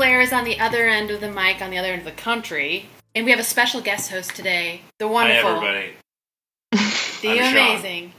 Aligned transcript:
Claire 0.00 0.22
is 0.22 0.32
on 0.32 0.44
the 0.44 0.58
other 0.58 0.88
end 0.88 1.10
of 1.10 1.20
the 1.20 1.30
mic, 1.30 1.60
on 1.60 1.68
the 1.68 1.76
other 1.76 1.88
end 1.88 1.98
of 1.98 2.06
the 2.06 2.12
country. 2.12 2.88
And 3.14 3.26
we 3.26 3.32
have 3.32 3.38
a 3.38 3.44
special 3.44 3.82
guest 3.82 4.10
host 4.10 4.34
today, 4.34 4.80
the 4.98 5.06
Hi, 5.06 5.12
wonderful, 5.12 5.50
everybody. 5.50 5.92
the 6.72 6.78
I'm 7.28 7.36
Sean. 7.36 7.50
amazing. 7.50 8.12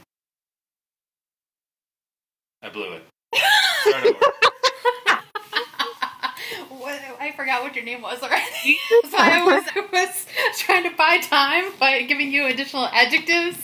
I 2.62 2.68
blew 2.68 2.92
it. 2.92 3.02
What, 6.68 7.00
I 7.20 7.32
forgot 7.32 7.62
what 7.62 7.74
your 7.74 7.84
name 7.84 8.02
was 8.02 8.22
already. 8.22 8.44
so 9.10 9.16
I 9.18 9.44
was, 9.44 9.64
I 9.74 9.86
was 9.92 10.26
trying 10.58 10.88
to 10.88 10.96
buy 10.96 11.18
time 11.18 11.64
by 11.80 12.02
giving 12.02 12.32
you 12.32 12.46
additional 12.46 12.86
adjectives. 12.86 13.58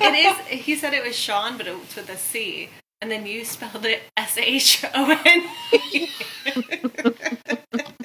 It 0.00 0.14
is. 0.14 0.36
He 0.64 0.76
said 0.76 0.94
it 0.94 1.04
was 1.04 1.16
Sean, 1.16 1.56
but 1.56 1.66
it 1.66 1.78
was 1.78 1.94
with 1.96 2.08
a 2.10 2.16
C, 2.16 2.70
and 3.00 3.10
then 3.10 3.26
you 3.26 3.44
spelled 3.44 3.84
it 3.86 4.02
S 4.16 4.36
H 4.38 4.84
O 4.94 5.20
N. 5.24 5.48
E. 5.92 6.08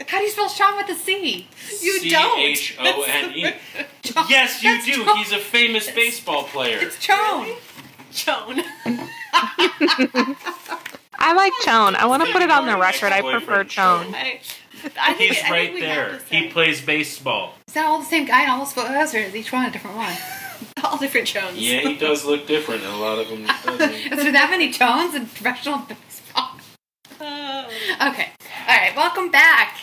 How 0.07 0.19
do 0.19 0.24
you 0.24 0.24
spell 0.35 0.49
Sean 0.49 0.75
with 0.77 0.89
a 0.89 0.95
C? 0.95 1.47
You 1.81 2.09
don't. 2.09 2.37
C-H-O-N-E. 2.55 3.53
Yes, 4.29 4.61
you 4.63 4.73
That's 4.73 4.85
do. 4.85 5.05
Chon. 5.05 5.17
He's 5.17 5.31
a 5.31 5.39
famous 5.39 5.89
baseball 5.91 6.43
player. 6.43 6.79
It's 6.81 6.99
Chone. 6.99 7.55
Chone. 8.11 8.61
I 11.17 11.33
like 11.33 11.53
Chone. 11.61 11.95
I 11.95 12.05
want 12.05 12.25
to 12.25 12.31
put 12.31 12.41
it 12.41 12.51
on 12.51 12.65
the 12.65 12.77
record. 12.77 13.13
I 13.13 13.21
prefer 13.21 13.63
Chone. 13.63 14.05
Chone. 14.05 14.15
I, 14.15 14.41
I 14.99 15.13
think, 15.13 15.33
He's 15.33 15.49
right 15.49 15.73
we 15.73 15.79
there. 15.79 16.19
He 16.29 16.49
plays 16.49 16.81
baseball. 16.81 17.55
Is 17.67 17.73
that 17.75 17.85
all 17.85 17.99
the 17.99 18.05
same 18.05 18.25
guy 18.25 18.43
in 18.43 18.49
all 18.49 18.59
those 18.59 18.73
photos, 18.73 19.15
or 19.15 19.19
is 19.19 19.35
each 19.35 19.51
one 19.53 19.65
a 19.65 19.71
different 19.71 19.95
one? 19.95 20.15
all 20.83 20.97
different 20.97 21.27
Chones. 21.27 21.57
Yeah, 21.57 21.79
he 21.79 21.95
does 21.95 22.25
look 22.25 22.45
different. 22.45 22.83
and 22.83 22.93
A 22.93 22.97
lot 22.97 23.19
of 23.19 23.29
them. 23.29 23.45
doesn't. 23.45 23.93
Is 23.93 24.23
there 24.23 24.31
that 24.33 24.49
many 24.51 24.71
Chones 24.71 25.15
in 25.15 25.25
professional 25.27 25.79
baseball? 25.79 26.49
Oh. 27.21 27.67
Okay. 28.09 28.29
All 28.67 28.77
right. 28.77 28.93
Welcome 28.95 29.31
back 29.31 29.77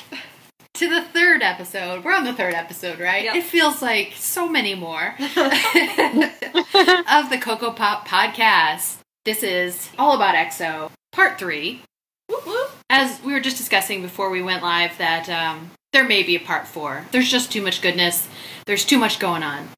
to 0.75 0.89
the 0.89 1.03
third 1.03 1.43
episode. 1.43 2.05
We're 2.05 2.15
on 2.15 2.25
the 2.25 2.33
third 2.33 2.55
episode, 2.55 2.99
right? 2.99 3.25
Yep. 3.25 3.35
It 3.37 3.45
feels 3.45 3.83
like 3.83 4.15
so 4.17 4.49
many 4.49 4.75
more 4.75 5.15
of 5.19 5.21
the 7.31 7.39
Cocoa 7.41 7.73
Pop 7.73 8.09
podcast. 8.09 8.99
This 9.25 9.43
is 9.43 9.91
all 9.99 10.17
about 10.17 10.35
EXO, 10.35 10.91
part 11.13 11.39
three. 11.39 11.83
Whoop, 12.29 12.47
whoop. 12.47 12.71
As 12.89 13.23
we 13.23 13.33
were 13.33 13.41
just 13.41 13.57
discussing 13.59 14.03
before 14.03 14.31
we 14.31 14.43
went 14.43 14.63
live, 14.63 14.97
that 14.99 15.29
um, 15.29 15.71
there 15.93 16.05
may 16.05 16.23
be 16.23 16.37
a 16.37 16.41
part 16.41 16.67
four. 16.67 17.05
There's 17.13 17.31
just 17.31 17.53
too 17.53 17.63
much 17.63 17.83
goodness. 17.83 18.29
There's 18.67 18.85
too 18.85 18.99
much 18.99 19.19
going 19.19 19.43
on. 19.43 19.69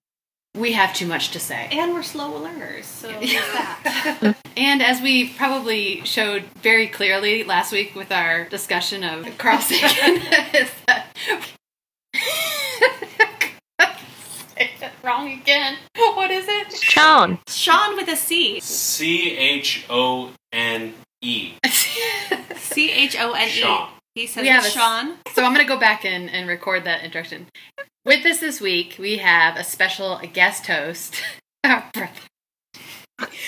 We 0.57 0.73
have 0.73 0.95
too 0.95 1.07
much 1.07 1.31
to 1.33 1.41
say. 1.41 1.69
And 1.73 1.93
we're 1.93 2.05
slow 2.05 2.39
learners, 2.39 2.87
so 2.87 3.09
that. 3.09 4.37
And 4.57 4.83
as 4.83 5.01
we 5.01 5.31
probably 5.31 6.05
showed 6.05 6.45
very 6.63 6.87
clearly 6.87 7.43
last 7.43 7.73
week 7.73 7.97
with 7.97 8.13
our 8.13 8.45
discussion 8.45 9.03
of 9.03 9.27
Carl 9.37 9.61
Sagan, 9.61 10.23
is 10.55 10.71
that 10.87 11.07
wrong 15.03 15.33
again. 15.33 15.77
What 15.97 16.31
is 16.31 16.47
it? 16.49 16.71
Chone. 16.71 17.39
Sean 17.49 17.97
with 17.97 18.09
a 18.09 18.17
C. 18.17 18.61
C 18.61 19.37
H 19.37 19.85
O 19.91 20.31
N 20.53 20.95
E. 21.21 21.55
C 22.57 22.91
H 22.93 23.17
O 23.19 23.33
N 23.33 23.49
E. 23.49 23.51
Sean. 23.51 23.89
He 24.15 24.29
says 24.29 24.43
We 24.43 24.49
have 24.49 24.65
it's 24.65 24.75
a- 24.75 24.79
Sean. 24.79 25.17
so 25.35 25.45
I'm 25.45 25.53
going 25.53 25.67
to 25.67 25.73
go 25.73 25.79
back 25.79 26.05
and, 26.05 26.31
and 26.31 26.49
record 26.49 26.85
that 26.85 27.03
introduction. 27.03 27.49
With 28.05 28.25
us 28.27 28.41
this 28.41 28.61
week, 28.61 28.97
we 28.99 29.19
have 29.19 29.57
a 29.57 29.65
special 29.65 30.21
guest 30.33 30.67
host. 30.67 31.17
Oh. 31.67 31.83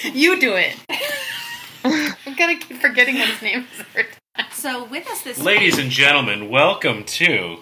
You 0.05 0.41
do 0.41 0.55
it. 0.55 0.75
I'm 1.85 2.35
going 2.35 2.59
to 2.59 2.67
keep 2.67 2.79
forgetting 2.81 3.17
what 3.19 3.29
his 3.29 3.43
name 3.43 3.67
is. 3.99 4.07
So 4.53 4.85
with 4.87 5.07
us 5.11 5.21
this 5.21 5.39
Ladies 5.39 5.77
and 5.77 5.91
gentlemen, 5.91 6.49
welcome 6.49 7.05
to. 7.05 7.59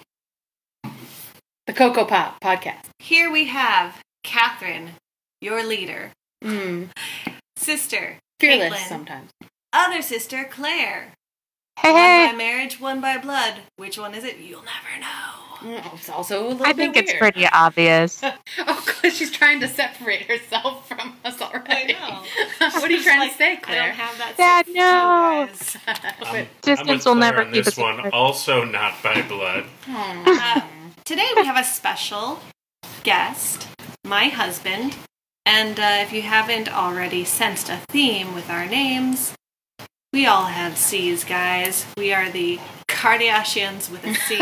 The 1.66 1.72
Cocoa 1.72 2.04
Pop 2.04 2.40
podcast. 2.40 2.84
here 3.00 3.32
we 3.32 3.46
have 3.46 4.00
Catherine, 4.22 4.90
your 5.40 5.64
leader, 5.66 6.12
Mm. 6.44 6.90
sister, 7.56 8.18
Fearless 8.38 8.72
Caitlin, 8.74 8.88
sometimes. 8.88 9.30
other 9.72 10.02
sister 10.02 10.44
Claire. 10.48 11.14
Hey, 11.80 11.90
One 11.90 12.30
by 12.30 12.36
marriage, 12.36 12.78
one 12.80 13.00
by 13.00 13.18
blood. 13.18 13.54
Which 13.76 13.98
one 13.98 14.14
is 14.14 14.22
it? 14.22 14.36
You'll 14.38 14.62
never 14.62 15.00
know. 15.00 15.53
Mm, 15.64 15.94
It's 15.94 16.08
also 16.10 16.46
a 16.46 16.48
little 16.48 16.62
I 16.66 16.72
bit 16.72 16.76
think 16.76 16.96
it's 16.96 17.10
weird. 17.12 17.20
pretty 17.20 17.46
obvious. 17.46 18.22
Oh, 18.66 18.82
because 18.86 19.16
she's 19.16 19.30
trying 19.30 19.60
to 19.60 19.68
separate 19.68 20.22
herself 20.22 20.86
from 20.88 21.16
us 21.24 21.40
already. 21.40 21.92
know. 21.94 22.22
what 22.58 22.84
are 22.84 22.90
you 22.90 23.02
trying 23.02 23.20
Like, 23.20 23.32
to 23.32 23.36
say, 23.38 23.52
I 23.52 23.56
Claire? 23.56 23.86
don't 23.88 23.96
have 23.96 24.18
that. 24.18 24.36
Dad, 24.36 24.66
no. 24.68 25.46
guys. 25.48 25.76
I'm, 26.22 26.46
Distance 26.62 26.80
I'm 26.80 26.86
with 26.96 27.04
will 27.06 27.14
Claire 27.14 27.30
never 27.32 27.38
on 27.42 27.52
keep 27.52 27.64
this 27.64 27.68
us 27.68 27.76
one. 27.78 27.98
apart. 27.98 28.14
Also, 28.14 28.64
not 28.64 28.94
by 29.02 29.22
blood. 29.22 29.64
Aw. 29.88 30.56
Uh, 30.56 30.60
today 31.04 31.28
we 31.36 31.44
have 31.44 31.56
a 31.58 31.64
special 31.64 32.40
guest, 33.02 33.66
my 34.04 34.26
husband. 34.28 34.96
And 35.46 35.78
uh, 35.78 35.98
if 36.00 36.12
you 36.12 36.22
haven't 36.22 36.72
already 36.74 37.24
sensed 37.24 37.68
a 37.68 37.76
theme 37.88 38.34
with 38.34 38.48
our 38.48 38.66
names, 38.66 39.34
we 40.12 40.26
all 40.26 40.44
have 40.46 40.76
C's, 40.78 41.24
guys. 41.24 41.84
We 41.98 42.12
are 42.14 42.30
the 42.30 42.58
Kardashians 42.88 43.90
with 43.90 44.04
a 44.06 44.14
C. 44.14 44.38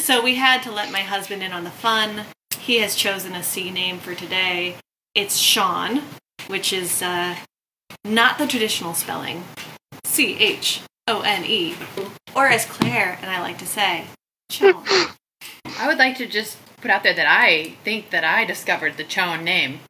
so 0.00 0.22
we 0.22 0.34
had 0.36 0.62
to 0.62 0.72
let 0.72 0.92
my 0.92 1.00
husband 1.00 1.42
in 1.42 1.52
on 1.52 1.64
the 1.64 1.70
fun. 1.70 2.24
He 2.58 2.78
has 2.80 2.94
chosen 2.94 3.34
a 3.34 3.42
C 3.42 3.70
name 3.70 3.98
for 3.98 4.14
today. 4.14 4.76
It's 5.14 5.36
Sean, 5.36 6.02
which 6.48 6.72
is 6.72 7.02
uh, 7.02 7.36
not 8.04 8.38
the 8.38 8.46
traditional 8.46 8.94
spelling 8.94 9.44
C 10.04 10.36
H 10.38 10.82
O 11.06 11.22
N 11.22 11.44
E, 11.44 11.74
or 12.34 12.46
as 12.46 12.66
Claire 12.66 13.18
and 13.20 13.30
I 13.30 13.40
like 13.40 13.58
to 13.58 13.66
say, 13.66 14.04
Sean. 14.50 14.84
I 15.78 15.86
would 15.86 15.98
like 15.98 16.16
to 16.18 16.26
just 16.26 16.58
put 16.80 16.90
out 16.90 17.02
there 17.02 17.14
that 17.14 17.26
I 17.26 17.76
think 17.84 18.10
that 18.10 18.24
I 18.24 18.44
discovered 18.44 18.96
the 18.96 19.04
Chone 19.04 19.44
name. 19.44 19.80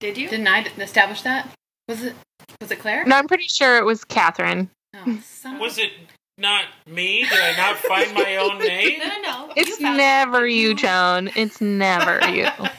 Did 0.00 0.18
you? 0.18 0.28
Didn't 0.28 0.48
I 0.48 0.62
d- 0.64 0.70
establish 0.82 1.22
that? 1.22 1.48
Was 1.88 2.02
it 2.02 2.14
was 2.60 2.70
it 2.70 2.78
Claire? 2.78 3.04
No, 3.04 3.16
I'm 3.16 3.28
pretty 3.28 3.48
sure 3.48 3.78
it 3.78 3.84
was 3.84 4.04
Catherine. 4.04 4.70
Oh, 4.94 5.20
son 5.24 5.54
of 5.56 5.60
Was 5.60 5.78
it 5.78 5.92
not 6.38 6.64
me? 6.86 7.24
Did 7.28 7.38
I 7.40 7.56
not 7.56 7.76
find 7.76 8.12
my 8.14 8.36
own 8.36 8.58
name? 8.66 8.98
No, 8.98 9.06
no, 9.06 9.20
no. 9.46 9.52
It's 9.56 9.70
You 9.70 9.76
found- 9.86 9.96
never 9.96 10.46
you, 10.46 10.74
Joan. 10.74 11.30
It's 11.36 11.60
never 11.60 12.20
you. 12.28 12.46
a- 12.58 12.70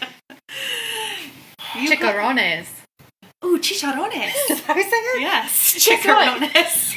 Chicharrones. 1.60 2.68
Ooh, 3.46 3.60
chicharrones. 3.60 4.14
Is 4.50 4.62
that 4.62 4.64
how 4.66 4.76
you 4.76 4.84
say 4.84 4.90
it? 4.98 5.22
yes, 5.22 5.76
chicharrones. 5.78 6.96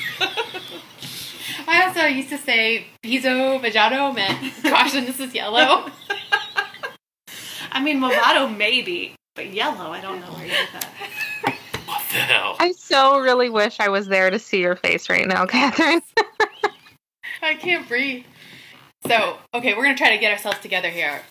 I 1.69 1.84
also 1.87 2.06
used 2.06 2.31
to 2.31 2.38
say 2.38 2.87
piso 3.03 3.59
vajado 3.59 4.15
meant 4.15 4.38
caution 4.65 5.04
this 5.04 5.20
is 5.20 5.34
yellow. 5.34 5.91
I 7.72 7.81
mean, 7.82 8.00
Movado 8.00 8.54
maybe, 8.56 9.15
but 9.37 9.53
yellow. 9.53 9.91
I 9.93 10.00
don't 10.00 10.20
know 10.20 10.26
where 10.32 10.44
you 10.44 10.50
get 10.50 10.69
that. 10.72 10.88
I 12.60 12.72
so 12.72 13.20
really 13.20 13.49
wish 13.49 13.81
I 13.81 13.88
was 13.88 14.06
there 14.06 14.29
to 14.29 14.38
see 14.38 14.61
your 14.61 14.76
face 14.76 15.08
right 15.08 15.26
now, 15.26 15.46
Catherine. 15.49 16.02
I 17.40 17.55
can't 17.55 17.88
breathe. 17.88 18.26
So, 19.06 19.38
okay, 19.55 19.73
we're 19.73 19.85
gonna 19.85 19.96
try 19.96 20.11
to 20.11 20.19
get 20.19 20.31
ourselves 20.31 20.58
together 20.58 20.90
here. 20.90 21.23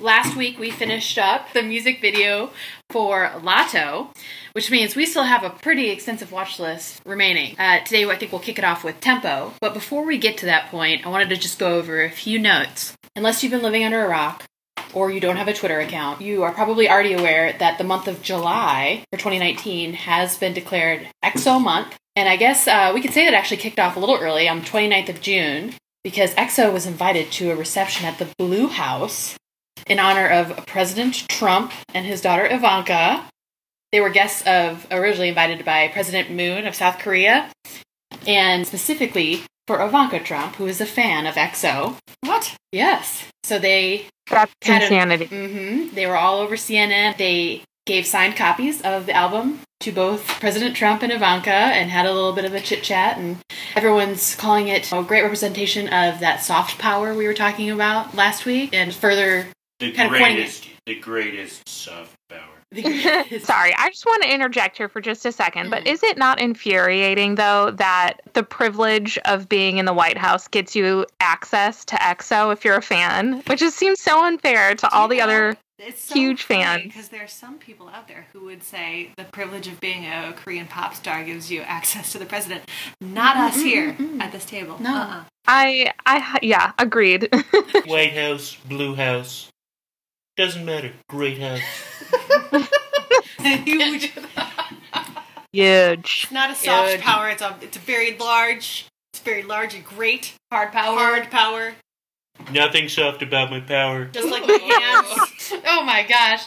Last 0.00 0.36
week 0.36 0.60
we 0.60 0.70
finished 0.70 1.18
up 1.18 1.52
the 1.52 1.64
music 1.64 2.00
video 2.00 2.50
for 2.90 3.32
Lotto, 3.42 4.12
which 4.52 4.70
means 4.70 4.94
we 4.94 5.06
still 5.06 5.24
have 5.24 5.42
a 5.42 5.50
pretty 5.50 5.90
extensive 5.90 6.30
watch 6.30 6.60
list 6.60 7.02
remaining. 7.04 7.58
Uh, 7.58 7.80
today 7.80 8.08
I 8.08 8.14
think 8.14 8.30
we'll 8.30 8.40
kick 8.40 8.60
it 8.60 8.64
off 8.64 8.84
with 8.84 9.00
Tempo. 9.00 9.54
But 9.60 9.74
before 9.74 10.06
we 10.06 10.18
get 10.18 10.38
to 10.38 10.46
that 10.46 10.70
point, 10.70 11.04
I 11.04 11.08
wanted 11.08 11.30
to 11.30 11.36
just 11.36 11.58
go 11.58 11.74
over 11.74 12.04
a 12.04 12.10
few 12.10 12.38
notes. 12.38 12.94
Unless 13.16 13.42
you've 13.42 13.50
been 13.50 13.62
living 13.62 13.82
under 13.82 14.04
a 14.04 14.08
rock, 14.08 14.44
or 14.92 15.10
you 15.10 15.20
don't 15.20 15.36
have 15.36 15.48
a 15.48 15.52
Twitter 15.52 15.80
account, 15.80 16.20
you 16.20 16.42
are 16.42 16.52
probably 16.52 16.88
already 16.88 17.12
aware 17.12 17.52
that 17.58 17.78
the 17.78 17.84
month 17.84 18.08
of 18.08 18.22
July 18.22 19.04
for 19.12 19.18
2019 19.18 19.92
has 19.92 20.36
been 20.38 20.54
declared 20.54 21.08
EXO 21.24 21.62
month. 21.62 21.96
And 22.14 22.28
I 22.28 22.36
guess 22.36 22.66
uh, 22.66 22.92
we 22.94 23.02
could 23.02 23.12
say 23.12 23.24
that 23.26 23.34
actually 23.34 23.58
kicked 23.58 23.78
off 23.78 23.96
a 23.96 24.00
little 24.00 24.16
early 24.16 24.48
on 24.48 24.60
the 24.60 24.66
29th 24.66 25.10
of 25.10 25.20
June 25.20 25.74
because 26.02 26.34
EXO 26.34 26.72
was 26.72 26.86
invited 26.86 27.30
to 27.32 27.50
a 27.50 27.56
reception 27.56 28.06
at 28.06 28.18
the 28.18 28.28
Blue 28.38 28.68
House 28.68 29.36
in 29.86 29.98
honor 29.98 30.28
of 30.28 30.66
President 30.66 31.28
Trump 31.28 31.72
and 31.92 32.06
his 32.06 32.20
daughter 32.20 32.46
Ivanka. 32.46 33.28
They 33.92 34.00
were 34.00 34.10
guests 34.10 34.42
of 34.46 34.86
originally 34.90 35.28
invited 35.28 35.64
by 35.64 35.88
President 35.88 36.30
Moon 36.30 36.66
of 36.66 36.74
South 36.74 36.98
Korea, 36.98 37.50
and 38.26 38.66
specifically 38.66 39.42
for 39.66 39.80
Ivanka 39.84 40.20
Trump, 40.20 40.56
who 40.56 40.66
is 40.66 40.80
a 40.80 40.86
fan 40.86 41.26
of 41.26 41.34
EXO. 41.34 41.96
What? 42.20 42.54
Yes. 42.72 43.24
So 43.44 43.58
they 43.58 44.06
That's 44.30 44.52
Had 44.62 44.82
a- 44.82 44.84
insanity. 44.86 45.26
hmm 45.26 45.94
They 45.94 46.06
were 46.06 46.16
all 46.16 46.38
over 46.40 46.56
CNN. 46.56 47.16
They 47.16 47.62
gave 47.86 48.06
signed 48.06 48.36
copies 48.36 48.82
of 48.82 49.06
the 49.06 49.12
album 49.12 49.60
to 49.80 49.92
both 49.92 50.26
President 50.40 50.74
Trump 50.74 51.02
and 51.02 51.12
Ivanka 51.12 51.50
and 51.50 51.90
had 51.90 52.06
a 52.06 52.12
little 52.12 52.32
bit 52.32 52.44
of 52.44 52.54
a 52.54 52.60
chit 52.60 52.82
chat. 52.82 53.18
And 53.18 53.38
everyone's 53.76 54.34
calling 54.34 54.68
it 54.68 54.90
a 54.92 55.02
great 55.02 55.22
representation 55.22 55.86
of 55.88 56.18
that 56.20 56.42
soft 56.42 56.78
power 56.78 57.14
we 57.14 57.26
were 57.26 57.34
talking 57.34 57.70
about 57.70 58.14
last 58.14 58.44
week 58.46 58.70
and 58.74 58.92
further 58.94 59.46
The 59.78 59.92
kind 59.92 60.12
of 60.12 60.18
pointing 60.18 60.36
greatest, 60.36 60.66
the 60.86 60.94
greatest 60.98 61.68
soft 61.68 62.08
power. 62.08 62.15
Sorry, 63.42 63.74
I 63.76 63.88
just 63.90 64.06
want 64.06 64.22
to 64.22 64.32
interject 64.32 64.76
here 64.76 64.88
for 64.88 65.00
just 65.00 65.24
a 65.26 65.32
second. 65.32 65.70
But 65.70 65.84
Mhm. 65.84 65.92
is 65.92 66.02
it 66.02 66.16
not 66.18 66.40
infuriating, 66.40 67.34
though, 67.36 67.70
that 67.72 68.20
the 68.34 68.42
privilege 68.42 69.18
of 69.24 69.48
being 69.48 69.78
in 69.78 69.84
the 69.86 69.92
White 69.94 70.18
House 70.18 70.48
gets 70.48 70.74
you 70.76 71.06
access 71.20 71.84
to 71.86 71.96
EXO 72.02 72.52
if 72.52 72.64
you're 72.64 72.76
a 72.76 72.82
fan? 72.82 73.42
Which 73.46 73.60
just 73.60 73.76
seems 73.76 74.00
so 74.00 74.24
unfair 74.24 74.74
to 74.76 74.92
all 74.92 75.08
the 75.08 75.20
other. 75.20 75.56
it's 75.78 76.10
huge 76.10 76.42
fans. 76.42 76.82
because 76.84 77.08
there 77.08 77.22
are 77.22 77.28
some 77.28 77.58
people 77.58 77.88
out 77.90 78.08
there 78.08 78.26
who 78.32 78.44
would 78.46 78.62
say 78.62 79.10
the 79.18 79.24
privilege 79.24 79.66
of 79.68 79.78
being 79.78 80.06
a 80.06 80.32
Korean 80.34 80.66
pop 80.66 80.94
star 80.94 81.22
gives 81.22 81.50
you 81.50 81.60
access 81.60 82.12
to 82.12 82.18
the 82.18 82.24
president. 82.24 82.64
Not 83.00 83.36
us 83.36 83.60
here 83.60 83.92
mm-mm. 83.92 84.20
at 84.20 84.32
this 84.32 84.46
table. 84.46 84.78
No. 84.80 84.94
Uh-uh. 84.94 85.24
I, 85.46 85.92
I, 86.06 86.38
yeah, 86.42 86.72
agreed. 86.78 87.28
White 87.86 88.14
House, 88.14 88.56
Blue 88.66 88.94
House. 88.94 89.48
Doesn't 90.36 90.64
matter. 90.64 90.92
Great 91.08 91.38
house. 91.38 91.60
Huge. 93.40 94.12
Huge. 95.52 96.20
It's 96.24 96.30
not 96.32 96.50
a 96.50 96.54
soft 96.54 96.90
Huge. 96.92 97.00
power. 97.00 97.28
It's 97.30 97.42
a 97.42 97.56
it's 97.62 97.76
a 97.76 97.80
very 97.80 98.16
large. 98.18 98.86
It's 99.12 99.22
very 99.22 99.42
large 99.42 99.74
and 99.74 99.84
great 99.84 100.34
Hard 100.52 100.72
power. 100.72 100.98
hard 100.98 101.30
power. 101.30 101.74
Nothing 102.52 102.88
soft 102.90 103.22
about 103.22 103.50
my 103.50 103.60
power. 103.60 104.04
Just 104.06 104.28
like 104.28 104.46
my 104.46 104.58
hands. 104.58 105.52
oh 105.66 105.82
my 105.84 106.02
gosh. 106.06 106.44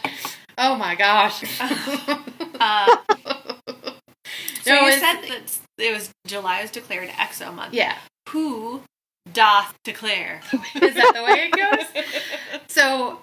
Oh 0.57 0.75
my 0.75 0.95
gosh. 0.95 1.43
Uh, 2.61 2.97
so 4.63 4.75
No, 4.75 4.81
you 4.87 4.91
said 4.91 5.21
that 5.21 5.57
it 5.77 5.93
was 5.93 6.09
July 6.27 6.61
was 6.61 6.71
declared 6.71 7.07
EXO 7.07 7.53
month. 7.55 7.73
yeah. 7.73 7.95
Who 8.27 8.81
doth 9.31 9.73
declare? 9.85 10.41
Is 10.75 10.93
that 10.95 11.13
the 11.15 11.23
way 11.23 11.49
it 11.49 11.55
goes? 11.55 12.03
So, 12.67 13.21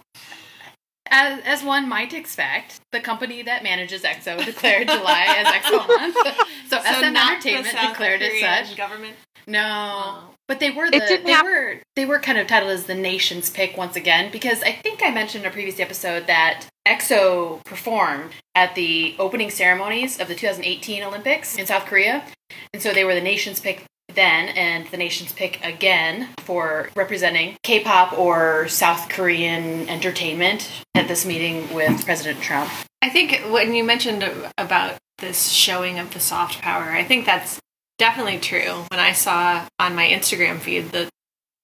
as, 1.11 1.41
as 1.45 1.63
one 1.65 1.89
might 1.89 2.13
expect, 2.13 2.81
the 2.93 3.01
company 3.01 3.43
that 3.43 3.63
manages 3.63 4.03
EXO 4.03 4.45
declared 4.45 4.89
July 4.89 5.25
as 5.39 5.47
EXO 5.47 5.87
month. 5.89 6.17
So, 6.69 6.79
SM 6.81 7.05
Entertainment 7.17 7.67
the 7.71 7.89
declared 7.89 8.23
it 8.23 8.41
such. 8.41 8.77
Government. 8.77 9.15
No, 9.47 9.63
Oh. 9.65 10.31
but 10.49 10.59
they 10.59 10.73
were 10.73 10.91
the 10.91 10.99
they 11.25 11.31
hap- 11.31 11.45
were 11.45 11.77
they 11.95 12.05
were 12.05 12.19
kind 12.19 12.37
of 12.39 12.49
titled 12.49 12.73
as 12.73 12.87
the 12.87 12.95
nation's 12.97 13.49
pick 13.49 13.77
once 13.77 13.95
again 13.95 14.33
because 14.33 14.61
I 14.65 14.73
think 14.73 15.01
I 15.05 15.11
mentioned 15.13 15.45
in 15.45 15.51
a 15.51 15.53
previous 15.53 15.79
episode 15.79 16.27
that 16.27 16.67
EXO 16.89 17.63
performed 17.65 18.33
at 18.57 18.75
the 18.75 19.15
opening 19.21 19.51
ceremonies 19.51 20.19
of 20.19 20.27
the 20.27 20.35
2018 20.35 21.05
Olympics 21.05 21.57
in 21.57 21.67
South 21.67 21.87
Korea, 21.87 22.25
and 22.73 22.83
so 22.83 22.93
they 22.93 23.05
were 23.05 23.15
the 23.15 23.21
nation's 23.21 23.61
pick 23.61 23.85
then 24.17 24.49
and 24.49 24.87
the 24.89 24.97
nation's 24.97 25.33
pick 25.33 25.65
again 25.65 26.29
for 26.41 26.91
representing 26.97 27.57
K-pop 27.63 28.19
or 28.19 28.67
South 28.69 29.09
Korean 29.09 29.89
entertainment 29.89 30.69
at 30.95 31.07
this 31.07 31.25
meeting 31.25 31.73
with 31.73 32.05
President 32.05 32.41
Trump. 32.41 32.71
I 33.01 33.11
think 33.11 33.41
when 33.53 33.75
you 33.75 33.85
mentioned 33.85 34.29
about 34.59 34.99
this 35.19 35.51
showing 35.51 36.01
of 36.01 36.13
the 36.13 36.21
soft 36.21 36.61
power, 36.61 36.91
I 36.91 37.05
think 37.05 37.25
that's 37.25 37.61
definitely 37.99 38.39
true. 38.39 38.85
When 38.91 38.99
I 38.99 39.13
saw 39.13 39.67
on 39.79 39.95
my 39.95 40.09
Instagram 40.09 40.59
feed 40.59 40.91
the 40.91 41.09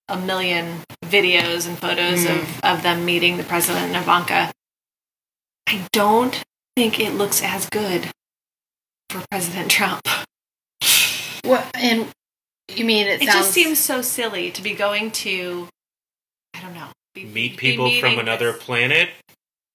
a 0.08 0.18
million 0.18 0.80
videos 1.04 1.66
and 1.66 1.78
photos 1.78 2.24
hmm. 2.24 2.32
of, 2.32 2.60
of 2.64 2.82
them 2.82 3.04
meeting 3.04 3.36
the 3.36 3.44
president 3.44 3.86
and 3.86 3.96
Ivanka, 3.96 4.52
I 5.66 5.86
don't 5.92 6.42
think 6.76 7.00
it 7.00 7.14
looks 7.14 7.42
as 7.42 7.68
good 7.70 8.10
for 9.08 9.22
President 9.30 9.70
Trump. 9.70 10.06
What 11.44 11.70
and 11.74 12.08
you 12.78 12.84
mean 12.84 13.06
it, 13.06 13.22
It 13.22 13.26
sounds 13.28 13.34
just 13.46 13.52
seems 13.52 13.78
so 13.78 14.02
silly 14.02 14.50
to 14.52 14.62
be 14.62 14.74
going 14.74 15.10
to, 15.12 15.68
I 16.54 16.60
don't 16.60 16.74
know, 16.74 16.88
be, 17.14 17.24
Meet 17.24 17.52
be 17.52 17.56
people 17.56 17.90
from 18.00 18.18
another 18.18 18.52
this- 18.52 18.62
planet. 18.62 19.10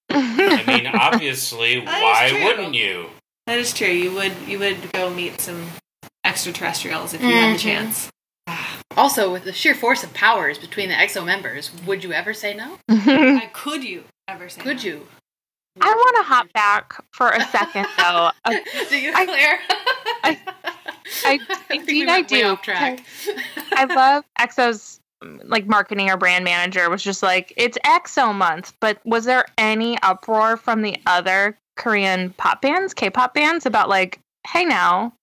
I 0.09 0.63
mean, 0.65 0.87
obviously, 0.93 1.81
why 1.81 2.39
wouldn't 2.43 2.73
you? 2.75 3.09
That 3.45 3.59
is 3.59 3.73
true. 3.73 3.87
You 3.87 4.11
would 4.13 4.33
you 4.47 4.59
would 4.59 4.91
go 4.93 5.09
meet 5.09 5.39
some 5.41 5.67
extraterrestrials 6.25 7.13
if 7.13 7.21
you 7.21 7.27
had 7.29 7.53
the 7.55 7.57
Mhm. 7.57 7.61
chance. 7.61 8.09
Also, 8.95 9.31
with 9.31 9.43
the 9.43 9.53
sheer 9.53 9.75
force 9.75 10.03
of 10.03 10.13
powers 10.13 10.57
between 10.57 10.89
the 10.89 10.95
EXO 10.95 11.23
members, 11.25 11.69
would 11.85 12.03
you 12.03 12.11
ever 12.13 12.33
say 12.33 12.53
no? 12.55 12.77
I 12.89 13.49
could 13.53 13.83
you 13.83 14.03
ever 14.27 14.49
say? 14.49 14.61
Could 14.61 14.77
no? 14.77 14.83
you? 14.83 15.07
Want 15.85 16.17
to 16.17 16.23
hop 16.23 16.51
back 16.53 16.93
for 17.11 17.29
a 17.29 17.41
second, 17.47 17.85
though. 17.97 18.31
Uh, 18.45 18.53
do 18.89 18.97
you, 18.99 19.11
I- 19.15 19.25
Claire? 19.25 19.59
I- 20.23 20.39
I- 21.25 21.37
think 21.67 21.81
indeed 21.83 22.05
we 22.07 22.11
I 22.11 22.21
do, 22.21 22.43
Off 22.47 22.61
track. 22.61 22.99
I 23.71 23.85
love 23.85 24.23
EXO's 24.39 24.99
like 25.45 25.65
marketing 25.65 26.09
or 26.11 26.17
brand 26.17 26.43
manager 26.43 26.89
was 26.89 27.01
just 27.01 27.23
like 27.23 27.51
it's 27.57 27.77
EXO 27.85 28.35
month, 28.35 28.73
but 28.79 28.99
was 29.05 29.25
there 29.25 29.45
any 29.57 29.97
uproar 30.03 30.57
from 30.57 30.81
the 30.83 30.97
other 31.07 31.57
Korean 31.75 32.31
pop 32.31 32.61
bands, 32.61 32.93
K-pop 32.93 33.33
bands 33.33 33.65
about 33.65 33.89
like, 33.89 34.19
hey 34.47 34.63
now, 34.65 35.13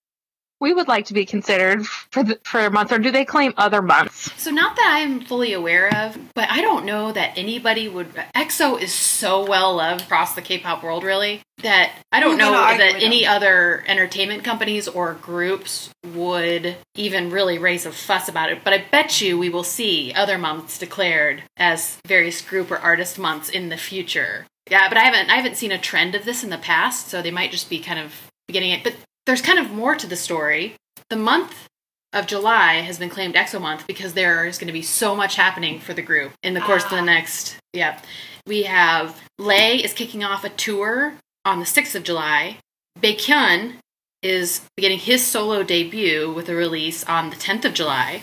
we 0.64 0.72
would 0.72 0.88
like 0.88 1.05
to 1.05 1.14
be 1.14 1.26
considered 1.26 1.87
for 1.87 2.22
the, 2.22 2.40
for 2.43 2.61
a 2.64 2.70
month, 2.70 2.90
or 2.90 2.99
do 2.99 3.11
they 3.11 3.26
claim 3.26 3.52
other 3.58 3.82
months? 3.82 4.32
so, 4.43 4.50
not 4.50 4.76
that 4.76 4.93
I'm 4.96 5.20
fully 5.20 5.52
aware 5.52 5.94
of, 5.94 6.19
but 6.34 6.50
I 6.50 6.62
don't 6.62 6.87
know 6.87 7.12
that 7.12 7.37
anybody 7.37 7.87
would. 7.87 8.14
EXO 8.34 8.81
is 8.81 8.93
so 8.94 9.46
well 9.46 9.76
loved 9.76 10.02
across 10.02 10.34
the 10.34 10.40
K-pop 10.40 10.82
world, 10.82 11.05
really, 11.05 11.43
that 11.58 11.93
I 12.11 12.20
don't 12.20 12.31
Who's 12.31 12.38
know 12.38 12.52
gonna 12.52 12.78
that 12.78 12.94
with 12.94 13.02
any 13.02 13.25
them? 13.25 13.37
other 13.37 13.84
entertainment 13.87 14.43
companies 14.43 14.88
or 14.88 15.12
groups 15.14 15.90
would 16.14 16.76
even 16.94 17.28
really 17.28 17.58
raise 17.58 17.84
a 17.84 17.93
fuss 17.93 18.28
about 18.31 18.50
it. 18.50 18.64
But 18.64 18.72
I 18.72 18.84
bet 18.90 19.20
you 19.20 19.38
we 19.38 19.50
will 19.50 19.64
see 19.64 20.14
other 20.14 20.38
months 20.38 20.78
declared 20.78 21.43
as 21.58 21.99
various 22.06 22.40
group 22.40 22.70
or 22.70 22.78
artist 22.78 23.19
months 23.19 23.50
in 23.50 23.69
the 23.69 23.76
future. 23.76 24.46
Yeah, 24.70 24.88
but 24.88 24.96
I 24.96 25.02
haven't 25.02 25.28
I 25.31 25.37
haven't 25.37 25.58
seen 25.58 25.72
a 25.72 25.78
trend 25.78 26.14
of 26.14 26.25
this 26.25 26.43
in 26.43 26.49
the 26.49 26.56
past, 26.56 27.08
so 27.08 27.20
they 27.20 27.31
might 27.31 27.50
just 27.50 27.69
be 27.69 27.81
kind 27.81 27.99
of 27.99 28.14
getting 28.49 28.70
it. 28.70 28.82
But 28.82 28.94
there's 29.26 29.43
kind 29.43 29.59
of 29.59 29.71
more 29.71 29.94
to 29.94 30.06
the 30.06 30.17
story. 30.17 30.75
The 31.10 31.17
month 31.17 31.67
of 32.13 32.27
July 32.27 32.75
has 32.82 32.98
been 32.98 33.10
claimed 33.10 33.34
EXO 33.34 33.60
month 33.60 33.87
because 33.87 34.13
there 34.15 34.44
is 34.46 34.58
going 34.58 34.69
to 34.69 34.72
be 34.72 34.82
so 34.82 35.15
much 35.17 35.34
happening 35.37 35.81
for 35.81 35.94
the 35.94 36.03
group 36.03 36.32
in 36.43 36.55
the 36.55 36.60
course 36.60 36.84
of 36.84 36.91
the 36.91 36.98
Ah. 36.98 37.05
next. 37.05 37.56
Yeah, 37.72 38.01
we 38.46 38.65
have 38.65 39.20
Lay 39.39 39.82
is 39.82 39.93
kicking 39.93 40.22
off 40.22 40.44
a 40.44 40.48
tour 40.51 41.15
on 41.44 41.58
the 41.58 41.67
6th 41.67 41.94
of 41.94 42.05
July. 42.05 42.58
Baekhyun 43.01 43.75
is 44.22 44.63
beginning 44.77 45.01
his 45.01 45.27
solo 45.27 45.63
debut 45.63 46.32
with 46.32 46.48
a 46.48 46.55
release 46.55 47.03
on 47.05 47.31
the 47.31 47.37
10th 47.37 47.65
of 47.65 47.75
July. 47.75 48.22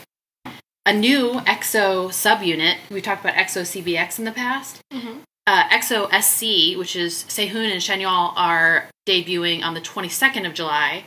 A 0.86 0.94
new 0.94 1.42
EXO 1.46 2.08
subunit. 2.10 2.78
We 2.90 3.02
talked 3.02 3.24
about 3.24 3.36
EXO 3.36 3.62
CBX 3.66 4.18
in 4.18 4.26
the 4.26 4.32
past. 4.32 4.80
Mhm. 4.92 5.22
Uh, 5.52 5.68
EXO 5.68 6.08
SC, 6.22 6.80
which 6.80 6.96
is 6.96 7.26
Sehun 7.28 7.70
and 7.70 7.82
Chanyeol, 7.82 8.32
are 8.38 8.88
debuting 9.06 9.62
on 9.64 9.74
the 9.74 9.82
22nd 9.82 10.48
of 10.48 10.54
July, 10.54 11.04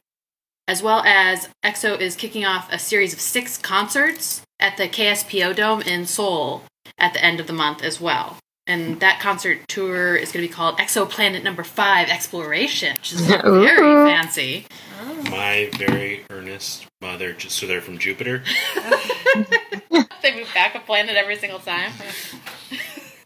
as 0.69 0.83
well 0.83 1.03
as 1.07 1.49
EXO 1.65 1.99
is 1.99 2.15
kicking 2.15 2.45
off 2.45 2.71
a 2.71 2.79
series 2.79 3.15
of 3.15 3.21
six 3.23 3.57
concerts 3.57 4.43
at 4.61 4.77
the 4.77 4.87
KSPO 4.87 5.57
Dome 5.57 5.81
in 5.81 6.05
Seoul 6.05 6.63
at 6.99 7.15
the 7.15 7.25
end 7.25 7.41
of 7.41 7.47
the 7.47 7.55
month 7.55 7.83
as 7.83 8.03
well. 8.03 8.37
And 8.67 9.01
that 9.01 9.19
concert 9.19 9.67
tour 9.67 10.15
is 10.15 10.31
going 10.31 10.43
to 10.43 10.49
be 10.49 10.55
called 10.55 10.77
Exoplanet 10.77 11.43
Number 11.43 11.65
Five 11.65 12.11
Exploration, 12.11 12.99
which 12.99 13.15
is 13.15 13.23
very 13.23 13.49
Ooh. 13.49 14.05
fancy. 14.05 14.67
My 15.31 15.71
very 15.79 16.27
earnest 16.29 16.87
mother. 17.01 17.33
Just 17.33 17.57
so 17.57 17.67
they're 17.67 17.81
from 17.81 17.97
Jupiter. 17.97 18.43
they 20.21 20.35
move 20.35 20.51
back 20.53 20.75
a 20.75 20.81
planet 20.81 21.17
every 21.17 21.37
single 21.37 21.61
time. 21.61 21.93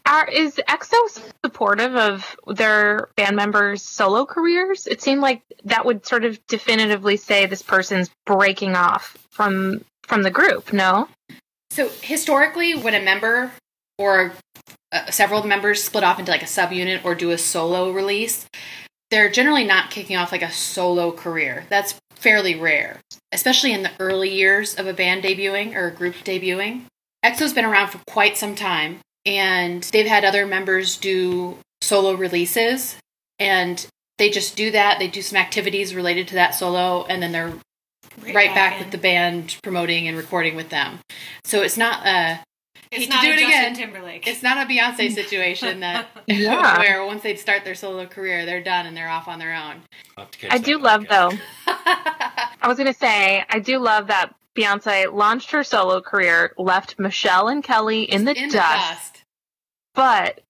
Are 0.09 0.27
is 0.27 0.59
EXO 0.67 1.21
supportive 1.45 1.95
of 1.95 2.35
their 2.47 3.09
band 3.15 3.35
members' 3.35 3.83
solo 3.83 4.25
careers? 4.25 4.87
It 4.87 5.03
seemed 5.03 5.21
like 5.21 5.43
that 5.65 5.85
would 5.85 6.03
sort 6.03 6.25
of 6.25 6.39
definitively 6.47 7.15
say 7.15 7.45
this 7.45 7.61
person's 7.61 8.09
breaking 8.25 8.75
off 8.75 9.15
from 9.29 9.85
from 10.07 10.23
the 10.23 10.31
group. 10.31 10.73
No, 10.73 11.07
So 11.69 11.89
historically, 12.01 12.73
when 12.73 12.95
a 12.95 13.01
member 13.01 13.51
or 13.99 14.33
uh, 14.91 15.11
several 15.11 15.43
members 15.43 15.83
split 15.83 16.03
off 16.03 16.17
into 16.17 16.31
like 16.31 16.41
a 16.41 16.45
subunit 16.45 17.05
or 17.05 17.13
do 17.13 17.29
a 17.29 17.37
solo 17.37 17.91
release, 17.91 18.47
they're 19.11 19.29
generally 19.29 19.63
not 19.63 19.91
kicking 19.91 20.17
off 20.17 20.31
like 20.31 20.41
a 20.41 20.51
solo 20.51 21.11
career. 21.11 21.65
That's 21.69 21.93
fairly 22.15 22.55
rare, 22.55 22.99
especially 23.31 23.73
in 23.73 23.83
the 23.83 23.91
early 23.99 24.33
years 24.33 24.73
of 24.73 24.87
a 24.87 24.93
band 24.93 25.23
debuting 25.23 25.75
or 25.75 25.85
a 25.85 25.91
group 25.91 26.15
debuting. 26.23 26.85
EXO's 27.23 27.53
been 27.53 27.65
around 27.65 27.89
for 27.89 27.99
quite 28.07 28.37
some 28.37 28.55
time, 28.55 29.01
and 29.25 29.83
they've 29.83 30.07
had 30.07 30.23
other 30.25 30.45
members 30.45 30.97
do 30.97 31.57
solo 31.81 32.13
releases, 32.13 32.95
and 33.39 33.85
they 34.17 34.29
just 34.29 34.55
do 34.55 34.71
that. 34.71 34.99
They 34.99 35.07
do 35.07 35.21
some 35.21 35.37
activities 35.37 35.95
related 35.95 36.27
to 36.29 36.35
that 36.35 36.55
solo, 36.55 37.05
and 37.05 37.21
then 37.21 37.31
they're 37.31 37.53
right, 38.33 38.53
back, 38.53 38.73
in. 38.73 38.79
with 38.79 38.91
the 38.91 38.97
band 38.97 39.57
promoting 39.63 40.07
and 40.07 40.17
recording 40.17 40.55
with 40.55 40.69
them. 40.69 40.99
So 41.45 41.61
it's 41.61 41.77
not 41.77 42.05
a 42.05 42.39
It's 42.91 43.01
hate 43.03 43.09
to 43.11 43.15
not 43.15 43.21
do 43.23 43.29
a 43.29 43.33
it 43.33 43.39
Justin 43.39 43.49
again. 43.59 43.75
Timberlake. 43.75 44.27
it's 44.27 44.43
not 44.43 44.57
a 44.57 44.69
Beyonce 44.69 45.11
situation 45.13 45.79
that 45.81 46.07
Yeah. 46.27 46.77
where 46.79 47.05
once 47.05 47.23
they 47.23 47.35
start 47.35 47.63
their 47.63 47.75
solo 47.75 48.05
career, 48.07 48.45
they're 48.45 48.63
done 48.63 48.85
and 48.85 48.95
they're 48.97 49.09
off 49.09 49.27
on 49.27 49.39
their 49.39 49.53
own. 49.53 49.81
I'll 50.17 50.25
have 50.25 50.31
to 50.31 50.39
catch 50.39 50.51
I 50.51 50.57
that 50.57 50.65
do 50.65 50.79
love 50.79 51.05
though. 51.09 51.31
I 51.67 52.67
was 52.67 52.77
gonna 52.77 52.93
say 52.93 53.43
I 53.49 53.59
do 53.59 53.79
love 53.79 54.07
that 54.07 54.35
Beyonce 54.57 55.11
launched 55.13 55.51
her 55.51 55.63
solo 55.63 56.01
career, 56.01 56.53
left 56.57 56.99
Michelle 56.99 57.47
and 57.47 57.63
Kelly 57.63 58.03
in 58.03 58.25
the, 58.25 58.35
In 58.35 58.49
dust, 58.49 58.53
the 58.53 58.57
dust. 58.57 59.23
but 59.95 60.41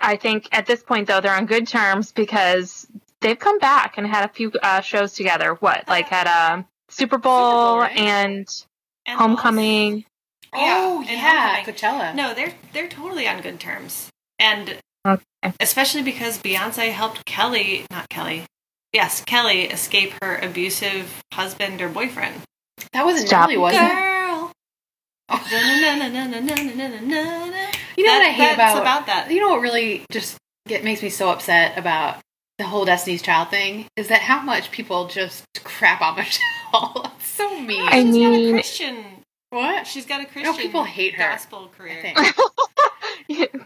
I 0.00 0.16
think 0.16 0.48
at 0.52 0.66
this 0.66 0.82
point 0.82 1.06
though 1.08 1.20
they're 1.20 1.34
on 1.36 1.46
good 1.46 1.68
terms 1.68 2.12
because 2.12 2.86
they've 3.20 3.38
come 3.38 3.58
back 3.58 3.98
and 3.98 4.06
had 4.06 4.24
a 4.28 4.32
few 4.32 4.50
uh, 4.62 4.80
shows 4.80 5.12
together. 5.12 5.54
What 5.60 5.86
like 5.88 6.10
at 6.12 6.26
a 6.26 6.64
Super 6.88 7.18
Bowl, 7.18 7.78
right? 7.80 7.96
and 7.96 8.48
And 9.06 9.18
Homecoming. 9.18 10.04
Oh 10.52 10.98
and 11.06 11.10
yeah, 11.10 11.62
Homecoming. 11.62 11.74
Coachella. 11.74 12.14
No, 12.14 12.34
they're 12.34 12.52
they're 12.72 12.88
totally 12.88 13.28
on 13.28 13.40
good 13.42 13.60
terms, 13.60 14.08
and 14.38 14.76
Okay. 15.06 15.52
especially 15.60 16.02
because 16.02 16.38
Beyonce 16.38 16.92
helped 16.92 17.24
Kelly, 17.24 17.86
not 17.90 18.08
Kelly, 18.08 18.44
yes, 18.92 19.20
Kelly 19.24 19.62
escape 19.64 20.12
her 20.22 20.36
abusive 20.36 21.22
husband 21.32 21.80
or 21.82 21.88
boyfriend. 21.88 22.42
That 22.92 23.04
wasn't 23.04 23.28
Stop. 23.28 23.48
Nelly, 23.48 23.58
was 23.58 23.72
Girl. 23.72 23.82
it? 23.82 23.92
Oh. 25.28 25.38
you 27.96 28.04
know 28.04 28.12
that, 28.12 28.18
what 28.18 28.26
I 28.26 28.30
hate 28.30 28.54
about, 28.54 28.78
about 28.80 29.06
that? 29.06 29.30
You 29.30 29.40
know 29.40 29.48
what 29.48 29.62
really 29.62 30.04
just 30.10 30.36
get 30.66 30.84
makes 30.84 31.02
me 31.02 31.08
so 31.08 31.30
upset 31.30 31.78
about 31.78 32.18
the 32.58 32.64
whole 32.64 32.84
Destiny's 32.84 33.22
Child 33.22 33.48
thing 33.48 33.86
is 33.96 34.08
that 34.08 34.20
how 34.20 34.42
much 34.42 34.70
people 34.70 35.08
just 35.08 35.44
crap 35.64 36.02
on 36.02 36.16
Michelle. 36.16 37.12
so 37.20 37.60
mean. 37.60 37.82
I 37.82 38.04
mean, 38.04 38.52
Christian 38.52 39.04
what? 39.52 39.86
She's 39.86 40.06
got 40.06 40.20
a 40.22 40.26
Christian. 40.26 40.54
people 40.56 40.84
hate 40.84 41.14
her, 41.14 41.30
Gospel 41.30 41.70
I 41.72 41.76
career. 41.76 42.02
think. 42.02 42.18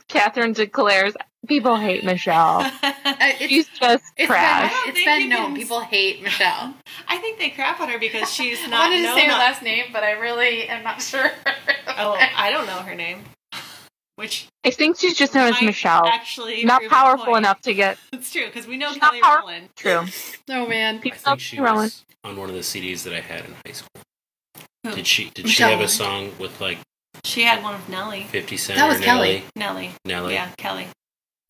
Catherine 0.08 0.52
declares 0.52 1.14
people 1.48 1.76
hate 1.76 2.04
Michelle. 2.04 2.70
Uh, 3.08 3.14
it's, 3.40 3.48
She's 3.48 3.68
just 3.68 4.02
it's 4.16 4.26
trash. 4.26 4.70
I 4.72 4.74
been, 4.74 4.74
don't 4.74 4.88
it's 4.88 4.94
think 4.96 5.06
been 5.06 5.20
you 5.22 5.28
known. 5.28 5.46
can- 5.46 5.56
People 5.56 5.80
hate 5.80 6.22
Michelle. 6.22 6.74
I 7.08 7.16
think 7.18 7.38
they 7.38 7.50
crap 7.50 7.80
on 7.80 7.88
her 7.88 7.98
because 8.00 8.30
she's 8.30 8.60
not. 8.68 8.72
I 8.72 8.88
not 8.88 8.90
wanted 8.90 9.02
to 9.06 9.14
say 9.14 9.26
her 9.26 9.32
on- 9.32 9.38
last 9.38 9.62
name, 9.62 9.84
but 9.92 10.02
I 10.02 10.10
really 10.12 10.68
am 10.68 10.82
not 10.82 11.00
sure. 11.00 11.30
Oh, 11.96 12.16
I 12.36 12.50
don't 12.50 12.66
know 12.66 12.78
her 12.82 12.94
name. 12.96 13.20
Which 14.16 14.48
I 14.64 14.70
think 14.70 14.98
she's 14.98 15.16
just 15.16 15.34
known 15.34 15.52
as 15.54 15.62
Michelle. 15.62 16.04
Actually, 16.06 16.64
Not 16.64 16.82
powerful 16.90 17.36
enough 17.36 17.60
to 17.62 17.72
get 17.74 17.96
It's 18.12 18.30
true 18.32 18.46
because 18.46 18.66
we 18.66 18.76
know 18.76 18.90
She's 18.92 18.98
Kelly 18.98 19.20
powerful. 19.20 19.48
Rowland. 19.50 19.68
true. 19.76 20.04
oh 20.50 20.66
man. 20.66 20.96
I 20.96 20.98
People 20.98 21.18
think 21.20 21.40
she 21.40 21.60
Rowan. 21.60 21.82
was 21.84 22.04
on 22.24 22.36
one 22.36 22.48
of 22.50 22.54
the 22.56 22.62
CDs 22.62 23.02
that 23.04 23.14
I 23.14 23.20
had 23.20 23.44
in 23.44 23.54
high 23.64 23.72
school. 23.72 23.95
Who? 24.90 24.94
Did 24.94 25.06
she? 25.06 25.24
Did 25.30 25.36
she 25.36 25.42
Michelle 25.62 25.68
have 25.70 25.78
a 25.78 25.82
Rowland. 25.82 25.90
song 25.90 26.32
with 26.38 26.60
like 26.60 26.78
She 27.24 27.42
had 27.42 27.62
one 27.62 27.74
of 27.74 27.88
Nelly. 27.88 28.24
Fifty 28.24 28.56
Cent 28.56 28.78
That 28.78 28.86
or 28.86 28.92
was 28.94 29.00
Kelly. 29.00 29.44
Nelly? 29.56 29.84
Nelly. 29.84 29.90
Nelly. 30.04 30.34
Yeah, 30.34 30.50
Kelly. 30.58 30.86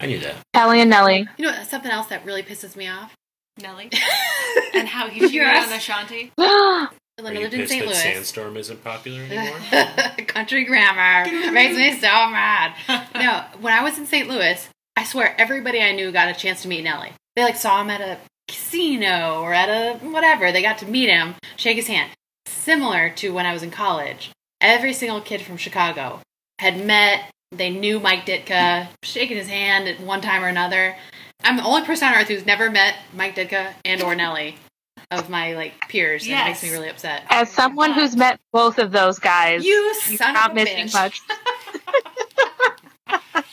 I 0.00 0.07
knew 0.07 0.19
that. 0.21 0.37
Kelly 0.55 0.81
and 0.81 0.90
Nelly. 0.90 1.26
You 1.38 1.47
know 1.47 1.62
something 1.64 1.90
else 1.90 2.07
that 2.09 2.25
really 2.25 2.43
pisses 2.43 2.76
me 2.76 2.88
off? 2.88 3.14
Nelly. 3.61 3.90
And 4.75 4.88
how 4.88 5.09
he 5.09 5.21
cheated 5.21 5.35
Yes. 5.35 5.69
on 5.69 5.73
Ashanti. 5.76 6.33
Are 6.38 6.90
Linda 7.19 7.40
you 7.40 7.45
lived 7.45 7.55
in 7.55 7.61
pissed 7.61 7.71
St. 7.73 7.83
that 7.85 7.88
Louis. 7.88 8.02
Sandstorm 8.02 8.57
isn't 8.59 8.85
popular 8.85 9.23
anymore? 9.31 9.59
Country 10.26 10.64
grammar 10.64 11.31
makes 11.50 11.76
me 11.76 11.93
so 11.95 12.09
mad. 12.09 12.75
No, 13.14 13.45
when 13.61 13.73
I 13.73 13.83
was 13.83 13.97
in 13.97 14.05
St. 14.07 14.28
Louis, 14.28 14.69
I 14.97 15.05
swear 15.05 15.35
everybody 15.40 15.81
I 15.81 15.93
knew 15.93 16.12
got 16.12 16.28
a 16.28 16.35
chance 16.35 16.61
to 16.62 16.69
meet 16.69 16.85
Nelly. 16.85 17.12
They 17.37 17.43
like 17.45 17.57
saw 17.57 17.81
him 17.81 17.88
at 17.88 18.02
a 18.02 18.19
casino 18.49 19.40
or 19.43 19.55
at 19.55 19.69
a 19.71 19.99
whatever. 20.07 20.52
They 20.52 20.61
got 20.62 20.78
to 20.78 20.87
meet 20.87 21.09
him, 21.09 21.35
shake 21.57 21.76
his 21.76 21.87
hand. 21.87 22.11
Similar 22.47 23.11
to 23.17 23.31
when 23.33 23.47
I 23.47 23.53
was 23.53 23.62
in 23.62 23.71
college, 23.71 24.31
every 24.61 24.93
single 24.93 25.21
kid 25.21 25.43
from 25.43 25.57
Chicago 25.57 26.21
had 26.59 26.85
met. 26.85 27.31
They 27.53 27.71
knew 27.71 28.00
Mike 28.00 28.26
Ditka, 28.26 28.88
shaking 29.05 29.37
his 29.37 29.49
hand 29.49 29.87
at 29.88 30.00
one 30.00 30.21
time 30.21 30.43
or 30.43 30.49
another. 30.49 30.97
I'm 31.45 31.57
the 31.57 31.62
only 31.65 31.83
person 31.85 32.09
on 32.09 32.15
earth 32.15 32.29
who's 32.29 32.45
never 32.47 32.71
met 32.71 32.97
Mike 33.12 33.37
Ditka 33.37 33.73
and 33.85 34.03
or 34.03 34.15
Nelly 34.17 34.57
of 35.11 35.31
my 35.31 35.55
like 35.55 35.75
peers. 35.88 36.25
and 36.26 36.33
It 36.33 36.45
makes 36.45 36.62
me 36.62 36.71
really 36.73 36.88
upset. 36.88 37.23
As 37.31 37.49
oh 37.49 37.53
someone 37.53 37.93
who's 37.93 38.17
met 38.17 38.41
both 38.53 38.79
of 38.79 38.91
those 38.91 39.19
guys, 39.21 39.65
You 39.65 39.73
you're 40.09 40.17
son 40.17 40.35
not 40.35 40.50
of 40.50 40.53
a 40.53 40.55
missing 40.57 40.87
bitch. 40.87 40.95
much. 40.95 41.21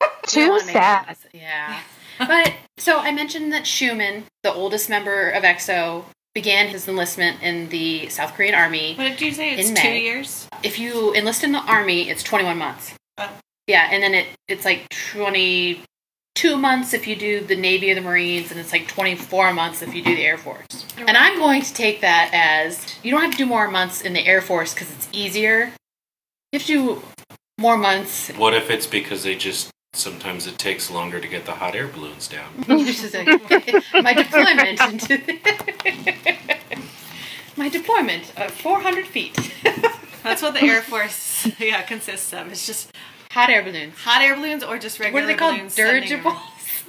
don't 0.00 0.26
Too 0.26 0.60
sad. 0.60 1.16
Yeah. 1.34 1.80
But 2.18 2.52
so 2.78 2.98
I 3.00 3.10
mentioned 3.12 3.52
that 3.52 3.64
Xiumin, 3.64 4.24
the 4.42 4.52
oldest 4.52 4.88
member 4.88 5.30
of 5.30 5.42
EXO, 5.42 6.04
began 6.34 6.68
his 6.68 6.88
enlistment 6.88 7.42
in 7.42 7.68
the 7.68 8.08
South 8.08 8.34
Korean 8.34 8.54
army. 8.54 8.94
What 8.94 9.04
did 9.04 9.20
you 9.20 9.32
say? 9.32 9.54
It's 9.54 9.68
In 9.68 9.74
two 9.74 9.88
years. 9.88 10.48
If 10.62 10.78
you 10.78 11.14
enlist 11.14 11.44
in 11.44 11.52
the 11.52 11.60
army, 11.60 12.08
it's 12.08 12.22
21 12.22 12.58
months. 12.58 12.94
Oh. 13.18 13.30
Yeah, 13.66 13.88
and 13.90 14.02
then 14.02 14.14
it 14.14 14.26
it's 14.48 14.64
like 14.64 14.88
22 15.12 16.56
months 16.56 16.94
if 16.94 17.06
you 17.06 17.14
do 17.14 17.40
the 17.40 17.56
Navy 17.56 17.90
or 17.90 17.94
the 17.94 18.00
Marines, 18.00 18.50
and 18.50 18.58
it's 18.58 18.72
like 18.72 18.88
24 18.88 19.52
months 19.52 19.82
if 19.82 19.94
you 19.94 20.02
do 20.02 20.14
the 20.16 20.24
Air 20.24 20.38
Force. 20.38 20.86
And 20.96 21.16
I'm 21.16 21.38
going 21.38 21.62
to 21.62 21.74
take 21.74 22.00
that 22.00 22.30
as 22.32 22.98
you 23.02 23.10
don't 23.10 23.22
have 23.22 23.32
to 23.32 23.36
do 23.36 23.46
more 23.46 23.70
months 23.70 24.00
in 24.00 24.14
the 24.14 24.26
Air 24.26 24.40
Force 24.40 24.74
because 24.74 24.90
it's 24.90 25.08
easier. 25.12 25.72
You 26.50 26.58
have 26.58 26.66
to 26.66 26.72
do 26.72 27.02
more 27.58 27.76
months 27.76 28.30
what 28.30 28.54
if 28.54 28.70
it's 28.70 28.86
because 28.86 29.22
they 29.22 29.36
just 29.36 29.70
sometimes 30.02 30.46
it 30.46 30.58
takes 30.58 30.90
longer 30.90 31.20
to 31.20 31.28
get 31.28 31.44
the 31.44 31.52
hot 31.52 31.74
air 31.74 31.86
balloons 31.86 32.26
down? 32.28 32.50
This 32.66 33.04
is 33.04 33.12
my 33.92 34.14
deployment 34.14 34.80
into 34.80 35.20
my 37.56 37.68
deployment 37.68 38.32
uh, 38.38 38.44
of 38.44 38.50
400 38.52 39.06
feet. 39.06 39.36
That's 40.22 40.40
what 40.40 40.54
the 40.54 40.62
Air 40.62 40.80
Force 40.82 41.46
yeah 41.58 41.82
consists 41.82 42.32
of. 42.32 42.50
It's 42.50 42.66
just 42.66 42.90
Hot 43.32 43.48
air 43.48 43.62
balloons. 43.62 43.94
hot 43.96 44.20
air 44.20 44.34
balloons 44.36 44.62
or 44.62 44.78
just 44.78 44.98
regular 45.00 45.22
What 45.22 45.24
are 45.24 45.26
they 45.32 45.38
called? 45.38 45.56
balloons. 45.56 45.74
sending 45.74 46.02
Dirigibles. 46.08 46.84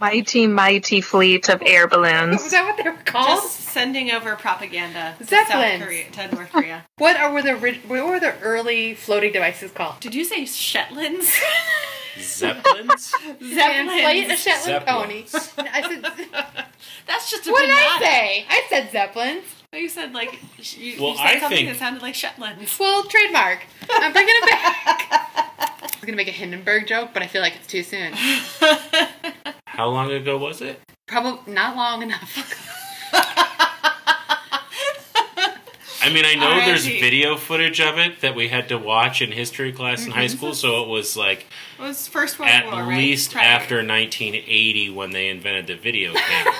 Mighty, 0.00 0.46
mighty 0.46 1.00
fleet 1.00 1.48
of 1.48 1.62
air 1.64 1.86
Was 1.86 1.90
balloons. 1.96 2.50
that 2.50 2.64
what 2.66 2.76
they 2.76 2.90
were 2.90 2.96
called? 3.04 3.26
Just 3.42 3.60
sending 3.60 4.10
over 4.10 4.34
propaganda 4.36 5.14
to 5.18 5.24
Zeppelins. 5.24 5.78
South 5.80 5.82
Korea 5.88 6.10
to 6.10 6.34
North 6.34 6.50
Korea. 6.52 6.86
What 6.98 7.16
are 7.16 7.32
were 7.32 7.42
the 7.42 7.54
ori- 7.58 7.80
what 7.86 8.06
were 8.06 8.20
the 8.20 8.38
early 8.40 8.94
floating 8.94 9.32
devices 9.32 9.70
called? 9.70 10.00
Did 10.00 10.14
you 10.14 10.24
say 10.24 10.42
Shetlands? 10.44 11.32
Zeppelins? 12.18 13.14
Inflate 13.40 14.30
a 14.30 14.36
Shetland 14.36 14.84
pony. 14.86 15.24
Zeppelins. 15.26 15.54
Oh, 15.58 15.64
I 15.72 15.82
said, 15.82 16.02
That's 17.06 17.30
just 17.30 17.46
a 17.46 17.52
what 17.52 17.60
did 17.62 17.70
I 17.70 17.98
banana. 17.98 18.04
say? 18.04 18.44
I 18.48 18.62
said 18.68 18.90
Zeppelins. 18.90 19.44
Oh, 19.72 19.76
you 19.78 19.88
said 19.88 20.12
like 20.12 20.38
you, 20.76 21.00
Well, 21.00 21.10
you 21.12 21.16
said 21.16 21.26
I 21.26 21.38
something 21.40 21.56
think- 21.58 21.68
that 21.70 21.76
sounded 21.78 22.02
like 22.02 22.14
Shetlands. 22.14 22.78
Well, 22.78 23.04
trademark. 23.04 23.60
I'm 23.90 24.12
bringing 24.12 24.34
it 24.36 24.50
back. 24.50 25.69
Gonna 26.10 26.16
make 26.16 26.26
a 26.26 26.32
Hindenburg 26.32 26.88
joke, 26.88 27.10
but 27.14 27.22
I 27.22 27.28
feel 27.28 27.40
like 27.40 27.54
it's 27.54 27.68
too 27.68 27.84
soon. 27.84 28.12
How 29.66 29.86
long 29.86 30.10
ago 30.10 30.36
was 30.38 30.60
it? 30.60 30.80
Probably 31.06 31.52
not 31.54 31.76
long 31.76 32.02
enough. 32.02 32.36
I 36.02 36.12
mean, 36.12 36.24
I 36.24 36.34
know 36.34 36.56
there's 36.66 36.84
video 36.84 37.36
footage 37.36 37.80
of 37.80 37.96
it 37.98 38.22
that 38.22 38.34
we 38.34 38.48
had 38.48 38.68
to 38.70 38.76
watch 38.76 39.22
in 39.22 39.30
history 39.30 39.70
class 39.72 40.04
in 40.04 40.10
high 40.10 40.24
Mm-hmm. 40.26 40.36
school, 40.36 40.54
so 40.54 40.82
it 40.82 40.88
was 40.88 41.16
like 41.16 41.46
It 41.78 41.82
was 41.82 42.08
First 42.08 42.40
World 42.40 42.50
at 42.50 42.64
War, 42.66 42.82
right? 42.82 42.98
least 42.98 43.36
after 43.36 43.76
1980 43.76 44.90
when 44.90 45.12
they 45.12 45.28
invented 45.28 45.68
the 45.68 45.76
video 45.76 46.12
camera. 46.16 46.54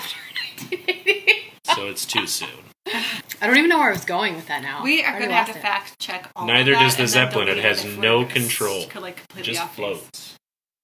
so 1.75 1.89
it's 1.89 2.07
too 2.07 2.29
soon. 2.29 2.49
I 2.87 3.47
don't 3.47 3.57
even 3.57 3.69
know 3.69 3.79
where 3.79 3.89
I 3.89 3.93
was 3.93 4.05
going 4.05 4.35
with 4.37 4.49
that 4.49 4.63
now. 4.63 4.83
We 4.83 5.03
are 5.05 5.13
going 5.19 5.29
to 5.31 5.35
have 5.35 5.47
to 5.51 5.57
it. 5.59 5.63
fact 5.63 5.99
check 6.01 6.29
all. 6.35 6.47
Neither 6.47 6.73
of 6.73 6.79
that 6.79 6.85
does 6.85 6.97
the 6.97 7.07
Zeppelin. 7.07 7.49
It 7.49 7.59
has 7.59 7.85
no 7.99 8.25
control. 8.25 8.87
co- 8.89 9.01
Like 9.01 9.21
It 9.37 9.43
just 9.43 9.61
off 9.61 9.77
base. 9.77 9.77
floats. 9.77 10.37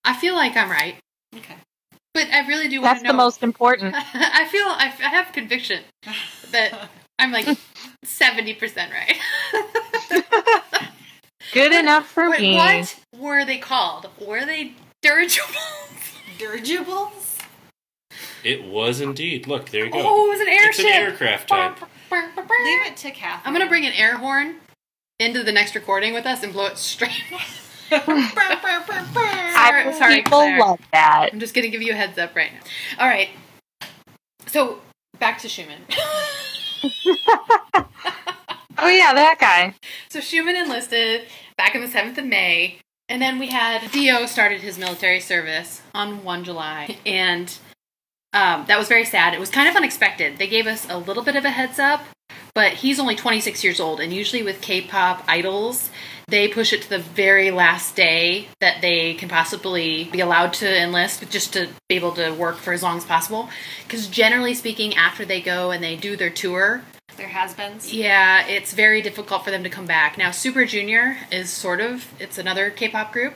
I 0.04 0.14
feel 0.14 0.34
like 0.34 0.56
I'm 0.56 0.70
right, 0.70 0.96
Okay. 1.34 1.54
but 2.14 2.28
I 2.28 2.46
really 2.46 2.68
do 2.68 2.80
want 2.80 2.92
That's 2.92 3.02
to 3.02 3.08
know. 3.08 3.12
That's 3.24 3.38
the 3.38 3.42
most 3.42 3.42
important. 3.42 3.94
I 4.14 4.46
feel 4.46 4.64
I, 4.66 4.86
I 5.00 5.08
have 5.08 5.32
conviction 5.32 5.82
that 6.52 6.88
I'm 7.18 7.32
like 7.32 7.48
seventy 8.04 8.54
percent 8.54 8.92
right. 8.92 10.22
Good 11.52 11.72
enough 11.72 12.06
for 12.06 12.30
Wait, 12.30 12.40
me. 12.40 12.56
what 12.56 12.96
were 13.16 13.44
they 13.44 13.58
called? 13.58 14.08
Were 14.24 14.44
they 14.44 14.74
dirigibles? 15.02 15.56
Dirigibles. 16.38 17.35
It 18.44 18.64
was 18.64 19.00
indeed. 19.00 19.46
Look, 19.46 19.70
there 19.70 19.86
you 19.86 19.90
go. 19.92 20.00
Oh, 20.02 20.26
it 20.26 20.28
was 20.30 20.40
an 20.40 20.46
it's 20.48 20.78
an 20.78 20.86
aircraft 20.86 21.48
type. 21.48 21.80
Leave 22.10 22.86
it 22.86 22.96
to 22.98 23.10
Catherine. 23.10 23.42
I'm 23.44 23.52
gonna 23.52 23.68
bring 23.68 23.86
an 23.86 23.92
air 23.92 24.16
horn 24.18 24.56
into 25.18 25.42
the 25.42 25.52
next 25.52 25.74
recording 25.74 26.12
with 26.14 26.26
us 26.26 26.42
and 26.42 26.52
blow 26.52 26.66
it 26.66 26.78
straight. 26.78 27.10
I 27.30 27.44
Sorry- 29.54 29.92
sorry, 29.98 30.16
people 30.16 30.38
Claire. 30.38 30.58
love 30.58 30.80
that. 30.92 31.30
I'm 31.32 31.40
just 31.40 31.54
gonna 31.54 31.68
give 31.68 31.82
you 31.82 31.92
a 31.92 31.96
heads 31.96 32.18
up 32.18 32.34
right 32.36 32.52
now. 32.52 32.60
All 33.02 33.08
right. 33.08 33.28
So 34.46 34.80
back 35.18 35.38
to 35.40 35.48
Xiumin. 35.48 35.78
Oh 38.78 38.88
yeah, 38.88 39.14
that 39.14 39.38
guy. 39.40 39.74
So 40.10 40.20
Xiumin 40.20 40.62
enlisted 40.62 41.22
back 41.56 41.74
on 41.74 41.80
the 41.80 41.86
7th 41.86 42.18
of 42.18 42.26
May, 42.26 42.78
and 43.08 43.22
then 43.22 43.38
we 43.38 43.46
had 43.48 43.90
D.O. 43.90 44.26
started 44.26 44.60
his 44.60 44.76
military 44.78 45.18
service 45.18 45.80
on 45.94 46.22
1 46.22 46.44
July, 46.44 46.98
and 47.06 47.56
um, 48.36 48.66
that 48.66 48.78
was 48.78 48.86
very 48.86 49.06
sad. 49.06 49.32
It 49.32 49.40
was 49.40 49.48
kind 49.48 49.66
of 49.66 49.74
unexpected. 49.76 50.36
They 50.36 50.46
gave 50.46 50.66
us 50.66 50.86
a 50.90 50.98
little 50.98 51.22
bit 51.22 51.36
of 51.36 51.46
a 51.46 51.50
heads 51.50 51.78
up, 51.78 52.02
but 52.54 52.72
he's 52.72 53.00
only 53.00 53.16
26 53.16 53.64
years 53.64 53.80
old, 53.80 53.98
and 53.98 54.12
usually 54.12 54.42
with 54.42 54.60
K-pop 54.60 55.24
idols, 55.26 55.88
they 56.28 56.46
push 56.46 56.72
it 56.72 56.82
to 56.82 56.90
the 56.90 56.98
very 56.98 57.50
last 57.50 57.96
day 57.96 58.48
that 58.60 58.82
they 58.82 59.14
can 59.14 59.30
possibly 59.30 60.04
be 60.12 60.20
allowed 60.20 60.52
to 60.54 60.82
enlist, 60.82 61.30
just 61.30 61.54
to 61.54 61.68
be 61.88 61.94
able 61.96 62.12
to 62.12 62.30
work 62.32 62.56
for 62.56 62.74
as 62.74 62.82
long 62.82 62.98
as 62.98 63.04
possible. 63.04 63.48
Because 63.84 64.06
generally 64.06 64.52
speaking, 64.52 64.94
after 64.96 65.24
they 65.24 65.40
go 65.40 65.70
and 65.70 65.82
they 65.82 65.96
do 65.96 66.14
their 66.14 66.30
tour, 66.30 66.82
They're 67.16 67.28
has-beens. 67.28 67.94
Yeah, 67.94 68.46
it's 68.46 68.74
very 68.74 69.00
difficult 69.00 69.44
for 69.44 69.50
them 69.50 69.62
to 69.62 69.70
come 69.70 69.86
back. 69.86 70.18
Now, 70.18 70.30
Super 70.30 70.66
Junior 70.66 71.16
is 71.32 71.48
sort 71.48 71.80
of 71.80 72.12
it's 72.20 72.36
another 72.36 72.68
K-pop 72.68 73.12
group. 73.12 73.32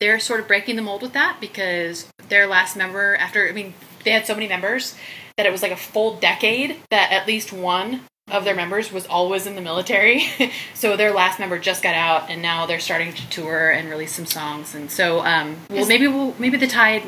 They're 0.00 0.20
sort 0.20 0.40
of 0.40 0.48
breaking 0.48 0.76
the 0.76 0.82
mold 0.82 1.02
with 1.02 1.12
that 1.12 1.36
because 1.38 2.06
their 2.30 2.46
last 2.46 2.76
member 2.76 3.16
after 3.16 3.46
I 3.46 3.52
mean, 3.52 3.74
they 4.04 4.10
had 4.12 4.26
so 4.26 4.34
many 4.34 4.48
members 4.48 4.94
that 5.36 5.46
it 5.46 5.52
was 5.52 5.62
like 5.62 5.72
a 5.72 5.76
full 5.76 6.16
decade 6.18 6.76
that 6.90 7.12
at 7.12 7.26
least 7.26 7.52
one 7.52 8.00
of 8.30 8.44
their 8.44 8.54
members 8.54 8.92
was 8.92 9.06
always 9.06 9.46
in 9.46 9.54
the 9.54 9.60
military. 9.62 10.22
so 10.74 10.96
their 10.96 11.12
last 11.12 11.38
member 11.38 11.58
just 11.58 11.82
got 11.82 11.94
out 11.94 12.28
and 12.28 12.42
now 12.42 12.66
they're 12.66 12.80
starting 12.80 13.12
to 13.12 13.30
tour 13.30 13.70
and 13.70 13.88
release 13.88 14.12
some 14.14 14.26
songs. 14.26 14.74
And 14.74 14.90
so 14.90 15.20
um 15.20 15.56
well 15.70 15.80
Is- 15.80 15.88
maybe 15.88 16.06
we'll 16.08 16.34
maybe 16.38 16.56
the 16.58 16.66
tide 16.66 17.02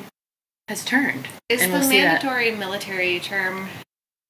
has 0.68 0.84
turned. 0.84 1.26
Is 1.48 1.60
and 1.62 1.72
the 1.74 1.78
we'll 1.80 1.88
mandatory 1.88 2.52
military 2.52 3.18
term 3.20 3.68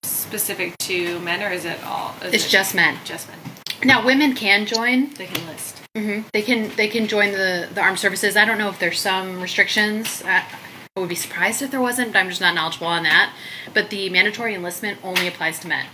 specific 0.03 0.77
to 0.79 1.19
men, 1.21 1.43
or 1.43 1.51
is 1.53 1.65
it 1.65 1.83
all? 1.85 2.15
is 2.23 2.35
It's 2.35 2.47
it 2.47 2.49
just 2.51 2.75
men. 2.75 2.97
just 3.05 3.29
men. 3.29 3.39
Now 3.85 4.05
women 4.05 4.35
can 4.35 4.67
join 4.67 5.11
They 5.15 5.27
can 5.27 5.47
list. 5.47 5.79
hmm 5.97 6.21
They 6.33 6.43
can 6.43 6.75
they 6.77 6.89
can 6.89 7.07
join 7.07 7.31
the 7.33 7.69
the 7.73 7.81
armed 7.83 7.99
services. 7.99 8.37
I 8.37 8.45
don't 8.45 8.59
know 8.59 8.69
if 8.69 8.79
there's 8.79 8.99
some 9.01 9.41
restrictions. 9.41 10.23
I, 10.25 10.45
I 11.01 11.03
would 11.03 11.09
be 11.09 11.15
surprised 11.15 11.63
if 11.63 11.71
there 11.71 11.81
wasn't. 11.81 12.13
But 12.13 12.19
I'm 12.19 12.29
just 12.29 12.43
not 12.43 12.55
knowledgeable 12.55 12.89
on 12.89 13.05
that. 13.05 13.33
But 13.73 13.89
the 13.89 14.11
mandatory 14.11 14.55
enlistment 14.55 14.99
only 15.03 15.27
applies 15.27 15.59
to 15.61 15.69
men. 15.69 15.87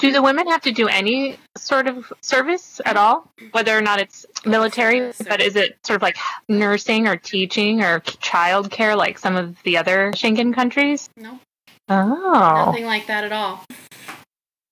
Do 0.00 0.10
the 0.10 0.20
women 0.20 0.48
have 0.48 0.62
to 0.62 0.72
do 0.72 0.88
any 0.88 1.36
sort 1.56 1.86
of 1.86 2.12
service 2.22 2.80
at 2.84 2.96
all, 2.96 3.30
whether 3.52 3.76
or 3.78 3.80
not 3.80 4.00
it's 4.00 4.26
military? 4.44 4.98
Service 5.12 5.22
But 5.28 5.40
is 5.40 5.54
it 5.54 5.78
sort 5.86 5.94
of 5.96 6.02
like 6.02 6.16
nursing 6.48 7.06
or 7.06 7.16
teaching 7.16 7.82
or 7.82 8.00
childcare, 8.00 8.96
like 8.96 9.16
some 9.18 9.36
of 9.36 9.62
the 9.62 9.76
other 9.76 10.10
Schengen 10.12 10.52
countries? 10.52 11.08
No, 11.16 11.38
Oh, 11.88 12.64
nothing 12.66 12.84
like 12.84 13.06
that 13.06 13.22
at 13.22 13.32
all. 13.32 13.64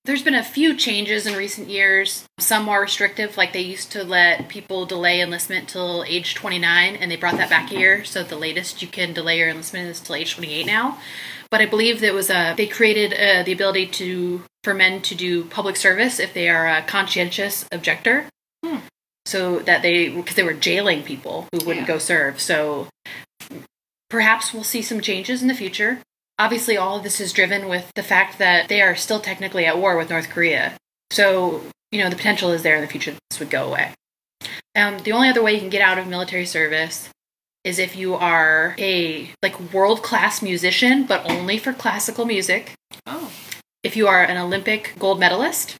There's 0.07 0.23
been 0.23 0.35
a 0.35 0.43
few 0.43 0.73
changes 0.73 1.27
in 1.27 1.35
recent 1.35 1.67
years. 1.67 2.23
Some 2.39 2.63
more 2.63 2.79
restrictive, 2.79 3.35
like 3.35 3.51
they 3.51 3.59
used 3.59 3.91
to 3.91 4.05
let 4.05 4.47
people 4.47 4.85
delay 4.85 5.19
enlistment 5.19 5.67
till 5.67 6.05
age 6.07 6.33
29, 6.33 6.95
and 6.95 7.11
they 7.11 7.17
brought 7.17 7.35
that 7.35 7.49
back 7.49 7.73
a 7.73 7.75
year. 7.77 8.05
So 8.05 8.23
the 8.23 8.37
latest 8.37 8.81
you 8.81 8.87
can 8.87 9.11
delay 9.11 9.39
your 9.39 9.49
enlistment 9.49 9.89
is 9.89 9.99
till 9.99 10.15
age 10.15 10.33
28 10.35 10.65
now. 10.65 10.97
But 11.51 11.59
I 11.59 11.65
believe 11.65 11.99
there 11.99 12.13
was 12.13 12.29
a 12.29 12.53
they 12.55 12.67
created 12.67 13.13
uh, 13.13 13.43
the 13.43 13.51
ability 13.51 13.87
to 13.87 14.43
for 14.63 14.73
men 14.73 15.01
to 15.01 15.13
do 15.13 15.43
public 15.43 15.75
service 15.75 16.21
if 16.21 16.33
they 16.33 16.47
are 16.47 16.69
a 16.69 16.83
conscientious 16.83 17.65
objector. 17.69 18.27
Hmm. 18.65 18.77
So 19.25 19.59
that 19.59 19.81
they 19.81 20.07
because 20.07 20.35
they 20.37 20.43
were 20.43 20.53
jailing 20.53 21.03
people 21.03 21.49
who 21.51 21.65
wouldn't 21.65 21.85
Yeah. 21.85 21.95
go 21.95 21.97
serve. 21.97 22.39
So 22.39 22.87
perhaps 24.09 24.53
we'll 24.53 24.63
see 24.63 24.81
some 24.81 25.01
changes 25.01 25.41
in 25.41 25.49
the 25.49 25.53
future. 25.53 25.99
Obviously, 26.39 26.77
all 26.77 26.97
of 26.97 27.03
this 27.03 27.19
is 27.19 27.33
driven 27.33 27.67
with 27.67 27.91
the 27.95 28.03
fact 28.03 28.37
that 28.37 28.69
they 28.69 28.81
are 28.81 28.95
still 28.95 29.19
technically 29.19 29.65
at 29.65 29.77
war 29.77 29.97
with 29.97 30.09
North 30.09 30.29
Korea. 30.29 30.77
So, 31.11 31.63
you 31.91 32.03
know, 32.03 32.09
the 32.09 32.15
potential 32.15 32.51
is 32.51 32.63
there 32.63 32.75
in 32.75 32.81
the 32.81 32.87
future 32.87 33.11
that 33.11 33.19
this 33.29 33.39
would 33.39 33.49
go 33.49 33.67
away. 33.67 33.93
Um, 34.75 34.99
the 34.99 35.13
only 35.13 35.29
other 35.29 35.41
way 35.41 35.53
you 35.53 35.59
can 35.59 35.69
get 35.69 35.81
out 35.81 35.97
of 35.97 36.07
military 36.07 36.45
service 36.45 37.09
is 37.63 37.79
if 37.79 37.95
you 37.95 38.13
are 38.13 38.75
a 38.77 39.31
like 39.41 39.73
world 39.73 40.03
class 40.03 40.41
musician, 40.41 41.05
but 41.05 41.29
only 41.29 41.57
for 41.57 41.73
classical 41.73 42.25
music. 42.25 42.73
Oh, 43.05 43.31
If 43.83 43.97
you 43.97 44.07
are 44.07 44.23
an 44.23 44.37
Olympic 44.37 44.93
gold 44.99 45.19
medalist, 45.19 45.75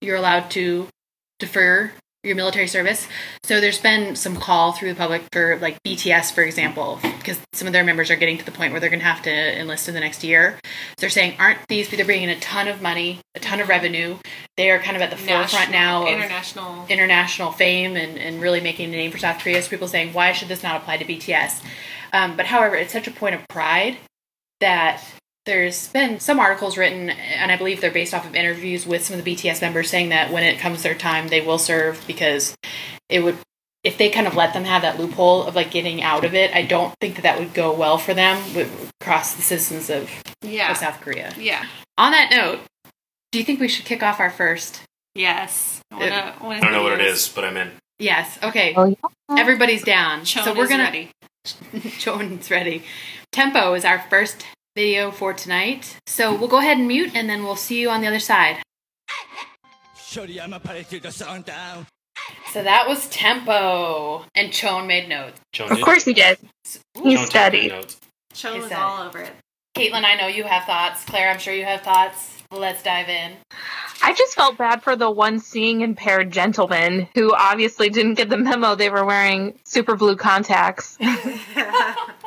you're 0.00 0.16
allowed 0.16 0.50
to 0.50 0.88
defer 1.38 1.92
your 2.24 2.36
military 2.36 2.68
service. 2.68 3.08
So 3.42 3.60
there's 3.60 3.80
been 3.80 4.14
some 4.14 4.36
call 4.36 4.72
through 4.72 4.90
the 4.90 4.94
public 4.94 5.22
for 5.32 5.58
like 5.58 5.82
BTS, 5.82 6.32
for 6.32 6.42
example, 6.42 7.00
because 7.02 7.40
some 7.52 7.66
of 7.66 7.72
their 7.72 7.82
members 7.82 8.10
are 8.10 8.16
getting 8.16 8.38
to 8.38 8.44
the 8.44 8.52
point 8.52 8.72
where 8.72 8.80
they're 8.80 8.90
going 8.90 9.00
to 9.00 9.06
have 9.06 9.22
to 9.22 9.60
enlist 9.60 9.88
in 9.88 9.94
the 9.94 10.00
next 10.00 10.22
year. 10.22 10.58
So 10.62 11.00
they're 11.00 11.10
saying, 11.10 11.36
aren't 11.38 11.58
these? 11.68 11.88
They're 11.88 12.04
bringing 12.04 12.28
in 12.28 12.36
a 12.36 12.40
ton 12.40 12.68
of 12.68 12.80
money, 12.80 13.20
a 13.34 13.40
ton 13.40 13.60
of 13.60 13.68
revenue. 13.68 14.18
They 14.56 14.70
are 14.70 14.78
kind 14.78 14.96
of 14.96 15.02
at 15.02 15.10
the 15.10 15.16
forefront 15.16 15.72
now 15.72 16.02
of 16.02 16.08
international. 16.08 16.86
international 16.88 17.52
fame 17.52 17.96
and, 17.96 18.16
and 18.18 18.40
really 18.40 18.60
making 18.60 18.88
a 18.90 18.96
name 18.96 19.10
for 19.10 19.18
South 19.18 19.40
Korea. 19.40 19.60
So 19.60 19.70
people 19.70 19.88
saying, 19.88 20.12
why 20.12 20.32
should 20.32 20.48
this 20.48 20.62
not 20.62 20.76
apply 20.76 20.98
to 20.98 21.04
BTS? 21.04 21.60
Um, 22.12 22.36
but 22.36 22.46
however, 22.46 22.76
it's 22.76 22.92
such 22.92 23.08
a 23.08 23.10
point 23.10 23.34
of 23.34 23.48
pride 23.48 23.96
that 24.60 25.02
there's 25.46 25.88
been 25.88 26.20
some 26.20 26.38
articles 26.38 26.76
written, 26.78 27.10
and 27.10 27.50
I 27.50 27.56
believe 27.56 27.80
they're 27.80 27.90
based 27.90 28.14
off 28.14 28.24
of 28.26 28.34
interviews 28.34 28.86
with 28.86 29.04
some 29.04 29.18
of 29.18 29.24
the 29.24 29.34
BTS 29.34 29.60
members 29.60 29.90
saying 29.90 30.10
that 30.10 30.30
when 30.32 30.44
it 30.44 30.58
comes 30.58 30.82
their 30.82 30.94
time, 30.94 31.28
they 31.28 31.40
will 31.40 31.58
serve 31.58 32.02
because 32.06 32.54
it 33.08 33.20
would. 33.24 33.36
If 33.84 33.98
they 33.98 34.10
kind 34.10 34.28
of 34.28 34.36
let 34.36 34.52
them 34.54 34.62
have 34.62 34.82
that 34.82 35.00
loophole 35.00 35.42
of 35.42 35.56
like 35.56 35.72
getting 35.72 36.02
out 36.04 36.24
of 36.24 36.34
it, 36.34 36.54
I 36.54 36.62
don't 36.62 36.94
think 37.00 37.16
that 37.16 37.22
that 37.22 37.40
would 37.40 37.52
go 37.52 37.72
well 37.74 37.98
for 37.98 38.14
them 38.14 38.36
with, 38.54 38.92
across 39.00 39.34
the 39.34 39.42
citizens 39.42 39.90
of, 39.90 40.08
yeah, 40.42 40.70
of 40.70 40.76
South 40.76 41.00
Korea. 41.00 41.34
yeah, 41.36 41.66
On 41.98 42.12
that 42.12 42.30
note, 42.30 42.60
do 43.32 43.40
you 43.40 43.44
think 43.44 43.58
we 43.58 43.66
should 43.66 43.84
kick 43.84 44.00
off 44.04 44.20
our 44.20 44.30
first? 44.30 44.82
yes. 45.16 45.80
I 45.90 45.96
wanna- 45.96 46.14
uh, 46.14 46.28
It- 46.36 46.40
wanna 46.42 46.56
I 46.58 46.60
don't 46.60 46.72
know 46.72 46.82
what 46.84 46.92
it 46.92 47.00
is, 47.00 47.28
but 47.28 47.44
I'm 47.44 47.56
in. 47.56 47.72
Yes. 47.98 48.38
Okay. 48.40 48.72
Oh, 48.76 48.84
yeah. 48.84 49.36
Everybody's 49.36 49.82
down. 49.82 50.24
Chone 50.24 50.44
so 50.44 50.54
we're 50.54 50.68
gonna 50.68 50.84
ready. 50.84 51.10
Joan's 51.98 52.52
ready. 52.52 52.84
Tempo 53.32 53.74
is 53.74 53.84
our 53.84 53.98
first 54.08 54.44
video 54.74 55.10
for 55.10 55.32
tonight. 55.32 55.96
So 56.06 56.34
we'll 56.34 56.48
go 56.48 56.58
ahead 56.58 56.78
and 56.78 56.88
mute 56.88 57.12
and 57.14 57.28
then 57.28 57.42
we'll 57.42 57.56
see 57.56 57.80
you 57.80 57.90
on 57.90 58.00
the 58.00 58.06
other 58.06 58.20
side. 58.20 58.62
Shoriyama 59.96 60.62
party 60.62 60.84
to 60.84 61.00
the 61.00 61.10
sun 61.10 61.42
down. 61.42 61.86
So 62.52 62.62
that 62.62 62.86
was 62.86 63.08
Tempo. 63.08 64.24
And 64.34 64.52
Chone 64.52 64.86
made 64.86 65.08
notes. 65.08 65.40
Joan 65.52 65.70
of 65.72 65.78
did. 65.78 65.84
course 65.84 66.04
he 66.04 66.12
did. 66.12 66.38
He 67.02 67.16
Joan 67.16 67.26
studied. 67.26 67.68
notes. 67.72 67.98
Chone 68.34 68.60
was 68.60 68.72
all 68.72 69.06
over 69.06 69.20
it. 69.20 69.32
Caitlin, 69.74 70.04
I 70.04 70.16
know 70.16 70.26
you 70.26 70.44
have 70.44 70.64
thoughts. 70.64 71.04
Claire, 71.04 71.30
I'm 71.30 71.38
sure 71.38 71.54
you 71.54 71.64
have 71.64 71.80
thoughts. 71.80 72.42
Let's 72.50 72.82
dive 72.82 73.08
in. 73.08 73.32
I 74.02 74.12
just 74.12 74.34
felt 74.34 74.58
bad 74.58 74.82
for 74.82 74.96
the 74.96 75.10
one 75.10 75.38
seeing 75.38 75.80
impaired 75.80 76.30
gentleman 76.30 77.08
who 77.14 77.34
obviously 77.34 77.88
didn't 77.88 78.14
get 78.14 78.28
the 78.28 78.36
memo 78.36 78.74
they 78.74 78.90
were 78.90 79.06
wearing 79.06 79.58
super 79.64 79.96
blue 79.96 80.16
contacts. 80.16 80.98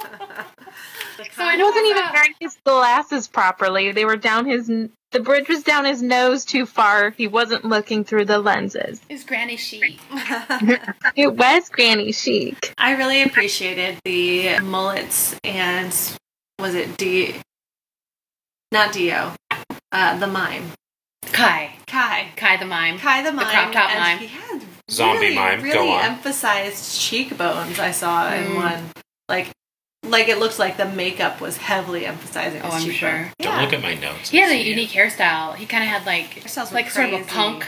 So 1.36 1.44
I 1.44 1.56
He 1.58 1.64
wasn't 1.64 1.86
even 1.88 2.04
wearing 2.14 2.34
his 2.40 2.58
glasses 2.66 3.28
properly. 3.28 3.92
They 3.92 4.06
were 4.06 4.16
down 4.18 4.46
his. 4.46 4.68
The 5.12 5.20
bridge 5.22 5.48
was 5.48 5.64
down 5.64 5.86
his 5.86 6.02
nose 6.02 6.44
too 6.46 6.66
far. 6.66 7.12
He 7.12 7.28
wasn't 7.28 7.64
looking 7.66 8.04
through 8.04 8.26
the 8.26 8.40
lenses. 8.40 9.02
It's 9.10 9.24
Granny 9.24 9.58
Sheet. 9.58 10.00
It 11.16 11.34
was 11.36 11.70
granny 11.70 12.12
chic. 12.12 12.74
I 12.78 12.96
really 12.96 13.22
appreciated 13.24 14.00
the 14.04 14.60
mullets 14.60 15.38
and 15.46 15.96
was 16.60 16.76
it 16.76 16.98
D? 16.98 17.36
Not 18.72 18.92
Dio. 18.92 19.34
Uh, 19.92 20.18
the 20.20 20.28
mime. 20.28 20.72
Kai. 21.32 21.72
Kai. 21.88 22.28
Kai 22.36 22.58
the 22.58 22.66
Mime. 22.66 22.98
Kai 23.00 23.22
the 23.24 23.32
mime. 23.32 23.46
The 23.46 23.52
crop 23.52 23.72
top 23.72 23.90
and 23.92 24.00
mime. 24.00 24.18
He 24.18 24.28
had 24.28 24.62
Zombie 24.92 25.20
really, 25.20 25.36
mime, 25.36 25.62
Really 25.62 25.74
go 25.74 25.90
on. 25.92 26.04
emphasized 26.04 27.00
cheekbones. 27.00 27.80
I 27.80 27.92
saw 27.92 28.34
in 28.34 28.44
Mm. 28.48 28.56
one. 28.56 28.84
Like, 29.30 29.52
like 30.08 30.28
it 30.28 30.38
looks 30.40 30.58
like 30.60 30.78
the 30.78 30.86
makeup 30.86 31.42
was 31.42 31.58
heavily 31.58 32.06
emphasizing. 32.06 32.62
Oh, 32.64 32.66
his 32.72 32.74
I'm 32.76 32.82
cheekbone. 32.82 32.94
sure. 32.98 33.32
Don't 33.40 33.54
Yeah. 33.56 33.62
look 33.62 33.74
at 33.74 33.82
my 33.82 33.96
notes. 33.96 34.30
He 34.30 34.38
had 34.38 34.50
a 34.50 34.54
See 34.54 34.62
it. 34.62 34.68
unique 34.68 34.90
hairstyle. 34.90 35.56
He 35.56 35.66
kind 35.66 35.84
of 35.84 35.90
had 35.90 36.06
like 36.06 36.42
Hairstyles 36.44 36.72
were 36.72 36.76
like 36.76 36.90
sort 36.92 37.14
of 37.14 37.22
a 37.22 37.24
punk 37.26 37.66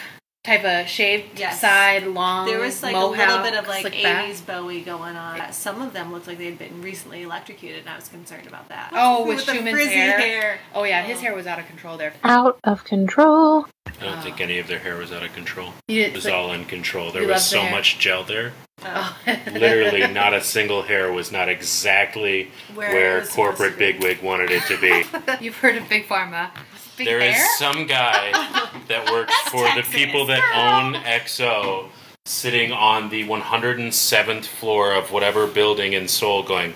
type 0.48 0.64
of 0.64 0.88
shaved 0.88 1.38
Yes. 1.38 1.60
side, 1.60 2.08
long. 2.08 2.48
There 2.48 2.60
was 2.60 2.82
like 2.82 2.96
a 2.96 3.06
little 3.06 3.40
bit 3.40 3.54
of 3.54 3.68
like 3.68 3.82
slick 3.82 3.94
80s 3.94 4.46
Bowie 4.46 4.82
going 4.82 5.16
on. 5.16 5.52
Some 5.52 5.82
of 5.82 5.94
them 5.94 6.12
looked 6.12 6.28
like 6.28 6.38
they'd 6.38 6.58
been 6.58 6.82
recently 6.82 7.24
electrocuted, 7.24 7.82
and 7.82 7.90
I 7.90 7.96
was 7.98 8.08
concerned 8.08 8.48
about 8.48 8.70
that. 8.70 8.92
Oh, 8.94 9.28
with 9.28 9.46
the 9.46 9.52
Xiumin's 9.52 9.72
frizzy 9.72 9.94
hair. 9.96 10.60
Oh 10.74 10.84
yeah, 10.84 11.04
his 11.04 11.18
oh. 11.18 11.22
hair 11.22 11.36
was 11.36 11.48
out 11.48 11.60
of 11.60 11.68
control 11.68 11.98
there. 11.98 12.14
Out 12.24 12.60
of 12.64 12.84
control. 12.86 13.66
I 14.00 14.06
don't 14.06 14.22
think 14.22 14.40
any 14.40 14.60
of 14.60 14.68
their 14.68 14.80
hair 14.80 14.96
was 14.98 15.12
out 15.12 15.24
of 15.24 15.34
control. 15.34 15.74
You 15.88 16.04
It 16.04 16.14
was 16.14 16.26
like- 16.26 16.34
all 16.34 16.52
in 16.54 16.66
control. 16.66 17.12
There 17.12 17.28
was 17.28 17.46
so 17.46 17.62
their- 17.62 17.72
much 17.72 18.00
gel 18.00 18.24
there. 18.24 18.54
Oh. 18.84 19.18
oh. 19.28 19.38
Literally, 19.52 20.06
not 20.14 20.34
a 20.34 20.44
single 20.44 20.84
hair 20.84 21.12
was 21.12 21.32
not 21.32 21.50
exactly 21.50 22.52
Where 22.76 22.94
where, 22.94 23.26
corporate 23.26 23.78
bigwig 23.78 24.22
wanted 24.22 24.52
it 24.52 24.64
to 24.64 24.80
be. 24.80 25.04
You've 25.44 25.58
heard 25.58 25.78
of 25.78 25.90
Big 25.90 26.08
Pharma. 26.08 26.52
Big 26.98 27.06
There 27.06 27.20
is 27.20 27.36
hair? 27.36 27.48
some 27.58 27.86
guy 27.86 28.32
that 28.88 29.10
works 29.12 29.34
That's 29.44 29.50
for 29.52 29.64
the 29.76 29.84
people 29.84 30.26
that 30.26 30.42
own 30.56 30.96
EXO 31.04 31.90
sitting 32.26 32.72
on 32.72 33.10
the 33.10 33.26
107th 33.26 34.46
floor 34.46 34.94
of 34.94 35.12
whatever 35.12 35.48
building 35.48 35.94
in 35.94 36.08
Seoul 36.08 36.44
going, 36.44 36.74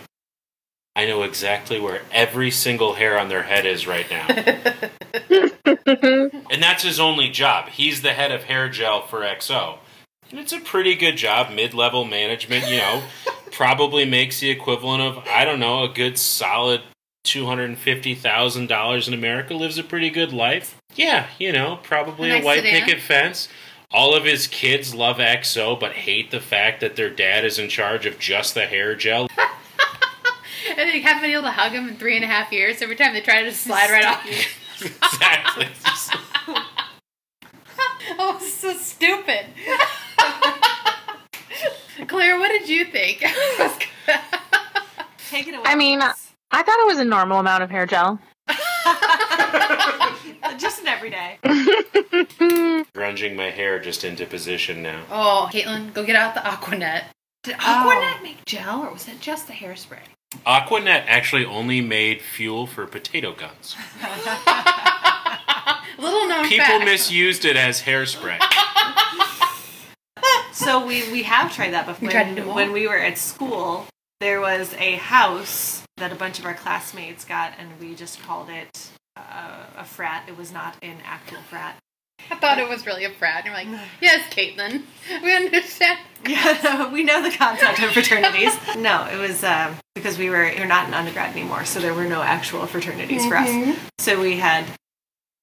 I 0.96 1.06
know 1.06 1.24
exactly 1.24 1.80
where 1.80 2.02
every 2.12 2.52
single 2.52 2.94
hair 2.94 3.20
on 3.20 3.30
their 3.30 3.44
head 3.44 3.66
is 3.66 3.88
right 3.88 4.10
now. 4.10 4.28
and 6.52 6.62
that's 6.62 6.84
his 6.84 7.00
only 7.00 7.30
job. 7.30 7.70
He's 7.70 8.02
the 8.02 8.14
head 8.14 8.32
of 8.32 8.44
hair 8.44 8.70
gel 8.70 9.02
for 9.02 9.22
EXO. 9.22 9.78
And 10.30 10.40
it's 10.40 10.54
a 10.54 10.60
pretty 10.60 10.96
good 10.96 11.18
job, 11.18 11.54
mid 11.54 11.74
level 11.74 12.06
management, 12.06 12.70
you 12.70 12.78
know, 12.78 13.04
probably 13.52 14.06
makes 14.06 14.40
the 14.40 14.50
equivalent 14.50 15.02
of, 15.02 15.24
I 15.28 15.46
don't 15.46 15.60
know, 15.60 15.84
a 15.84 15.90
good 15.90 16.18
solid 16.18 16.82
$250,000 17.24 19.08
in 19.08 19.14
America, 19.14 19.54
lives 19.54 19.78
a 19.78 19.84
pretty 19.84 20.10
good 20.10 20.34
life. 20.34 20.78
Yeah, 20.96 21.28
you 21.40 21.52
know, 21.52 21.80
probably 21.84 22.32
A 22.32 22.40
a, 22.40 22.44
white 22.44 22.64
sedan. 22.64 22.82
picket 22.82 23.02
fence. 23.02 23.48
All 23.92 24.16
of 24.16 24.24
his 24.26 24.48
kids 24.48 24.96
love 24.96 25.18
EXO 25.18 25.80
but 25.80 25.94
hate 25.94 26.32
the 26.32 26.40
fact 26.40 26.80
that 26.82 26.96
their 26.96 27.10
dad 27.10 27.44
is 27.46 27.60
in 27.60 27.68
charge 27.70 28.06
of 28.06 28.18
just 28.20 28.54
the 28.54 28.66
hair 28.66 28.96
gel. 28.96 29.28
and 30.70 30.78
then 30.78 30.94
you 30.96 31.02
haven't 31.02 31.22
been 31.24 31.32
able 31.32 31.44
to 31.44 31.52
hug 31.52 31.74
him 31.74 31.88
in 31.90 31.96
three 31.98 32.16
and 32.16 32.24
a 32.24 32.28
half 32.28 32.52
years. 32.54 32.82
Every 32.82 32.96
time 32.96 33.14
they 33.14 33.22
try 33.22 33.44
to 33.44 33.50
just 33.50 33.64
slide 33.64 33.90
right 33.92 34.06
off. 34.06 34.26
exactly. 34.82 35.68
Just- 35.84 36.14
Oh, 38.24 38.38
so 38.40 38.74
stupid. 38.74 39.46
Claire, 42.08 42.38
what 42.40 42.50
did 42.50 42.68
you 42.70 42.86
think? 42.86 43.20
Take 45.30 45.48
it 45.48 45.56
away. 45.56 45.64
I 45.66 45.76
mean, 45.76 46.02
Chris. 46.02 46.31
I 46.52 46.64
thought 46.64 46.80
it 46.80 46.88
was 46.88 47.00
a 47.00 47.06
normal 47.06 47.40
amount 47.40 47.64
of 47.64 47.70
hair 47.70 47.86
gel. 47.86 48.20
just 50.58 50.82
an 50.82 50.88
everyday. 50.88 51.38
Grunging 52.96 53.36
my 53.36 53.50
hair 53.50 53.80
just 53.80 54.04
into 54.04 54.26
position 54.26 54.82
now. 54.82 55.02
oh, 55.12 55.50
Caitlin, 55.52 55.94
go 55.94 56.04
get 56.04 56.16
out 56.16 56.34
the 56.34 56.42
Aquanet. 56.42 57.04
Did 57.44 57.56
oh. 57.56 57.60
Aquanet 57.60 58.24
make 58.24 58.44
gel, 58.46 58.84
or 58.84 58.92
was 58.92 59.08
it 59.08 59.20
just 59.22 59.48
the 59.48 59.54
hairspray? 59.54 60.00
Aquanet 60.46 61.04
actually 61.08 61.46
only 61.46 61.82
made 61.82 62.22
fuel 62.22 62.68
for 62.68 62.86
potato 62.86 63.34
guns. 63.34 63.76
Little 65.98 66.28
known 66.28 66.48
People 66.48 66.66
fact. 66.66 66.86
misused 66.86 67.46
it 67.46 67.56
as 67.56 67.82
hairspray. 67.82 68.38
So 70.54 70.86
we 70.86 71.10
we 71.12 71.24
have 71.24 71.52
tried 71.54 71.74
that 71.74 71.86
before. 71.88 72.08
We 72.08 72.12
tried 72.12 72.36
to 72.36 72.44
when 72.44 72.72
we 72.72 72.88
were 72.88 72.98
at 72.98 73.18
school. 73.18 73.88
There 74.22 74.40
was 74.40 74.76
a 74.76 74.98
house 74.98 75.82
that 75.98 76.12
a 76.12 76.16
bunch 76.16 76.38
of 76.38 76.46
our 76.46 76.54
classmates 76.54 77.26
got, 77.26 77.54
and 77.58 77.72
we 77.80 77.96
just 77.96 78.22
called 78.22 78.52
it 78.52 78.90
uh, 79.18 79.66
a 79.76 79.84
frat. 79.84 80.26
It 80.30 80.38
was 80.38 80.52
not 80.54 80.76
an 80.84 80.98
actual 81.04 81.40
frat. 81.50 81.76
I 82.30 82.36
thought 82.36 82.60
it 82.60 82.70
was 82.70 82.86
really 82.86 83.04
a 83.04 83.10
frat. 83.10 83.38
And 83.38 83.46
you're 83.46 83.56
like, 83.56 83.82
yes, 84.00 84.32
Caitlin, 84.32 84.84
we 85.24 85.36
understand. 85.36 85.98
Yeah, 86.28 86.92
we 86.94 87.04
know 87.04 87.24
the 87.24 87.36
concept 87.36 87.82
of 87.82 87.94
fraternities. 87.94 88.54
No, 88.78 89.08
it 89.12 89.18
was 89.18 89.44
um, 89.44 89.76
because 89.96 90.20
we 90.20 90.30
were 90.30 90.52
you're 90.52 90.68
not 90.68 90.88
an 90.88 90.94
undergrad 90.94 91.32
anymore, 91.36 91.66
so 91.66 91.80
there 91.80 91.96
were 91.96 92.06
no 92.06 92.22
actual 92.22 92.68
fraternities 92.68 93.26
for 93.26 93.38
us. 93.38 93.76
So 93.98 94.22
we 94.22 94.38
had 94.38 94.66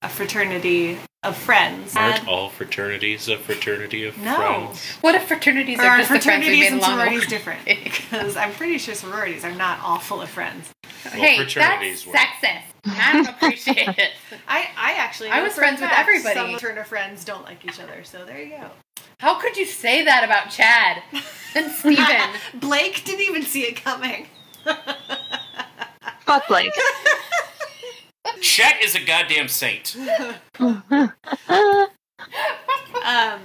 a 0.03 0.09
fraternity 0.09 0.99
of 1.25 1.37
friends. 1.37 1.97
Aren't 1.97 2.21
And- 2.21 2.29
all 2.29 2.49
fraternities 2.51 3.29
a 3.29 3.37
fraternity 3.37 4.05
of 4.05 4.17
No. 4.19 4.37
friends? 4.37 4.87
What 5.01 5.15
if 5.17 5.27
fraternities 5.27 5.79
Or 5.81 5.83
are 5.83 5.89
are 5.89 5.99
just 5.99 6.13
the 6.13 6.21
friends 6.21 6.47
we 6.47 6.61
fraternities 6.61 6.61
made 6.61 6.73
and 6.73 6.83
sororities 6.83 7.27
different? 7.27 7.65
Because 7.85 8.37
I'm 8.37 8.53
pretty 8.53 8.79
sure 8.79 8.95
sororities 8.95 9.45
are 9.45 9.51
not 9.53 9.81
all 9.83 9.99
full 9.99 10.23
of 10.23 10.29
friends. 10.31 10.71
hey, 11.11 11.37
fraternities 11.39 12.05
that's 12.05 12.07
were. 12.07 12.13
sexist. 12.49 12.63
I 12.87 13.13
don't 13.13 13.29
appreciate 13.35 13.99
it. 13.99 14.13
I, 14.47 14.69
I 14.77 14.93
actually 14.95 15.31
I 15.31 15.43
was 15.43 15.55
for 15.55 15.63
a 15.63 15.65
friends 15.65 15.81
with 15.81 15.91
everybody. 15.93 16.35
Some 16.35 16.51
fraternity 16.53 16.89
friends 16.89 17.25
don't 17.25 17.45
like 17.45 17.65
each 17.65 17.81
other, 17.81 18.05
so 18.05 18.25
there 18.25 18.41
you 18.41 18.51
go. 18.51 18.71
How 19.19 19.35
could 19.41 19.57
you 19.57 19.67
say 19.67 20.05
that 20.05 20.23
about 20.23 20.51
Chad 20.51 21.03
and 21.57 21.73
Steven? 21.79 22.31
Blake 22.55 23.03
didn't 23.05 23.23
even 23.23 23.43
see 23.43 23.63
it 23.63 23.83
coming. 23.83 24.29
Fuck 26.25 26.47
Blake. 26.47 26.71
Chet 28.41 28.83
is 28.83 28.95
a 28.95 29.01
goddamn 29.05 29.49
saint. 29.49 29.97
Um, 33.05 33.41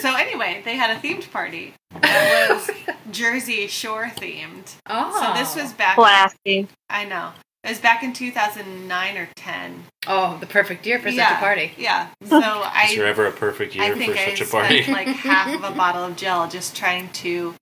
so 0.00 0.14
anyway, 0.14 0.62
they 0.64 0.76
had 0.76 0.90
a 0.96 1.00
themed 1.00 1.30
party 1.32 1.74
that 2.00 2.48
was 2.50 2.70
Jersey 3.10 3.66
Shore 3.66 4.04
themed. 4.14 4.74
oh. 4.88 5.18
So 5.20 5.38
this 5.38 5.56
was 5.56 5.72
back. 5.72 5.96
Classy. 5.96 6.68
I 6.88 7.04
know. 7.04 7.30
It 7.64 7.70
was 7.70 7.80
back 7.80 8.04
in 8.04 8.12
2009 8.12 9.16
or 9.16 9.28
10. 9.34 9.84
Oh, 10.06 10.36
the 10.38 10.46
perfect 10.46 10.86
year 10.86 11.00
for 11.00 11.08
yeah, 11.08 11.30
such 11.30 11.36
a 11.38 11.40
party. 11.40 11.72
Yeah. 11.76 12.08
So 12.28 12.36
Is 12.38 12.42
there 12.96 13.06
I, 13.06 13.08
ever 13.08 13.26
a 13.26 13.32
perfect 13.32 13.74
year 13.74 13.84
I 13.84 13.88
year 13.88 13.96
think 13.96 14.12
for 14.12 14.18
I 14.18 14.24
such 14.30 14.40
a 14.40 14.44
spent 14.44 14.68
party? 14.86 14.92
like 14.92 15.08
half 15.08 15.52
of 15.52 15.64
a 15.64 15.70
bottle 15.76 16.04
of 16.04 16.16
gel 16.16 16.48
just 16.48 16.76
trying 16.76 17.08
to 17.14 17.54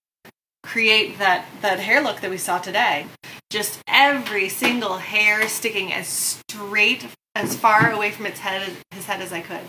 create 0.64 1.18
that 1.18 1.46
that 1.60 1.78
hair 1.80 2.02
look 2.02 2.20
that 2.20 2.30
we 2.30 2.38
saw 2.38 2.58
today. 2.58 3.06
Just 3.50 3.80
every 3.86 4.48
single 4.48 4.98
hair 4.98 5.46
sticking 5.48 5.92
as 5.92 6.08
straight 6.08 7.06
as 7.36 7.54
far 7.56 7.90
away 7.92 8.10
from 8.10 8.26
its 8.26 8.40
head 8.40 8.68
his 8.90 9.06
head 9.06 9.20
as 9.20 9.32
I 9.32 9.40
could. 9.40 9.60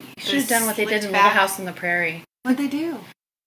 You 0.00 0.06
should 0.18 0.34
have 0.40 0.48
done 0.48 0.66
what 0.66 0.76
they 0.76 0.84
did 0.84 1.02
Slicked 1.02 1.04
in 1.06 1.12
Little. 1.12 1.30
House 1.30 1.58
on 1.58 1.64
the 1.64 1.72
Prairie. 1.72 2.24
What'd 2.42 2.58
they 2.58 2.68
do? 2.68 2.98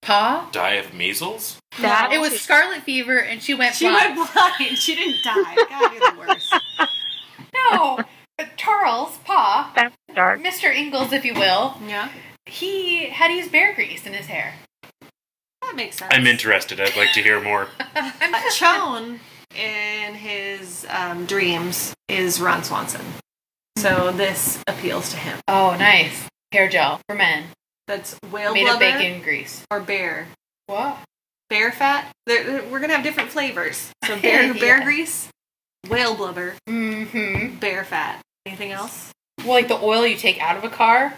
Pa? 0.01 0.49
Die 0.51 0.71
of 0.73 0.93
measles? 0.93 1.57
That 1.79 2.11
it 2.11 2.19
was 2.19 2.39
scarlet 2.41 2.81
fever 2.81 3.17
and 3.19 3.41
she 3.41 3.53
went 3.53 3.75
She 3.75 3.87
blind. 3.87 4.17
went 4.17 4.33
blind. 4.33 4.77
She 4.77 4.95
didn't 4.95 5.23
die. 5.23 5.55
God, 5.69 5.93
you're 5.93 6.11
the 6.11 6.19
worst. 6.19 6.53
no, 7.71 7.99
but 8.37 8.57
Charles, 8.57 9.17
Pa, 9.23 9.71
That's 9.75 9.95
dark. 10.13 10.41
Mr. 10.41 10.73
Ingalls, 10.75 11.13
if 11.13 11.23
you 11.23 11.33
will, 11.33 11.77
Yeah, 11.87 12.09
he 12.45 13.05
had 13.05 13.31
used 13.31 13.51
bear 13.51 13.73
grease 13.73 14.05
in 14.05 14.13
his 14.13 14.25
hair. 14.27 14.53
That 15.73 15.83
makes 15.83 15.97
sense. 15.97 16.11
I'm 16.13 16.27
interested. 16.27 16.79
I'd 16.79 16.95
like 16.95 17.11
to 17.13 17.21
hear 17.23 17.41
more. 17.41 17.67
Chone 18.55 19.19
in 19.55 20.13
his 20.15 20.85
um, 20.89 21.25
dreams 21.25 21.93
is 22.07 22.39
Ron 22.39 22.63
Swanson, 22.63 23.05
so 23.77 24.11
this 24.11 24.61
appeals 24.67 25.09
to 25.11 25.17
him. 25.17 25.39
Oh, 25.47 25.75
nice. 25.77 26.27
Hair 26.51 26.69
gel 26.69 27.01
for 27.07 27.15
men. 27.15 27.45
That's 27.87 28.17
whale 28.31 28.53
Made 28.53 28.61
of 28.67 28.77
blubber 28.79 28.97
bacon 28.99 29.21
grease. 29.21 29.65
or 29.71 29.79
bear. 29.81 30.27
What? 30.67 30.97
Bear 31.49 31.71
fat. 31.71 32.11
They're, 32.25 32.43
they're- 32.43 32.63
we're 32.69 32.79
gonna 32.79 32.93
have 32.95 33.03
different 33.03 33.31
flavors. 33.31 33.91
So 34.05 34.19
bear 34.21 34.53
bear 34.53 34.83
grease, 34.83 35.29
whale 35.89 36.15
blubber, 36.15 36.55
Mm-hmm. 36.69 37.57
bear 37.57 37.83
fat. 37.83 38.21
Anything 38.45 38.71
else? 38.71 39.11
Well, 39.39 39.49
like 39.49 39.67
the 39.67 39.79
oil 39.81 40.05
you 40.05 40.15
take 40.17 40.39
out 40.41 40.57
of 40.57 40.63
a 40.63 40.69
car 40.69 41.13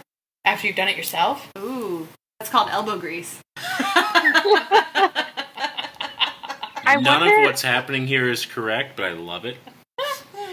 after 0.45 0.67
you've 0.67 0.75
done 0.75 0.87
it 0.87 0.97
yourself. 0.97 1.51
Ooh, 1.57 2.07
that's 2.39 2.49
called 2.51 2.69
elbow 2.69 2.97
grease. 2.97 3.39
I 6.87 6.95
None 7.01 7.03
wonder- 7.21 7.39
of 7.39 7.45
what's 7.45 7.61
happening 7.61 8.07
here 8.07 8.29
is 8.29 8.45
correct, 8.45 8.95
but 8.95 9.05
I 9.05 9.11
love 9.13 9.45
it. 9.45 9.57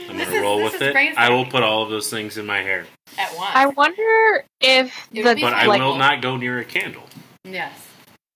I'm 0.08 0.16
This 0.18 0.26
gonna 0.26 0.36
is- 0.36 0.42
roll 0.42 0.62
with 0.62 0.80
it. 0.82 0.94
brainstorming. 0.94 1.16
I 1.16 1.30
will 1.30 1.46
put 1.46 1.62
all 1.62 1.82
of 1.82 1.90
those 1.90 2.10
things 2.10 2.38
in 2.38 2.46
my 2.46 2.62
hair, 2.62 2.86
At 3.18 3.34
once. 3.36 3.50
I 3.54 3.66
wonder 3.66 4.44
if 4.60 5.08
the 5.12 5.22
would 5.22 5.40
but 5.40 5.52
I 5.54 5.66
like, 5.66 5.80
will 5.80 5.96
not 5.96 6.20
go 6.22 6.36
near 6.36 6.58
a 6.58 6.64
candle 6.64 7.04
yes. 7.44 7.72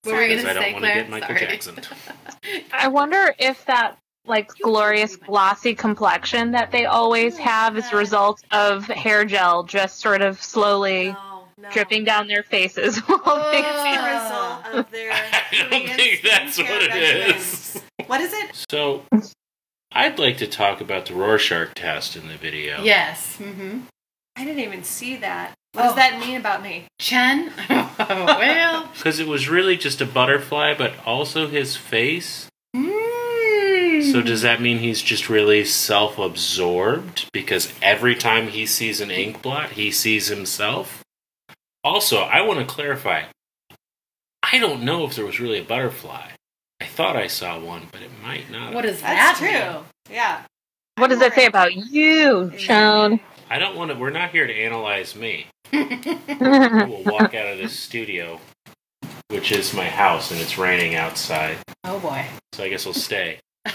What 0.04 0.14
were 0.14 0.22
you 0.22 0.36
because 0.36 0.44
gonna 0.44 0.60
I 0.60 0.62
don't 0.62 0.72
want 0.74 0.84
to 0.84 0.94
get 0.94 1.10
Michael 1.10 1.28
Sorry. 1.36 1.46
Jackson. 1.46 1.80
I 2.72 2.88
wonder 2.88 3.34
if 3.38 3.64
that 3.66 3.98
like 4.24 4.50
glorious 4.60 5.16
glossy 5.16 5.74
complexion 5.74 6.50
that 6.52 6.70
they 6.72 6.86
always 6.86 7.38
oh, 7.38 7.42
have 7.42 7.76
is 7.76 7.92
a 7.92 7.96
result 7.96 8.42
of 8.52 8.84
hair 8.86 9.24
gel 9.24 9.62
just 9.64 10.00
sort 10.00 10.20
of 10.22 10.40
slowly 10.42 11.14
No, 11.58 11.68
no. 11.68 11.72
dripping 11.72 12.04
down 12.04 12.26
their 12.28 12.42
faces 12.42 12.98
while 13.06 13.50
they 13.50 13.58
It's 13.58 13.96
the 13.96 14.02
result 14.12 14.66
of 14.86 14.90
their. 14.90 15.10
I 15.12 15.68
don't 15.70 15.88
think 15.96 16.22
that's 16.22 16.58
what 16.58 16.82
it 16.82 16.90
regimens. 16.90 17.36
is. 17.76 17.82
What 18.06 18.20
is 18.20 18.32
it? 18.32 18.64
So, 18.70 19.02
I'd 19.92 20.18
like 20.18 20.36
to 20.38 20.46
talk 20.46 20.80
about 20.82 21.06
the 21.06 21.14
Rorschach 21.14 21.74
test 21.74 22.14
in 22.16 22.28
the 22.28 22.36
video. 22.36 22.82
Yes. 22.82 23.38
Mm-hmm. 23.38 23.80
I 24.36 24.44
didn't 24.44 24.60
even 24.60 24.84
see 24.84 25.16
that. 25.16 25.54
What 25.72 25.82
does 25.84 25.92
Oh. 25.92 25.96
that 25.96 26.20
mean 26.20 26.36
about 26.36 26.62
me? 26.62 26.84
Chen. 26.98 27.50
well. 27.70 28.88
Because 28.94 29.18
it 29.18 29.26
was 29.26 29.48
really 29.48 29.76
just 29.78 30.00
a 30.02 30.06
butterfly, 30.06 30.74
but 30.76 30.92
also 31.06 31.48
his 31.48 31.74
face. 31.76 32.48
Mm. 32.76 34.12
So 34.12 34.20
does 34.20 34.42
that 34.42 34.60
mean 34.60 34.78
he's 34.78 35.00
just 35.00 35.30
really 35.30 35.64
self-absorbed? 35.64 37.28
Because 37.32 37.72
every 37.80 38.14
time 38.14 38.48
he 38.48 38.66
sees 38.66 39.00
an 39.00 39.10
ink 39.10 39.40
blot, 39.40 39.70
he 39.70 39.90
sees 39.90 40.28
himself? 40.28 41.02
Also, 41.86 42.18
I 42.18 42.40
want 42.40 42.58
to 42.58 42.66
clarify. 42.66 43.22
I 44.42 44.58
don't 44.58 44.82
know 44.82 45.04
if 45.04 45.14
there 45.14 45.24
was 45.24 45.38
really 45.38 45.60
a 45.60 45.62
butterfly. 45.62 46.30
I 46.80 46.84
thought 46.84 47.14
I 47.14 47.28
saw 47.28 47.60
one, 47.60 47.86
but 47.92 48.02
it 48.02 48.10
might 48.24 48.50
not. 48.50 48.74
What 48.74 48.84
is 48.84 49.00
That's 49.00 49.38
that? 49.38 49.84
true. 50.08 50.12
Yeah. 50.12 50.42
What 50.96 51.10
does 51.10 51.20
that 51.20 51.34
say 51.34 51.46
about 51.46 51.76
you, 51.76 52.50
Sean? 52.58 53.20
I 53.48 53.60
don't 53.60 53.76
want 53.76 53.92
to. 53.92 53.96
We're 53.96 54.10
not 54.10 54.32
here 54.32 54.48
to 54.48 54.52
analyze 54.52 55.14
me. 55.14 55.46
We'll 55.72 57.04
walk 57.04 57.34
out 57.34 57.52
of 57.52 57.58
this 57.58 57.78
studio, 57.78 58.40
which 59.28 59.52
is 59.52 59.72
my 59.72 59.88
house, 59.88 60.32
and 60.32 60.40
it's 60.40 60.58
raining 60.58 60.96
outside. 60.96 61.56
Oh 61.84 62.00
boy. 62.00 62.26
So 62.52 62.64
I 62.64 62.68
guess 62.68 62.84
I'll 62.84 62.94
stay. 62.94 63.38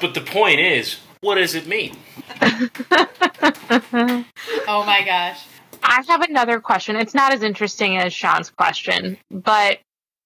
But 0.00 0.14
the 0.14 0.22
point 0.22 0.60
is, 0.60 1.00
what 1.20 1.34
does 1.34 1.54
it 1.54 1.66
mean? 1.66 1.98
Oh 4.66 4.84
my 4.84 5.04
gosh. 5.04 5.44
I 5.82 6.02
have 6.08 6.22
another 6.22 6.60
question. 6.60 6.96
It's 6.96 7.14
not 7.14 7.32
as 7.32 7.42
interesting 7.42 7.96
as 7.96 8.12
Sean's 8.12 8.50
question, 8.50 9.18
but 9.30 9.78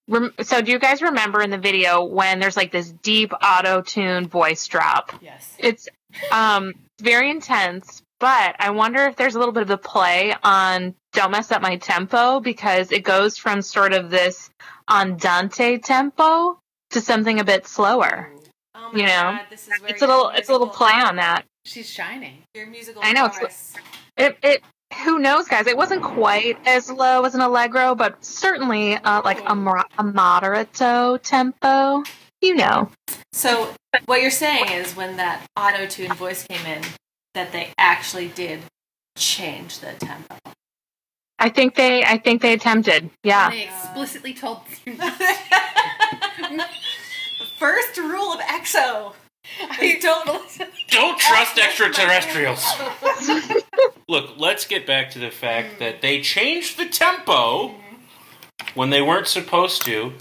rem- 0.09 0.35
so 0.43 0.61
do 0.61 0.73
you 0.73 0.79
guys 0.79 1.03
remember 1.03 1.41
in 1.43 1.51
the 1.51 1.59
video 1.59 2.05
when 2.05 2.39
there's 2.41 2.57
like 2.57 2.73
this 2.73 2.93
deep 3.03 3.33
auto 3.43 3.83
tune 3.83 4.27
voice 4.29 4.67
drop? 4.67 5.13
Yes. 5.21 5.55
It's 5.59 5.89
um 6.31 6.73
very 7.01 7.31
intense, 7.31 8.03
but 8.21 8.57
I 8.59 8.71
wonder 8.71 9.07
if 9.07 9.17
there's 9.17 9.35
a 9.35 9.39
little 9.39 9.53
bit 9.53 9.63
of 9.63 9.71
a 9.71 9.79
play 9.79 10.35
on 10.43 10.95
don't 11.13 11.31
mess 11.31 11.53
up 11.53 11.63
my 11.63 11.77
tempo 11.77 12.41
because 12.41 12.93
it 12.93 13.05
goes 13.05 13.39
from 13.39 13.63
sort 13.63 13.93
of 13.93 14.11
this 14.11 14.51
andante 14.89 15.79
tempo 15.79 16.59
to 16.91 17.01
something 17.01 17.41
a 17.41 17.45
bit 17.45 17.67
slower. 17.67 18.31
Oh 18.75 18.91
my 18.93 18.99
You 18.99 19.07
know, 19.07 19.23
God, 19.23 19.41
this 19.51 19.69
is 19.69 19.75
It's 19.87 20.03
a 20.03 20.07
little 20.07 20.31
it's 20.31 20.49
a 20.49 20.53
little 20.53 20.69
play 20.69 20.93
on 20.93 21.17
that. 21.17 21.45
She's 21.65 21.89
shining. 21.89 22.43
Your 22.55 22.67
musical 22.67 23.03
I 23.05 23.13
know, 23.13 23.27
it's-. 23.27 23.75
It 24.17 24.37
it 24.43 24.63
who 25.05 25.19
knows, 25.19 25.49
guys? 25.49 25.67
It 25.67 25.77
wasn't 25.77 26.03
quite 26.03 26.57
as 26.67 26.91
low 26.91 27.25
as 27.25 27.35
an 27.35 27.41
allegro, 27.41 27.95
but 27.95 28.25
certainly 28.25 28.95
uh, 28.97 29.23
like 29.25 29.43
a, 29.47 29.55
mo- 29.55 29.83
a 29.99 30.05
moderato 30.05 31.21
tempo. 31.23 32.03
You 32.41 32.55
know, 32.57 32.91
So 33.33 33.73
what 34.05 34.21
you're 34.21 34.31
saying 34.31 34.69
is 34.71 34.95
when 34.95 35.17
that 35.17 35.47
auto 35.57 35.87
tune 35.87 36.13
voice 36.13 36.47
came 36.47 36.67
in, 36.67 36.83
that 37.33 37.53
they 37.53 37.73
actually 37.79 38.29
did 38.29 38.61
change 39.17 39.79
the 39.79 39.93
tempo. 39.95 40.37
I 41.39 41.49
think 41.49 41.75
they 41.75 42.05
I 42.05 42.19
think 42.19 42.43
they 42.43 42.53
attempted. 42.53 43.09
Yeah. 43.23 43.49
They 43.51 43.65
explicitly 43.65 44.35
told 44.35 44.61
you. 44.85 44.97
First 47.59 47.97
rule 47.97 48.33
of 48.33 48.41
EXO. 48.41 49.15
I 49.61 49.99
don't. 50.01 50.41
Don't 50.89 51.19
trust 51.19 51.59
extraterrestrials. 51.63 52.65
Look, 54.09 54.31
let's 54.37 54.67
get 54.67 54.87
back 54.87 55.11
to 55.13 55.19
the 55.19 55.31
fact 55.31 55.79
that 55.79 56.03
they 56.03 56.21
changed 56.21 56.79
the 56.79 56.87
tempo 56.87 57.75
when 58.75 58.91
they 58.91 59.03
weren't 59.03 59.29
supposed 59.29 59.85
to. 59.87 60.13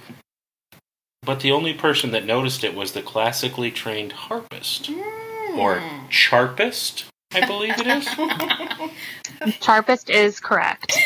But 1.22 1.40
the 1.40 1.52
only 1.52 1.74
person 1.74 2.12
that 2.12 2.26
noticed 2.26 2.64
it 2.64 2.76
was 2.76 2.92
the 2.92 3.02
classically 3.02 3.72
trained 3.72 4.12
harpist. 4.12 4.88
Hmm. 4.88 5.60
Or 5.60 5.82
charpist, 6.10 7.06
I 7.32 7.46
believe 7.46 7.76
it 7.78 7.88
is. 7.88 9.60
Charpist 9.60 10.10
is 10.10 10.40
correct. 10.40 10.98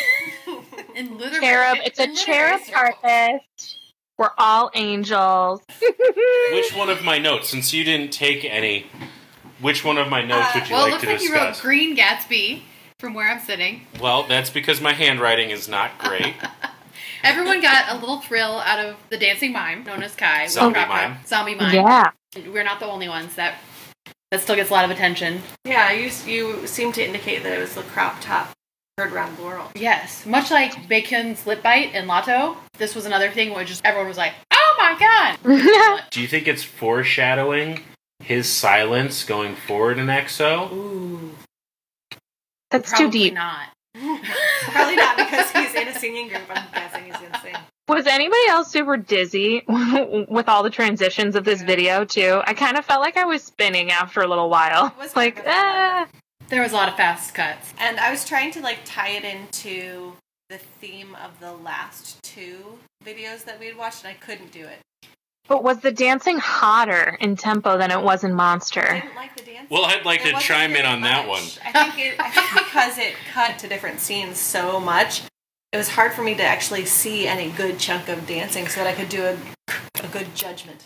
In 0.96 1.18
Cherub. 1.18 1.78
It's 1.84 1.98
a 1.98 2.04
in 2.04 2.16
cherub 2.16 2.60
harpist. 2.72 3.77
We're 4.18 4.30
all 4.36 4.70
angels. 4.74 5.62
Which 6.52 6.74
one 6.74 6.90
of 6.90 7.04
my 7.04 7.18
notes, 7.18 7.48
since 7.48 7.72
you 7.72 7.84
didn't 7.84 8.12
take 8.12 8.44
any, 8.44 8.86
which 9.60 9.84
one 9.84 9.96
of 9.98 10.08
my 10.08 10.24
notes 10.24 10.54
would 10.54 10.68
you 10.68 10.74
uh, 10.74 10.78
Well, 10.78 10.86
it 10.86 10.90
like 10.90 11.02
looks 11.02 11.04
to 11.04 11.12
like 11.12 11.22
you 11.22 11.34
wrote 11.34 11.46
discuss? 11.48 11.60
Green 11.60 11.96
Gatsby 11.96 12.62
from 12.98 13.14
where 13.14 13.30
I'm 13.30 13.40
sitting. 13.40 13.82
well, 14.00 14.24
that's 14.24 14.50
because 14.50 14.80
my 14.80 14.92
handwriting 14.92 15.50
is 15.50 15.68
not 15.68 15.96
great. 15.98 16.34
Everyone 17.24 17.60
got 17.60 17.90
a 17.92 17.96
little 17.98 18.20
thrill 18.20 18.58
out 18.60 18.78
of 18.84 18.96
the 19.10 19.16
dancing 19.18 19.52
mime 19.52 19.84
known 19.84 20.02
as 20.02 20.14
Kai. 20.14 20.44
with 20.44 20.52
Zombie 20.52 20.74
Crop 20.74 20.88
Top. 20.88 21.10
mime. 21.10 21.16
Zombie 21.26 21.54
mime. 21.56 21.74
Yeah. 21.74 22.10
We're 22.52 22.62
not 22.64 22.78
the 22.80 22.86
only 22.86 23.08
ones 23.08 23.34
that 23.36 23.54
that 24.30 24.40
still 24.40 24.54
gets 24.56 24.70
a 24.70 24.72
lot 24.72 24.84
of 24.84 24.90
attention. 24.90 25.42
Yeah, 25.64 25.90
you 25.90 26.10
you 26.26 26.66
seem 26.66 26.92
to 26.92 27.04
indicate 27.04 27.42
that 27.42 27.52
it 27.56 27.60
was 27.60 27.74
the 27.74 27.82
crop 27.82 28.20
top 28.20 28.50
heard 28.98 29.12
around 29.12 29.36
the 29.36 29.42
world. 29.44 29.70
Yes, 29.76 30.26
much 30.26 30.50
like 30.50 30.72
Baekhyun's 30.88 31.46
lip 31.46 31.62
bite 31.62 31.90
and 31.94 32.06
Lotto, 32.08 32.56
this 32.78 32.94
was 32.94 33.06
another 33.06 33.30
thing 33.30 33.54
where 33.54 33.64
just 33.64 33.84
everyone 33.84 34.08
was 34.08 34.16
like, 34.16 34.32
"Oh 34.52 34.74
my 34.78 34.96
god!" 35.44 36.02
Do 36.10 36.20
you 36.20 36.26
think 36.26 36.48
it's 36.48 36.64
foreshadowing 36.64 37.80
his 38.20 38.48
silence 38.48 39.24
going 39.24 39.54
forward 39.54 39.98
in 39.98 40.06
EXO? 40.06 40.72
Ooh, 40.72 41.30
That's 42.70 42.90
probably 42.90 43.06
too 43.06 43.10
deep. 43.12 43.34
not. 43.34 43.68
Probably 43.94 44.96
not 44.96 45.16
because 45.16 45.50
he's 45.50 45.74
in 45.74 45.88
a 45.88 45.94
singing 45.98 46.28
group. 46.28 46.42
I'm 46.50 46.64
guessing 46.72 47.04
he's 47.04 47.14
gonna 47.14 47.40
sing. 47.42 47.54
Was 47.88 48.06
anybody 48.06 48.40
else 48.48 48.70
super 48.70 48.96
dizzy 48.96 49.62
with 50.28 50.48
all 50.48 50.62
the 50.62 50.70
transitions 50.70 51.34
of 51.34 51.44
this 51.44 51.62
video 51.62 52.04
too? 52.04 52.40
I 52.44 52.54
kind 52.54 52.76
of 52.76 52.84
felt 52.84 53.00
like 53.00 53.16
I 53.16 53.24
was 53.24 53.42
spinning 53.42 53.90
after 53.90 54.20
a 54.20 54.26
little 54.28 54.50
while. 54.50 54.88
It 54.88 54.98
was 54.98 55.16
Like, 55.16 55.36
kind 55.36 55.46
of 55.48 55.52
fun. 55.54 55.64
ah. 55.64 56.06
There 56.48 56.62
was 56.62 56.72
a 56.72 56.76
lot 56.76 56.88
of 56.88 56.96
fast 56.96 57.34
cuts. 57.34 57.74
And 57.78 58.00
I 58.00 58.10
was 58.10 58.24
trying 58.24 58.52
to 58.52 58.60
like 58.60 58.78
tie 58.84 59.10
it 59.10 59.24
into 59.24 60.14
the 60.48 60.58
theme 60.80 61.14
of 61.22 61.38
the 61.40 61.52
last 61.52 62.22
two 62.22 62.78
videos 63.04 63.44
that 63.44 63.60
we 63.60 63.66
had 63.66 63.76
watched, 63.76 64.04
and 64.04 64.10
I 64.10 64.14
couldn't 64.14 64.50
do 64.50 64.64
it. 64.64 64.78
But 65.46 65.62
was 65.62 65.80
the 65.80 65.92
dancing 65.92 66.38
hotter 66.38 67.16
in 67.20 67.36
tempo 67.36 67.76
than 67.78 67.90
it 67.90 68.02
was 68.02 68.24
in 68.24 68.34
Monster? 68.34 68.80
I 68.80 68.84
Monster? 68.84 69.06
didn't 69.06 69.16
like 69.16 69.36
the 69.36 69.42
dance. 69.42 69.70
Well, 69.70 69.84
I'd 69.84 70.04
like 70.06 70.22
There 70.22 70.32
to 70.32 70.38
chime 70.38 70.70
in 70.70 70.82
very 70.82 70.86
on 70.86 71.00
that 71.02 71.28
one. 71.28 71.42
I 71.64 71.90
think 71.90 71.98
it, 72.06 72.20
I 72.20 72.30
think 72.30 72.66
because 72.66 72.98
it 72.98 73.14
cut 73.32 73.58
to 73.58 73.68
different 73.68 74.00
scenes 74.00 74.38
so 74.38 74.80
much, 74.80 75.22
it 75.72 75.76
was 75.76 75.88
hard 75.90 76.12
for 76.14 76.22
me 76.22 76.34
to 76.34 76.42
actually 76.42 76.86
see 76.86 77.26
any 77.26 77.50
good 77.50 77.78
chunk 77.78 78.08
of 78.08 78.26
dancing 78.26 78.68
so 78.68 78.82
that 78.82 78.86
I 78.86 78.94
could 78.94 79.10
do 79.10 79.24
a, 79.24 79.36
a 80.02 80.08
good 80.08 80.34
judgment. 80.34 80.84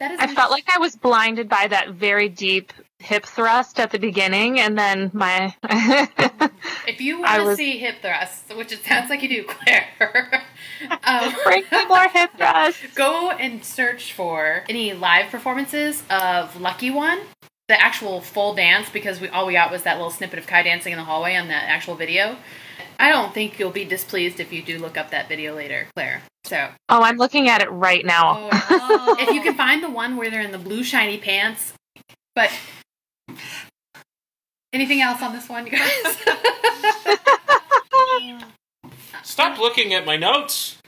That 0.00 0.10
is. 0.12 0.20
I 0.20 0.34
felt 0.34 0.50
like 0.50 0.66
I 0.72 0.78
was 0.78 0.96
blinded 0.96 1.48
by 1.48 1.68
that 1.68 1.90
very 1.90 2.28
deep 2.28 2.72
hip 2.98 3.24
thrust 3.26 3.78
at 3.78 3.90
the 3.90 3.98
beginning, 3.98 4.58
and 4.60 4.76
then 4.78 5.10
my. 5.14 5.54
if 6.86 7.00
you 7.00 7.22
I 7.24 7.38
want 7.38 7.40
to 7.40 7.44
was- 7.44 7.56
see 7.56 7.78
hip 7.78 7.96
thrusts, 8.02 8.44
which 8.54 8.72
it 8.72 8.84
sounds 8.84 9.10
like 9.10 9.22
you 9.22 9.28
do, 9.28 9.44
Claire, 9.44 9.86
um, 11.04 11.34
Bring 11.44 11.64
me 11.70 11.84
more 11.86 12.08
hip 12.08 12.30
thrust. 12.36 12.78
go 12.94 13.30
and 13.30 13.64
search 13.64 14.12
for 14.12 14.64
any 14.68 14.92
live 14.92 15.30
performances 15.30 16.02
of 16.10 16.60
Lucky 16.60 16.90
One, 16.90 17.20
the 17.68 17.80
actual 17.80 18.20
full 18.20 18.54
dance, 18.54 18.88
because 18.90 19.20
we 19.20 19.28
all 19.28 19.46
we 19.46 19.52
got 19.54 19.70
was 19.70 19.82
that 19.84 19.96
little 19.96 20.10
snippet 20.10 20.38
of 20.38 20.46
Kai 20.46 20.62
dancing 20.62 20.92
in 20.92 20.98
the 20.98 21.04
hallway 21.04 21.36
on 21.36 21.48
that 21.48 21.64
actual 21.68 21.94
video. 21.96 22.36
I 22.98 23.10
don't 23.10 23.34
think 23.34 23.58
you'll 23.58 23.70
be 23.70 23.84
displeased 23.84 24.40
if 24.40 24.52
you 24.52 24.62
do 24.62 24.78
look 24.78 24.96
up 24.96 25.10
that 25.10 25.28
video 25.28 25.54
later, 25.54 25.86
Claire. 25.94 26.22
So, 26.44 26.68
Oh, 26.88 27.02
I'm 27.02 27.16
looking 27.18 27.48
at 27.48 27.60
it 27.60 27.68
right 27.70 28.04
now. 28.06 28.48
oh, 28.52 29.16
if 29.20 29.34
you 29.34 29.42
can 29.42 29.54
find 29.54 29.82
the 29.82 29.90
one 29.90 30.16
where 30.16 30.30
they're 30.30 30.40
in 30.40 30.52
the 30.52 30.58
blue 30.58 30.82
shiny 30.82 31.18
pants, 31.18 31.74
but 32.34 32.50
anything 34.72 35.00
else 35.00 35.22
on 35.22 35.32
this 35.32 35.48
one, 35.48 35.66
you 35.66 35.72
guys? 35.72 36.16
Stop 39.22 39.58
looking 39.58 39.92
at 39.94 40.06
my 40.06 40.16
notes. 40.16 40.78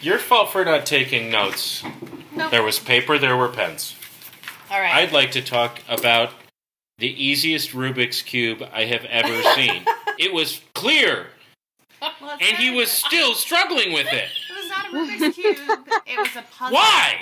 Your 0.00 0.18
fault 0.18 0.50
for 0.50 0.64
not 0.64 0.86
taking 0.86 1.30
notes. 1.30 1.82
Nope. 2.34 2.50
There 2.50 2.62
was 2.62 2.78
paper, 2.78 3.18
there 3.18 3.36
were 3.36 3.48
pens. 3.48 3.94
all 4.70 4.80
right. 4.80 4.94
I'd 4.94 5.12
like 5.12 5.30
to 5.32 5.42
talk 5.42 5.80
about 5.88 6.30
the 6.98 7.08
easiest 7.22 7.70
Rubik's 7.70 8.22
Cube 8.22 8.62
I 8.72 8.84
have 8.84 9.04
ever 9.06 9.42
seen. 9.54 9.84
it 10.18 10.32
was 10.32 10.60
clear, 10.74 11.28
Well, 12.00 12.38
and 12.40 12.56
he 12.56 12.70
was 12.70 12.90
still 12.90 13.34
struggling 13.34 13.92
with 13.92 14.06
it. 14.12 14.28
It 14.50 14.56
was 14.56 14.68
not 14.68 14.86
a 14.86 14.90
Rubik's 14.96 15.34
cube. 15.34 15.56
It 16.06 16.18
was 16.18 16.36
a 16.36 16.42
puzzle. 16.50 16.74
Why? 16.74 17.20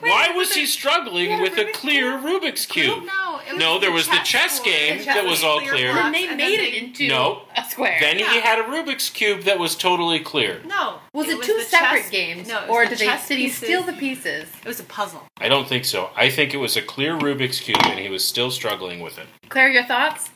Wait, 0.00 0.10
Why 0.10 0.28
was 0.28 0.48
was 0.48 0.54
he 0.56 0.66
struggling 0.66 1.30
Yeah, 1.30 1.40
with 1.40 1.56
a 1.58 1.64
Rubik's 1.64 1.78
clear 1.78 2.12
Rubik's 2.18 2.66
Cube? 2.66 3.04
No, 3.04 3.40
No, 3.56 3.78
there 3.78 3.90
was 3.92 4.06
the 4.06 4.16
chess 4.18 4.28
chess 4.28 4.58
board. 4.60 4.70
game 4.72 4.98
The 4.98 5.04
that 5.06 5.24
was 5.24 5.42
all 5.44 5.58
clear 5.60 5.72
clear. 5.72 5.92
blocks. 5.92 6.02
then 6.04 6.12
they 6.12 6.26
and 6.28 6.36
made 6.36 6.58
then 6.60 6.66
it 6.66 6.74
into 6.74 7.08
No. 7.08 7.42
a 7.56 7.64
square. 7.64 7.98
Then 8.00 8.18
he 8.18 8.40
had 8.40 8.58
a 8.58 8.62
Rubik's 8.64 9.10
Cube 9.10 9.42
that 9.42 9.58
was 9.58 9.74
totally 9.76 10.20
clear. 10.20 10.60
No. 10.64 11.00
was 11.12 11.28
it, 11.28 11.38
was 11.38 11.46
two 11.46 11.60
separate 11.62 12.02
chess- 12.02 12.10
games, 12.10 12.48
No, 12.48 12.58
it 12.62 12.68
was 12.68 12.70
or 12.70 12.84
the 12.84 12.96
did 12.96 13.08
they 13.08 13.18
did 13.28 13.38
he 13.38 13.48
steal 13.48 13.82
the 13.82 13.92
pieces? 13.92 14.48
It 14.64 14.68
was 14.68 14.78
a 14.80 14.84
puzzle. 14.84 15.26
I 15.38 15.48
don't 15.48 15.68
think 15.68 15.84
so. 15.84 16.10
I 16.16 16.30
think 16.30 16.54
it 16.54 16.58
was 16.58 16.76
a 16.76 16.82
clear 16.82 17.16
Rubik's 17.18 17.58
Cube 17.60 17.78
and 17.84 17.98
he 17.98 18.08
was 18.08 18.24
still 18.24 18.50
struggling 18.50 19.00
with 19.00 19.18
it. 19.18 19.26
Claire, 19.48 19.68
your 19.70 19.84
thoughts? 19.84 20.30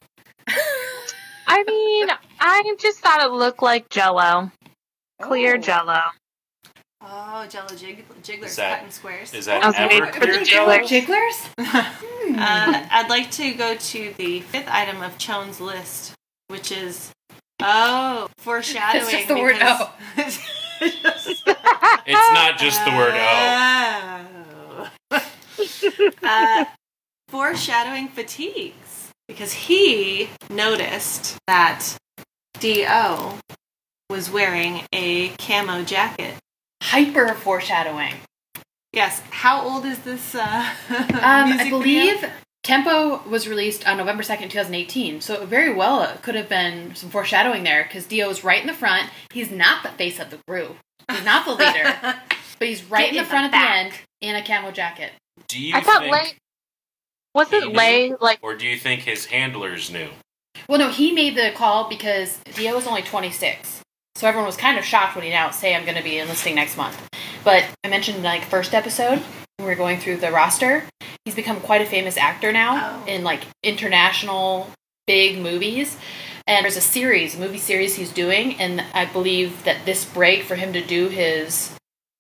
I 1.49 1.63
mean, 1.65 2.09
I 2.41 2.75
just 2.81 2.99
thought 3.01 3.23
it 3.23 3.31
looked 3.31 3.63
like 3.63 3.89
Jello, 3.91 4.51
clear 5.23 5.55
Oh. 5.55 5.59
Jello. 5.59 6.01
Oh, 7.03 7.47
Jello 7.47 7.69
jig- 7.77 8.05
jigglers 8.23 8.51
Is 8.53 8.57
that- 8.57 8.79
cut 8.79 8.87
in 8.87 8.91
squares. 8.93 9.35
Is 9.35 9.47
that 9.47 9.63
I 9.63 9.67
was 9.67 9.77
ever 9.77 9.89
waiting 9.89 10.13
for 10.13 10.21
clear 10.21 10.39
the 10.39 10.45
Jello? 10.45 10.83
Jigglers? 10.85 11.49
Uh, 12.29 12.87
I'd 12.91 13.09
like 13.09 13.31
to 13.33 13.53
go 13.55 13.77
to 13.77 14.13
the 14.19 14.41
fifth 14.41 14.67
item 14.69 15.01
of 15.01 15.17
Chone's 15.17 15.61
list, 15.61 16.13
which 16.49 16.73
is 16.73 17.13
oh 17.63 18.29
foreshadowing. 18.39 19.05
It's 19.05 19.13
just 19.13 19.29
the 19.29 19.35
word 19.37 19.55
because- 19.55 20.39
It's 20.81 22.33
not 22.35 22.59
just 22.59 22.85
the 22.85 22.91
word 22.91 23.15
oh. 23.15 24.89
Oh. 25.13 25.21
uh, 26.25 26.65
foreshadowing 27.29 28.09
fatigues 28.09 29.11
because 29.29 29.53
he 29.53 30.29
noticed 30.51 31.37
that 31.47 31.97
Do 32.59 32.85
was 34.11 34.31
wearing 34.31 34.83
a 34.93 35.29
camo 35.39 35.85
jacket. 35.85 36.35
Hyper 36.83 37.35
foreshadowing. 37.35 38.15
Yes. 38.93 39.21
How 39.31 39.61
old 39.63 39.85
is 39.85 39.99
this? 40.01 40.35
Uh, 40.35 40.73
Um, 40.89 41.53
I 41.53 41.69
believe 41.69 42.21
video? 42.21 42.31
Tempo 42.63 43.23
was 43.29 43.47
released 43.47 43.87
on 43.87 43.97
November 43.97 44.23
2nd, 44.23 44.51
2018. 44.51 45.21
So 45.21 45.47
very 45.47 45.73
well 45.73 46.03
it 46.03 46.23
could 46.23 46.35
have 46.35 46.49
been 46.49 46.95
some 46.95 47.11
foreshadowing 47.11 47.63
there 47.63 47.85
because 47.85 48.07
D.O. 48.07 48.29
is 48.31 48.43
right 48.43 48.61
in 48.61 48.67
the 48.67 48.75
front. 48.75 49.09
He's 49.33 49.51
not 49.51 49.83
the 49.83 49.91
face 49.91 50.19
of 50.19 50.31
the 50.31 50.39
group. 50.49 50.77
He's 51.11 51.25
not 51.25 51.45
the 51.45 51.53
leader, 51.53 51.95
but 52.59 52.69
he's 52.69 52.83
right 52.91 53.03
Get 53.03 53.11
in 53.11 53.17
the 53.19 53.23
the 53.23 53.29
front 53.29 53.53
at 53.55 53.61
the 53.61 53.71
end 53.71 53.93
in 54.21 54.35
a 54.35 54.45
camo 54.45 54.73
jacket. 54.73 55.13
Do 55.47 55.61
you 55.61 55.77
I 55.77 55.81
thought 55.81 56.01
think, 56.01 56.13
Lay 56.13 56.33
Was 57.35 57.53
it 57.53 57.63
He 57.63 57.69
Lay 57.69 58.13
like 58.21 58.41
or 58.43 58.57
do 58.57 58.67
you 58.67 58.77
think 58.77 59.03
his 59.03 59.27
handlers 59.27 59.91
knew? 59.91 60.09
Well, 60.69 60.79
no, 60.79 60.89
he 60.89 61.13
made 61.13 61.37
the 61.37 61.53
call 61.55 61.89
because 61.89 62.39
D.O. 62.57 62.75
was 62.75 62.87
only 62.87 63.03
26. 63.03 63.83
So 64.17 64.27
everyone 64.27 64.47
was 64.47 64.57
kind 64.57 64.79
of 64.79 64.85
shocked 64.87 65.15
when 65.15 65.25
he 65.25 65.31
announced, 65.31 65.61
hey, 65.61 65.75
I'm 65.75 65.85
going 65.85 65.99
to 65.99 66.03
be 66.03 66.19
enlisting 66.19 66.55
next 66.55 66.79
month. 66.79 66.99
But 67.45 67.67
I 67.85 67.89
mentioned 67.89 68.23
like 68.23 68.47
first 68.47 68.73
episode, 68.73 69.19
when 69.59 69.69
we're 69.69 69.75
going 69.75 70.01
through 70.01 70.17
the 70.17 70.33
roster, 70.33 70.85
he's 71.27 71.35
become 71.35 71.61
quite 71.61 71.83
a 71.83 71.85
famous 71.85 72.17
actor 72.17 72.51
now 72.51 73.03
Oh. 73.05 73.07
in 73.07 73.25
like 73.25 73.43
international 73.63 74.71
big 75.07 75.39
movies. 75.39 75.99
And 76.47 76.65
there's 76.65 76.79
a 76.79 76.81
series, 76.81 77.35
a 77.35 77.39
movie 77.39 77.59
series 77.59 77.97
he's 77.97 78.11
doing, 78.11 78.55
and 78.59 78.83
I 78.95 79.05
believe 79.05 79.65
that 79.65 79.85
this 79.85 80.07
break 80.07 80.45
for 80.45 80.55
him 80.55 80.73
to 80.73 80.81
do 80.81 81.09
his 81.09 81.77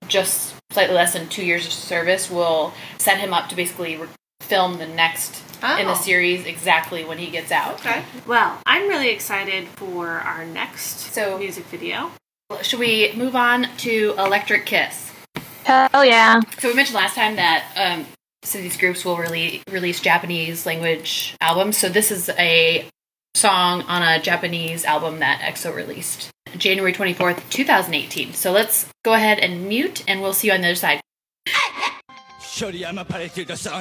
just 0.06 0.54
slightly 0.72 0.94
less 0.94 1.14
than 1.14 1.30
two 1.30 1.46
years 1.46 1.64
of 1.64 1.72
service 1.72 2.30
will 2.30 2.74
set 2.98 3.20
him 3.20 3.32
up 3.32 3.48
to 3.48 3.56
basically 3.56 3.96
re- 3.96 4.09
film 4.42 4.76
the 4.76 4.87
next 4.87 5.42
oh. 5.62 5.79
in 5.79 5.87
the 5.87 5.95
series 5.95 6.45
exactly 6.47 7.05
when 7.05 7.19
he 7.19 7.31
gets 7.31 7.51
out. 7.51 7.75
Okay. 7.81 8.03
Well, 8.27 8.59
I'm 8.66 8.88
really 8.88 9.11
excited 9.11 9.69
for 9.69 10.09
our 10.09 10.45
next 10.45 11.12
so, 11.12 11.38
music 11.38 11.64
video. 11.66 12.11
Should 12.62 12.81
we 12.81 13.12
move 13.14 13.35
on 13.35 13.69
to 13.79 14.14
Electric 14.19 14.66
Kiss? 14.66 15.12
Hell 15.64 16.05
yeah. 16.05 16.40
So 16.59 16.69
we 16.69 16.75
mentioned 16.75 16.95
last 16.95 17.16
time 17.16 17.37
that 17.37 17.64
um, 17.77 18.07
so 18.45 18.59
these 18.59 18.77
groups 18.77 19.05
will 19.05 19.16
really 19.16 19.62
release 19.71 20.01
Japanese 20.01 20.64
language 20.64 21.37
albums. 21.40 21.77
So 21.77 21.88
this 21.88 22.12
is 22.12 22.29
a 22.38 22.88
song 23.35 23.83
on 23.83 24.03
a 24.03 24.23
Japanese 24.23 24.85
album 24.85 25.19
that 25.19 25.40
EXO 25.40 25.75
released 25.75 26.31
January 26.57 26.92
24th, 26.92 27.42
2018. 27.51 28.33
So 28.33 28.53
let's 28.53 28.87
go 29.05 29.12
ahead 29.12 29.40
and 29.40 29.69
mute 29.69 30.05
and 30.07 30.23
we'll 30.23 30.33
see 30.33 30.49
you 30.49 30.55
on 30.55 30.61
the 30.61 30.69
other 30.69 30.77
side. 30.77 31.01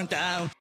Down. 0.10 0.52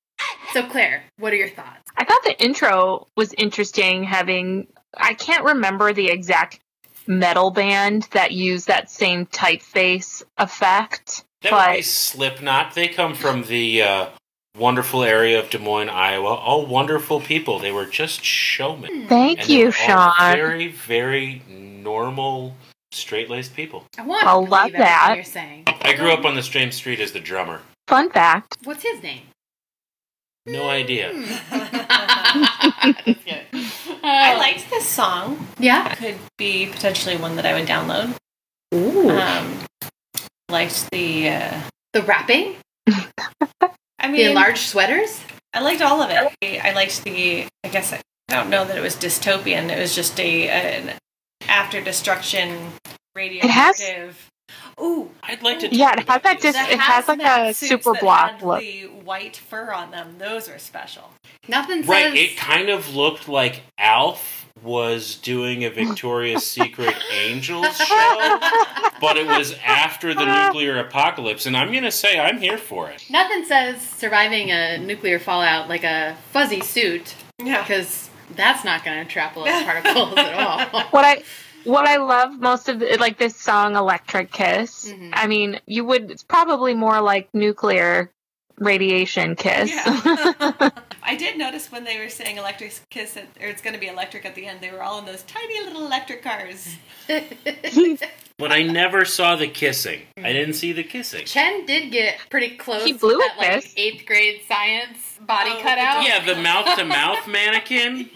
So, 0.54 0.62
Claire, 0.62 1.02
what 1.18 1.32
are 1.32 1.36
your 1.36 1.48
thoughts? 1.48 1.82
I 1.96 2.04
thought 2.04 2.22
the 2.22 2.40
intro 2.40 3.08
was 3.16 3.32
interesting 3.32 4.04
having 4.04 4.68
I 4.96 5.14
can't 5.14 5.44
remember 5.44 5.92
the 5.92 6.10
exact 6.10 6.60
metal 7.08 7.50
band 7.50 8.04
that 8.12 8.30
used 8.30 8.68
that 8.68 8.88
same 8.88 9.26
typeface 9.26 10.22
effect. 10.38 11.24
That 11.42 11.52
would 11.70 11.76
be 11.78 11.82
Slipknot. 11.82 12.76
They 12.76 12.86
come 12.86 13.14
from 13.16 13.42
the 13.42 13.82
uh, 13.82 14.06
wonderful 14.56 15.02
area 15.02 15.40
of 15.40 15.50
Des 15.50 15.58
Moines, 15.58 15.88
Iowa. 15.88 16.34
All 16.34 16.64
wonderful 16.66 17.20
people. 17.20 17.58
They 17.58 17.72
were 17.72 17.86
just 17.86 18.24
showmen. 18.24 19.08
thank 19.08 19.40
And 19.40 19.48
you, 19.48 19.72
they 19.72 19.92
all 19.92 20.12
Sean. 20.16 20.36
Very, 20.36 20.68
very 20.68 21.42
normal, 21.48 22.54
straight-laced 22.92 23.56
people. 23.56 23.86
I 23.98 24.02
want 24.02 24.24
I'll 24.24 24.44
to 24.44 24.50
love 24.52 24.70
believe 24.70 24.74
everything 24.76 24.84
that. 24.84 25.12
you're 25.16 25.24
saying. 25.24 25.64
I 25.66 25.94
grew 25.94 26.12
up 26.12 26.24
on 26.24 26.36
the 26.36 26.44
same 26.44 26.70
street 26.70 27.00
as 27.00 27.10
the 27.10 27.18
drummer. 27.18 27.62
Fun 27.88 28.08
fact. 28.10 28.56
What's 28.62 28.84
his 28.84 29.02
name? 29.02 29.22
No 30.46 30.68
idea. 30.68 31.11
I 34.07 34.35
Uh, 34.35 34.38
liked 34.38 34.68
this 34.70 34.87
song. 34.87 35.46
Yeah. 35.59 35.94
Could 35.94 36.18
be 36.37 36.66
potentially 36.66 37.16
one 37.16 37.37
that 37.37 37.46
I 37.46 37.54
would 37.54 37.66
download. 37.66 38.14
Ooh. 38.74 39.09
Um, 39.11 39.61
liked 40.50 40.90
the. 40.90 41.28
Uh, 41.30 41.61
the 41.94 42.02
wrapping, 42.02 42.57
I 42.88 42.98
mean, 43.62 43.70
the 44.00 44.09
mean, 44.09 44.28
enlarged 44.30 44.59
sweaters. 44.59 45.20
I 45.54 45.61
liked 45.61 45.80
all 45.80 46.02
of 46.02 46.11
it. 46.11 46.61
I 46.64 46.72
liked 46.74 47.04
the. 47.04 47.46
I 47.62 47.68
guess 47.68 47.92
I 47.92 48.02
don't 48.28 48.50
know 48.50 48.64
that 48.64 48.76
it 48.76 48.80
was 48.80 48.96
dystopian. 48.96 49.70
It 49.70 49.78
was 49.78 49.94
just 49.94 50.18
a 50.18 50.48
an 50.48 50.98
after 51.48 51.80
destruction 51.80 52.72
radioactive. 53.14 54.28
Ooh, 54.80 55.10
I'd 55.22 55.42
like 55.42 55.60
to. 55.60 55.74
Yeah, 55.74 55.92
talk 55.92 56.00
it 56.00 56.08
has 56.08 56.22
that 56.22 56.40
this. 56.40 56.52
dis- 56.54 56.66
the 56.66 56.72
it 56.72 56.80
has 56.80 57.08
like 57.08 57.20
a 57.22 57.54
super 57.54 57.92
that 57.92 58.00
block 58.00 58.42
look. 58.42 58.60
The 58.60 58.84
white 59.04 59.37
fur 59.37 59.72
on 59.72 59.90
them; 59.90 60.16
those 60.18 60.48
are 60.48 60.58
special. 60.58 61.10
Nothing 61.48 61.82
says. 61.82 61.88
Right, 61.88 62.14
it 62.14 62.37
kind 62.37 62.68
of 62.68 62.94
looked 62.94 63.28
like 63.28 63.62
Alf 63.78 64.46
was 64.62 65.16
doing 65.16 65.64
a 65.64 65.70
Victoria's 65.70 66.46
Secret 66.50 66.94
Angels 67.12 67.76
show, 67.76 68.38
but 69.00 69.16
it 69.16 69.26
was 69.26 69.54
after 69.64 70.14
the 70.14 70.24
nuclear 70.46 70.78
apocalypse, 70.78 71.46
and 71.46 71.56
I'm 71.56 71.72
gonna 71.72 71.90
say 71.90 72.18
I'm 72.18 72.38
here 72.38 72.58
for 72.58 72.88
it. 72.90 73.04
Nothing 73.10 73.44
says 73.44 73.80
surviving 73.82 74.50
a 74.50 74.78
nuclear 74.78 75.18
fallout 75.18 75.68
like 75.68 75.84
a 75.84 76.16
fuzzy 76.32 76.60
suit, 76.60 77.14
Yeah. 77.42 77.62
because 77.62 78.08
that's 78.37 78.64
not 78.64 78.84
going 78.84 79.04
to 79.04 79.10
trap 79.10 79.37
a 79.37 79.38
lot 79.40 79.48
of 79.48 79.64
particles 79.66 80.16
at 80.16 80.34
all. 80.34 80.82
What 80.90 81.04
I 81.04 81.22
what 81.64 81.87
I 81.87 81.96
love 81.96 82.38
most 82.40 82.68
of 82.68 82.79
the, 82.81 82.96
like 83.00 83.18
this 83.18 83.37
song 83.37 83.77
Electric 83.77 84.31
Kiss. 84.33 84.88
Mhm. 84.90 85.11
I 85.12 85.27
mean, 85.27 85.61
you 85.66 85.85
would 85.85 86.11
it's 86.11 86.22
probably 86.22 86.74
more 86.74 87.00
like 87.00 87.29
nuclear 87.35 88.11
radiation 88.59 89.35
kiss. 89.35 89.70
Yeah. 89.70 90.70
I 91.03 91.16
did 91.16 91.37
notice 91.37 91.72
when 91.72 91.83
they 91.85 91.98
were 91.98 92.09
saying 92.09 92.37
electric 92.37 92.72
kiss, 92.88 93.16
at, 93.16 93.24
or 93.40 93.48
it's 93.48 93.61
going 93.61 93.74
to 93.74 93.81
be 93.81 93.88
electric 93.88 94.24
at 94.24 94.37
the 94.37 94.46
end, 94.46 94.61
they 94.61 94.70
were 94.70 94.81
all 94.83 94.98
in 95.00 95.05
those 95.07 95.22
tiny 95.24 95.61
little 95.64 95.85
electric 95.87 96.22
cars. 96.22 96.77
But 98.37 98.50
I 98.50 98.64
never 98.64 99.05
saw 99.05 99.37
the 99.37 99.46
kissing. 99.46 100.03
I 100.18 100.33
didn't 100.33 100.55
see 100.55 100.72
the 100.72 100.83
kissing. 100.83 101.24
Chen 101.24 101.66
did 101.66 101.92
get 101.92 102.18
pretty 102.31 102.57
close 102.57 102.85
He 102.85 102.92
blew 102.92 103.16
with 103.16 103.27
that 103.29 103.37
a 103.37 103.38
like 103.38 103.62
kiss. 103.62 103.74
eighth 103.77 104.07
grade 104.07 104.40
science 104.48 105.18
body 105.20 105.50
Oh, 105.55 105.61
cutout. 105.62 106.03
Yeah, 106.05 106.24
the 106.24 106.35
mouth 106.42 106.77
to 106.77 106.85
mouth 106.85 107.29
mannequin. 107.29 108.11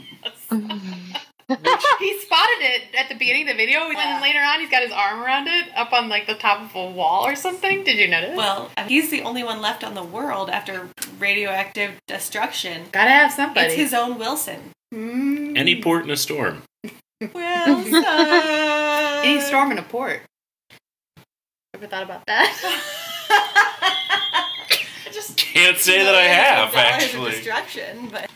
He 1.49 2.21
spotted 2.21 2.61
it 2.61 2.83
at 2.99 3.09
the 3.09 3.15
beginning 3.15 3.49
of 3.49 3.57
the 3.57 3.57
video, 3.57 3.89
and 3.89 3.97
then 3.97 4.21
later 4.21 4.41
on, 4.41 4.61
he's 4.61 4.69
got 4.71 4.83
his 4.83 4.93
arm 4.93 5.21
around 5.23 5.49
it 5.49 5.67
up 5.75 5.93
on 5.95 6.09
like 6.11 6.27
the 6.27 6.35
top 6.35 6.61
of 6.61 6.75
a 6.77 6.91
wall 6.91 7.25
or 7.27 7.35
something. 7.35 7.85
Did 7.85 7.99
you 7.99 8.07
notice? 8.07 8.37
Well, 8.37 8.71
he's 8.87 9.11
the 9.11 9.23
only 9.23 9.43
one 9.43 9.63
left 9.63 9.83
on 9.83 9.95
the 9.95 10.03
world 10.05 10.51
after 10.51 10.89
radioactive 11.19 11.93
destruction. 12.07 12.85
gotta 12.93 13.11
have 13.11 13.33
somebody. 13.33 13.67
It's 13.69 13.75
his 13.77 13.95
own 13.95 14.19
Wilson. 14.19 14.71
Mm. 14.95 15.57
Any 15.57 15.81
port 15.81 16.05
in 16.05 16.11
a 16.11 16.17
storm. 16.19 16.63
Wilson! 17.21 18.05
Any 18.05 19.41
storm 19.41 19.73
in 19.73 19.79
a 19.79 19.83
port. 19.83 20.21
Ever 21.75 21.87
thought 21.87 22.03
about 22.03 22.25
that? 22.27 22.53
I 25.07 25.11
Just 25.13 25.37
Can't 25.37 25.79
say 25.79 26.03
that 26.05 26.15
I 26.15 26.23
have 26.25 26.75
actually. 26.75 27.31
Destruction, 27.33 28.09
but 28.13 28.29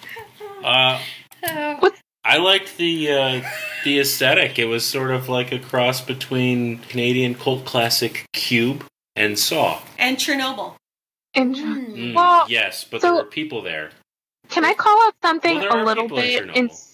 Uh, 0.64 0.98
Oh. 1.44 1.90
I 2.24 2.36
liked 2.38 2.76
the 2.76 3.10
uh, 3.12 3.42
the 3.84 3.98
aesthetic. 4.00 4.58
It 4.58 4.66
was 4.66 4.84
sort 4.84 5.10
of 5.10 5.28
like 5.28 5.50
a 5.52 5.58
cross 5.58 6.00
between 6.00 6.78
Canadian 6.78 7.34
cult 7.34 7.64
classic 7.64 8.24
Cube 8.32 8.84
and 9.16 9.38
Saw. 9.38 9.80
and 9.98 10.16
Chernobyl. 10.16 10.74
And 11.34 11.56
Mm, 11.56 12.14
Well, 12.14 12.46
yes, 12.48 12.84
but 12.84 13.00
so- 13.00 13.08
there 13.08 13.24
were 13.24 13.28
people 13.30 13.62
there. 13.62 13.90
can 14.50 14.64
I 14.64 14.74
call 14.74 14.96
out 15.06 15.14
something 15.22 15.58
Well, 15.60 15.82
a 15.82 15.84
little 15.84 16.04
people 16.04 16.18
in 16.18 16.24
bit? 16.24 16.42
Chernobyl. 16.48 16.56
ins- 16.56 16.88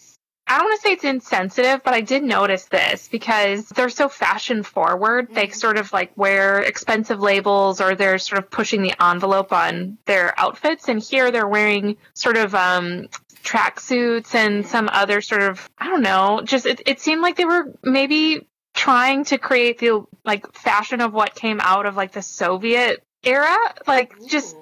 I 0.50 0.56
don't 0.56 0.64
want 0.64 0.80
to 0.80 0.88
say 0.88 0.92
it's 0.94 1.04
insensitive, 1.04 1.82
but 1.84 1.92
I 1.92 2.00
did 2.00 2.22
notice 2.22 2.64
this 2.64 3.06
because 3.08 3.68
they're 3.68 3.90
so 3.90 4.08
fashion 4.08 4.62
forward. 4.62 5.28
They 5.34 5.50
sort 5.50 5.76
of 5.76 5.92
like 5.92 6.10
wear 6.16 6.60
expensive 6.60 7.20
labels 7.20 7.82
or 7.82 7.94
they're 7.94 8.16
sort 8.18 8.42
of 8.42 8.50
pushing 8.50 8.80
the 8.80 8.94
envelope 9.04 9.52
on 9.52 9.98
their 10.06 10.32
outfits. 10.40 10.88
And 10.88 11.02
here 11.02 11.30
they're 11.30 11.46
wearing 11.46 11.98
sort 12.14 12.38
of 12.38 12.54
um, 12.54 13.08
tracksuits 13.48 14.34
and 14.34 14.66
some 14.66 14.88
other 14.92 15.20
sort 15.20 15.42
of, 15.42 15.68
I 15.78 15.88
don't 15.88 16.02
know, 16.02 16.42
just 16.44 16.66
it, 16.66 16.82
it 16.86 17.00
seemed 17.00 17.22
like 17.22 17.36
they 17.36 17.44
were 17.44 17.72
maybe 17.82 18.46
trying 18.74 19.24
to 19.24 19.38
create 19.38 19.78
the 19.78 20.04
like 20.24 20.52
fashion 20.52 21.00
of 21.00 21.12
what 21.12 21.34
came 21.34 21.58
out 21.62 21.86
of 21.86 21.96
like 21.96 22.12
the 22.12 22.22
Soviet 22.22 23.02
era. 23.22 23.56
Like 23.86 24.12
just 24.28 24.54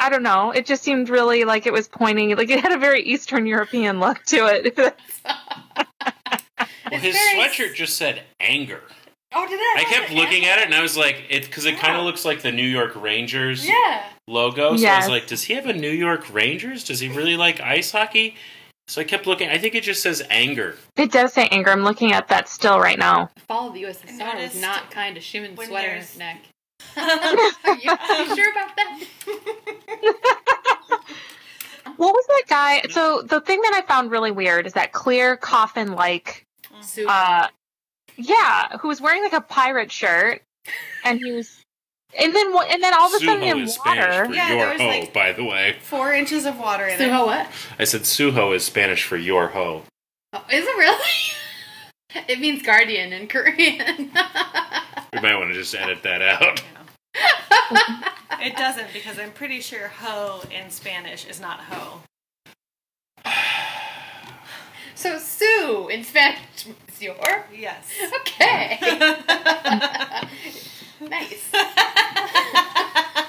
I 0.00 0.10
don't 0.10 0.22
know. 0.22 0.52
It 0.52 0.64
just 0.66 0.84
seemed 0.84 1.08
really 1.08 1.44
like 1.44 1.66
it 1.66 1.72
was 1.72 1.88
pointing, 1.88 2.36
like 2.36 2.50
it 2.50 2.60
had 2.60 2.72
a 2.72 2.78
very 2.78 3.02
Eastern 3.02 3.46
European 3.46 3.98
look 4.00 4.22
to 4.26 4.46
it. 4.46 4.94
Well, 6.90 7.00
his 7.00 7.14
very- 7.14 7.38
sweatshirt 7.38 7.74
just 7.74 7.98
said 7.98 8.22
anger. 8.40 8.82
Oh, 9.34 9.46
did 9.46 9.58
that? 9.58 9.76
I 9.78 9.84
kept 9.84 10.10
looking 10.12 10.46
at 10.46 10.58
it 10.58 10.64
and 10.64 10.74
I 10.74 10.80
was 10.80 10.96
like, 10.96 11.22
it 11.28 11.44
because 11.44 11.66
it 11.66 11.76
kind 11.78 11.96
of 11.96 12.04
looks 12.04 12.24
like 12.24 12.40
the 12.42 12.50
New 12.52 12.66
York 12.66 12.92
Rangers 12.96 13.66
Yeah. 13.68 14.04
logo. 14.26 14.70
So 14.76 14.82
I 14.82 14.86
Yes. 14.86 15.02
was 15.04 15.10
like, 15.10 15.26
does 15.26 15.42
he 15.42 15.54
have 15.54 15.66
a 15.66 15.72
New 15.74 15.90
York 15.90 16.32
Rangers? 16.32 16.82
Does 16.84 17.00
he 17.00 17.08
really 17.08 17.36
like 17.36 17.60
ice 17.60 17.92
hockey? 17.92 18.36
So 18.86 19.02
I 19.02 19.04
kept 19.04 19.26
looking. 19.26 19.50
I 19.50 19.58
think 19.58 19.74
it 19.74 19.82
just 19.82 20.02
says 20.02 20.22
anger. 20.30 20.76
it 20.96 21.12
does 21.12 21.34
say 21.34 21.46
anger. 21.50 21.70
I'm 21.70 21.84
looking 21.84 22.12
at 22.12 22.28
that 22.28 22.48
still 22.48 22.80
right 22.80 22.98
now. 22.98 23.28
Fall 23.46 23.68
of 23.68 23.74
the 23.74 23.82
USSR 23.82 24.06
was 24.06 24.18
noticed 24.18 24.60
not 24.62 24.90
kind 24.90 25.14
to 25.14 25.20
Xiumin's 25.20 25.58
when 25.58 25.66
sweater 25.68 25.88
there's- 25.88 26.16
neck. 26.16 26.44
are, 26.96 27.04
you, 27.76 27.90
are 27.90 28.22
you 28.24 28.34
sure 28.34 28.50
about 28.50 28.74
that? 28.76 29.00
What 31.96 32.12
was 32.14 32.26
that 32.28 32.44
guy? 32.48 32.82
So 32.90 33.22
the 33.22 33.40
thing 33.40 33.60
that 33.62 33.72
I 33.74 33.82
found 33.86 34.12
really 34.12 34.30
weird 34.30 34.66
is 34.68 34.72
that 34.74 34.92
clear 34.92 35.36
coffin 35.36 35.92
like, 35.94 36.46
Super. 36.80 37.10
uh, 37.10 37.48
yeah, 38.18 38.76
who 38.78 38.88
was 38.88 39.00
wearing 39.00 39.22
like 39.22 39.32
a 39.32 39.40
pirate 39.40 39.90
shirt, 39.90 40.42
and 41.04 41.18
he 41.18 41.32
was, 41.32 41.62
and 42.18 42.34
then 42.34 42.52
wha- 42.52 42.66
and 42.70 42.82
then 42.82 42.92
all 42.92 43.06
of 43.06 43.14
a 43.14 43.24
sudden 43.24 43.42
Suho 43.42 43.50
in 43.52 43.58
is 43.60 43.74
Spanish 43.74 44.04
water. 44.06 44.24
for 44.26 44.34
Yeah, 44.34 44.48
your 44.48 44.58
there 44.58 44.72
was, 44.72 44.80
hoe, 44.82 44.86
like- 44.88 45.12
by 45.14 45.32
the 45.32 45.44
way. 45.44 45.76
Four 45.82 46.12
inches 46.12 46.44
of 46.44 46.58
water 46.58 46.86
in 46.86 46.98
so 46.98 47.04
it. 47.04 47.10
how 47.10 47.26
what? 47.26 47.46
I 47.78 47.84
said 47.84 48.02
suho 48.02 48.54
is 48.54 48.64
Spanish 48.64 49.04
for 49.04 49.16
your 49.16 49.48
hoe. 49.48 49.84
Oh, 50.34 50.44
is 50.50 50.64
it 50.66 50.76
really? 50.76 51.32
it 52.28 52.38
means 52.40 52.62
guardian 52.62 53.12
in 53.12 53.28
Korean. 53.28 54.10
We 55.10 55.20
might 55.20 55.36
want 55.36 55.50
to 55.50 55.58
just 55.58 55.74
edit 55.74 56.02
that 56.02 56.20
out. 56.20 56.62
It 58.40 58.56
doesn't 58.56 58.92
because 58.92 59.18
I'm 59.18 59.32
pretty 59.32 59.60
sure 59.60 59.88
hoe 59.88 60.42
in 60.50 60.70
Spanish 60.70 61.24
is 61.26 61.40
not 61.40 61.60
hoe. 61.60 62.02
so 64.94 65.18
Sue 65.18 65.88
in 65.88 66.04
Spanish 66.04 66.38
is 66.98 67.02
your. 67.02 67.44
Yes. 67.54 67.90
Okay. 68.20 68.78
nice. 71.08 71.52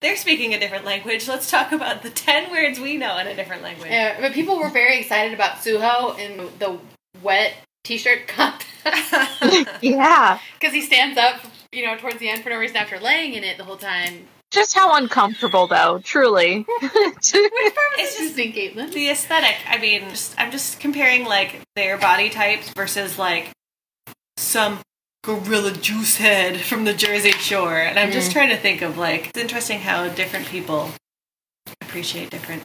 They're 0.00 0.16
speaking 0.16 0.52
a 0.54 0.60
different 0.60 0.84
language. 0.84 1.26
Let's 1.26 1.50
talk 1.50 1.72
about 1.72 2.02
the 2.02 2.10
10 2.10 2.50
words 2.50 2.78
we 2.78 2.96
know 2.96 3.16
in 3.18 3.26
a 3.26 3.34
different 3.34 3.62
language. 3.62 3.90
Yeah, 3.90 4.20
but 4.20 4.32
people 4.32 4.58
were 4.58 4.68
very 4.68 4.98
excited 4.98 5.32
about 5.32 5.56
Suho 5.56 6.18
in 6.18 6.36
the 6.58 6.78
wet 7.22 7.54
t-shirt 7.84 8.28
contest 8.28 8.68
Yeah, 9.82 10.38
because 10.58 10.74
he 10.74 10.82
stands 10.82 11.16
up, 11.16 11.40
you 11.72 11.84
know, 11.84 11.96
towards 11.96 12.18
the 12.18 12.28
end 12.28 12.42
for 12.42 12.50
no 12.50 12.58
reason 12.58 12.76
after 12.76 12.98
laying 12.98 13.34
in 13.34 13.42
it 13.42 13.56
the 13.56 13.64
whole 13.64 13.78
time. 13.78 14.26
Just 14.50 14.74
how 14.74 14.96
uncomfortable 14.96 15.66
though, 15.66 16.00
truly. 16.02 16.66
It's 16.82 17.32
It's 17.34 18.18
just 18.18 18.36
just 18.36 18.38
in 18.38 18.52
Caitlin. 18.52 18.92
the 18.92 19.10
aesthetic. 19.10 19.56
I 19.68 19.78
mean, 19.78 20.10
just, 20.10 20.34
I'm 20.38 20.50
just 20.50 20.80
comparing 20.80 21.24
like 21.24 21.60
their 21.74 21.96
body 21.96 22.30
types 22.30 22.70
versus 22.76 23.18
like 23.18 23.50
some 24.36 24.80
gorilla 25.24 25.72
juice 25.72 26.16
head 26.16 26.60
from 26.60 26.84
the 26.84 26.94
Jersey 26.94 27.32
Shore. 27.32 27.78
And 27.78 27.98
I'm 27.98 28.12
just 28.12 28.30
mm. 28.30 28.34
trying 28.34 28.50
to 28.50 28.56
think 28.56 28.82
of 28.82 28.98
like, 28.98 29.28
it's 29.28 29.38
interesting 29.38 29.80
how 29.80 30.08
different 30.08 30.46
people 30.46 30.90
appreciate 31.80 32.30
different. 32.30 32.62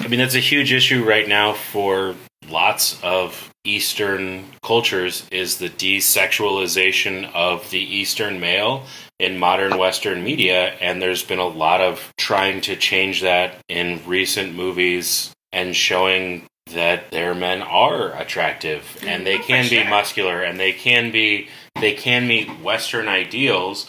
I 0.00 0.08
mean, 0.08 0.18
that's 0.18 0.34
a 0.34 0.40
huge 0.40 0.72
issue 0.72 1.04
right 1.04 1.28
now 1.28 1.52
for 1.52 2.16
lots 2.48 3.00
of 3.02 3.49
Eastern 3.64 4.46
cultures 4.64 5.26
is 5.30 5.58
the 5.58 5.68
desexualization 5.68 7.30
of 7.34 7.68
the 7.70 7.78
Eastern 7.78 8.40
male 8.40 8.86
in 9.18 9.38
modern 9.38 9.76
Western 9.76 10.24
media, 10.24 10.74
and 10.80 11.02
there's 11.02 11.22
been 11.22 11.38
a 11.38 11.46
lot 11.46 11.82
of 11.82 12.10
trying 12.16 12.62
to 12.62 12.74
change 12.74 13.20
that 13.20 13.56
in 13.68 14.00
recent 14.06 14.54
movies 14.54 15.32
and 15.52 15.76
showing 15.76 16.46
that 16.72 17.10
their 17.10 17.34
men 17.34 17.60
are 17.60 18.14
attractive 18.14 18.96
and 19.06 19.26
they 19.26 19.36
Mhm, 19.36 19.46
can 19.46 19.68
be 19.68 19.84
muscular 19.84 20.42
and 20.42 20.58
they 20.58 20.72
can 20.72 21.10
be 21.10 21.48
they 21.80 21.92
can 21.92 22.26
meet 22.26 22.48
Western 22.60 23.08
ideals, 23.08 23.86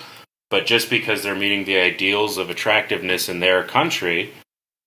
but 0.49 0.65
just 0.65 0.89
because 0.89 1.23
they're 1.23 1.35
meeting 1.35 1.63
the 1.65 1.77
ideals 1.77 2.37
of 2.37 2.49
attractiveness 2.49 3.29
in 3.29 3.39
their 3.39 3.63
country, 3.63 4.33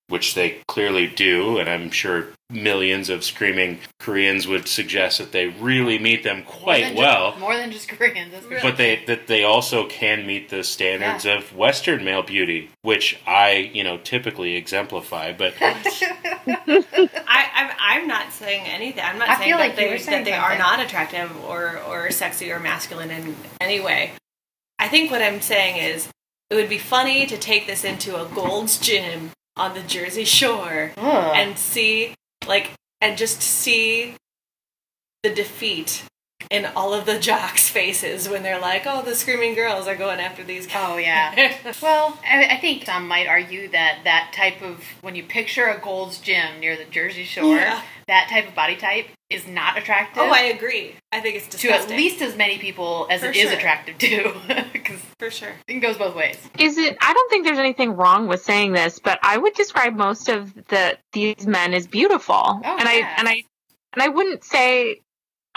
which 0.07 0.35
they 0.35 0.61
clearly 0.67 1.07
do, 1.07 1.57
and 1.57 1.69
I'm 1.69 1.89
sure 1.89 2.27
millions 2.49 3.09
of 3.09 3.23
screaming 3.23 3.79
Koreans 3.99 4.47
would 4.47 4.67
suggest 4.67 5.17
that 5.17 5.31
they 5.31 5.47
really 5.47 5.97
meet 5.97 6.23
them 6.23 6.43
quite 6.43 6.83
than 6.83 6.95
well. 6.95 7.31
just, 7.31 7.39
more 7.39 7.55
than 7.55 7.71
just 7.71 7.89
Koreans. 7.89 8.31
That's 8.31 8.45
for 8.45 8.59
But 8.61 8.77
they 8.77 9.03
that 9.05 9.27
they 9.27 9.43
also 9.43 9.87
can 9.87 10.27
meet 10.27 10.49
the 10.49 10.63
standards 10.63 11.25
of 11.25 11.55
Western 11.55 12.03
male 12.03 12.21
beauty, 12.21 12.69
which 12.83 13.19
I, 13.25 13.71
you 13.73 13.83
know, 13.83 13.97
typically 13.97 14.55
exemplify. 14.55 15.33
But 15.33 15.55
I, 15.61 17.49
I'm, 17.55 17.71
I'm 17.79 18.07
not 18.07 18.31
saying 18.31 18.65
anything. 18.67 19.03
I'm 19.03 19.17
not 19.17 19.29
I 19.29 19.35
saying 19.37 19.49
feel 19.49 19.57
that 19.57 19.67
like 19.67 19.75
they, 19.75 19.97
saying 19.97 20.23
that 20.23 20.29
they 20.29 20.37
are 20.37 20.57
not 20.57 20.79
attractive 20.79 21.35
or, 21.45 21.79
or 21.79 22.11
sexy 22.11 22.51
or 22.51 22.59
masculine 22.59 23.09
in 23.09 23.35
any 23.59 23.79
way. 23.79 24.11
I 24.77 24.87
think 24.87 25.09
what 25.09 25.21
I'm 25.21 25.41
saying 25.41 25.77
is 25.77 26.09
it 26.49 26.55
would 26.55 26.69
be 26.69 26.77
funny 26.77 27.25
to 27.25 27.37
take 27.37 27.65
this 27.65 27.83
into 27.83 28.21
a 28.21 28.27
Gold's 28.27 28.77
Gym 28.77 29.31
on 29.57 29.73
the 29.73 29.81
Jersey 29.81 30.25
Shore 30.25 30.91
Ugh. 30.97 31.33
and 31.35 31.57
see, 31.57 32.13
like, 32.47 32.71
and 33.01 33.17
just 33.17 33.41
see 33.41 34.15
the 35.23 35.29
defeat 35.33 36.03
in 36.51 36.65
all 36.75 36.93
of 36.93 37.05
the 37.05 37.17
jocks' 37.17 37.69
faces 37.69 38.29
when 38.29 38.43
they're 38.43 38.59
like, 38.59 38.83
oh, 38.85 39.01
the 39.01 39.15
screaming 39.15 39.55
girls 39.55 39.87
are 39.87 39.95
going 39.95 40.19
after 40.19 40.43
these 40.43 40.67
guys. 40.67 40.75
Oh 40.89 40.97
yeah. 40.97 41.53
Well, 41.81 42.19
I, 42.23 42.45
I 42.51 42.57
think 42.59 42.85
some 42.85 43.07
might 43.07 43.27
argue 43.27 43.67
that 43.69 44.01
that 44.03 44.31
type 44.35 44.61
of 44.61 44.83
when 45.01 45.15
you 45.15 45.23
picture 45.23 45.67
a 45.69 45.79
Gold's 45.79 46.19
Gym 46.19 46.59
near 46.59 46.75
the 46.77 46.85
Jersey 46.85 47.23
Shore, 47.23 47.55
Yeah. 47.55 47.81
that 48.07 48.27
type 48.29 48.47
of 48.47 48.53
body 48.55 48.75
type 48.75 49.07
is 49.29 49.47
not 49.47 49.77
attractive. 49.77 50.21
oh, 50.23 50.29
I 50.29 50.41
agree. 50.43 50.93
I 51.11 51.19
think 51.19 51.35
it's 51.37 51.47
to 51.61 51.69
at 51.69 51.89
least 51.89 52.21
as 52.21 52.35
many 52.35 52.57
people 52.59 53.07
as 53.09 53.21
For 53.21 53.27
it 53.27 53.35
is 53.35 53.49
sure. 53.49 53.57
attractive 53.57 53.97
to, 53.97 54.35
because 54.73 54.99
For 55.19 55.31
sure. 55.31 55.53
it 55.67 55.79
goes 55.79 55.97
both 55.97 56.15
ways. 56.15 56.37
Is 56.59 56.77
it? 56.77 56.95
I 57.01 57.13
don't 57.13 57.29
think 57.29 57.45
there's 57.45 57.57
anything 57.59 57.95
wrong 57.95 58.27
with 58.27 58.43
saying 58.43 58.73
this, 58.73 58.99
but 58.99 59.19
I 59.23 59.37
would 59.37 59.53
describe 59.53 59.95
most 59.95 60.29
of 60.29 60.53
the 60.67 60.97
these 61.13 61.47
men 61.47 61.73
as 61.73 61.87
beautiful, 61.87 62.35
Oh, 62.35 62.61
and 62.63 62.87
I 62.87 62.93
and 63.17 63.27
I 63.27 63.43
and 63.93 64.01
I 64.03 64.09
wouldn't 64.09 64.43
say. 64.43 65.01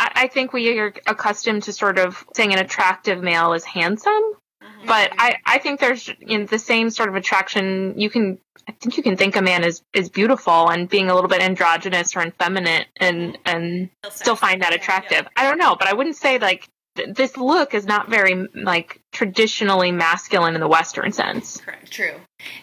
I, 0.00 0.12
I 0.14 0.26
think 0.28 0.52
we 0.52 0.78
are 0.78 0.94
accustomed 1.08 1.64
to 1.64 1.72
sort 1.72 1.98
of 1.98 2.24
saying 2.36 2.52
an 2.52 2.60
attractive 2.60 3.20
male 3.20 3.52
is 3.52 3.64
handsome. 3.64 4.22
But 4.86 5.12
I 5.18 5.36
I 5.44 5.58
think 5.58 5.80
there's 5.80 6.10
in 6.20 6.46
the 6.46 6.58
same 6.58 6.90
sort 6.90 7.08
of 7.08 7.14
attraction. 7.14 7.94
You 7.96 8.10
can 8.10 8.38
I 8.68 8.72
think 8.72 8.96
you 8.96 9.02
can 9.02 9.16
think 9.16 9.36
a 9.36 9.42
man 9.42 9.64
is 9.64 9.82
is 9.94 10.08
beautiful 10.08 10.68
and 10.68 10.88
being 10.88 11.10
a 11.10 11.14
little 11.14 11.28
bit 11.28 11.42
androgynous 11.42 12.16
or 12.16 12.26
effeminate 12.26 12.86
and 12.98 13.38
and 13.44 13.90
still 14.10 14.36
find 14.36 14.62
that 14.62 14.74
attractive. 14.74 15.26
I 15.36 15.44
don't 15.44 15.58
know, 15.58 15.76
but 15.76 15.88
I 15.88 15.94
wouldn't 15.94 16.16
say 16.16 16.38
like 16.38 16.68
th- 16.96 17.14
this 17.14 17.36
look 17.36 17.74
is 17.74 17.86
not 17.86 18.10
very 18.10 18.46
like 18.54 19.00
traditionally 19.12 19.92
masculine 19.92 20.54
in 20.54 20.60
the 20.60 20.68
Western 20.68 21.12
sense. 21.12 21.58
Correct. 21.58 21.90
True. 21.90 22.14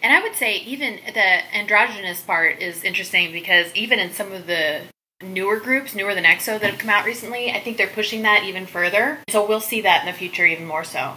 And 0.02 0.14
I 0.14 0.22
would 0.22 0.36
say 0.36 0.58
even 0.58 1.00
the 1.14 1.56
androgynous 1.56 2.22
part 2.22 2.62
is 2.62 2.84
interesting 2.84 3.32
because 3.32 3.74
even 3.74 4.00
in 4.00 4.14
some 4.14 4.32
of 4.32 4.46
the 4.48 4.82
newer 5.22 5.60
groups, 5.60 5.96
newer 5.96 6.14
than 6.14 6.24
EXO 6.24 6.60
that 6.60 6.70
have 6.70 6.78
come 6.78 6.90
out 6.90 7.06
recently, 7.06 7.52
I 7.52 7.60
think 7.62 7.78
they're 7.78 7.88
pushing 7.88 8.24
that 8.24 8.44
even 8.44 8.66
further. 8.66 9.20
So 9.30 9.48
we'll 9.48 9.62
see 9.62 9.82
that 9.82 10.02
in 10.02 10.12
the 10.12 10.18
future 10.18 10.46
even 10.46 10.66
more 10.66 10.84
so. 10.84 11.16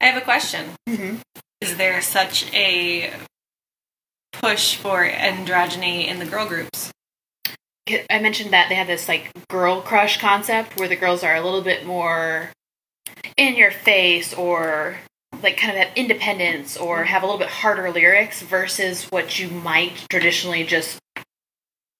I 0.00 0.06
have 0.06 0.20
a 0.20 0.24
question. 0.24 0.70
Mm-hmm. 0.88 1.16
Is 1.60 1.76
there 1.76 2.00
such 2.02 2.52
a 2.52 3.12
push 4.32 4.76
for 4.76 5.08
androgyny 5.08 6.06
in 6.06 6.18
the 6.18 6.26
girl 6.26 6.46
groups? 6.46 6.92
I 8.10 8.18
mentioned 8.18 8.52
that 8.52 8.68
they 8.68 8.74
have 8.74 8.88
this 8.88 9.08
like 9.08 9.30
girl 9.48 9.80
crush 9.80 10.20
concept 10.20 10.78
where 10.78 10.88
the 10.88 10.96
girls 10.96 11.22
are 11.22 11.36
a 11.36 11.40
little 11.40 11.62
bit 11.62 11.86
more 11.86 12.50
in 13.36 13.56
your 13.56 13.70
face 13.70 14.34
or 14.34 14.98
like 15.42 15.56
kind 15.56 15.76
of 15.76 15.84
have 15.84 15.96
independence 15.96 16.76
or 16.76 17.04
have 17.04 17.22
a 17.22 17.26
little 17.26 17.38
bit 17.38 17.48
harder 17.48 17.90
lyrics 17.90 18.42
versus 18.42 19.04
what 19.04 19.38
you 19.38 19.48
might 19.48 20.06
traditionally 20.10 20.64
just 20.64 20.98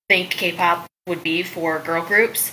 think 0.09 0.31
K-pop 0.31 0.87
would 1.07 1.23
be 1.23 1.43
for 1.43 1.79
girl 1.79 2.05
groups. 2.05 2.53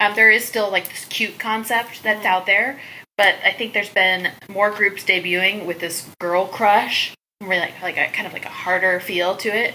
Um, 0.00 0.14
there 0.14 0.30
is 0.30 0.44
still 0.44 0.70
like 0.70 0.88
this 0.88 1.04
cute 1.06 1.38
concept 1.38 2.02
that's 2.02 2.26
out 2.26 2.46
there, 2.46 2.80
but 3.16 3.34
I 3.44 3.52
think 3.52 3.72
there's 3.72 3.92
been 3.92 4.30
more 4.48 4.70
groups 4.70 5.04
debuting 5.04 5.66
with 5.66 5.80
this 5.80 6.08
girl 6.18 6.46
crush, 6.46 7.14
really 7.40 7.60
like 7.60 7.82
like 7.82 7.96
a 7.96 8.10
kind 8.10 8.26
of 8.26 8.32
like 8.32 8.44
a 8.44 8.50
harder 8.50 9.00
feel 9.00 9.36
to 9.36 9.48
it 9.48 9.74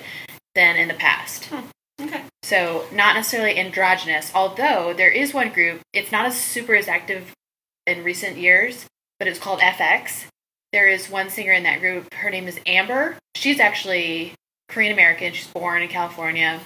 than 0.56 0.76
in 0.76 0.88
the 0.88 0.94
past. 0.94 1.46
Hmm. 1.46 1.66
Okay. 2.02 2.24
So 2.44 2.86
not 2.94 3.16
necessarily 3.16 3.58
androgynous, 3.60 4.32
although 4.34 4.94
there 4.94 5.12
is 5.12 5.34
one 5.34 5.50
group. 5.50 5.82
It's 5.94 6.12
not 6.12 6.26
as 6.26 6.40
super 6.40 6.76
as 6.76 6.88
active 6.88 7.34
in 7.86 8.04
recent 8.04 8.38
years, 8.38 8.86
but 9.20 9.28
it's 9.28 9.40
called 9.40 9.60
f(x). 9.60 10.26
There 10.72 10.88
is 10.88 11.10
one 11.10 11.30
singer 11.30 11.52
in 11.52 11.64
that 11.64 11.80
group. 11.80 12.14
Her 12.14 12.30
name 12.30 12.48
is 12.48 12.60
Amber. 12.66 13.18
She's 13.36 13.60
actually 13.60 14.34
Korean 14.70 14.94
American. 14.94 15.34
She's 15.34 15.48
born 15.48 15.82
in 15.82 15.90
California 15.90 16.62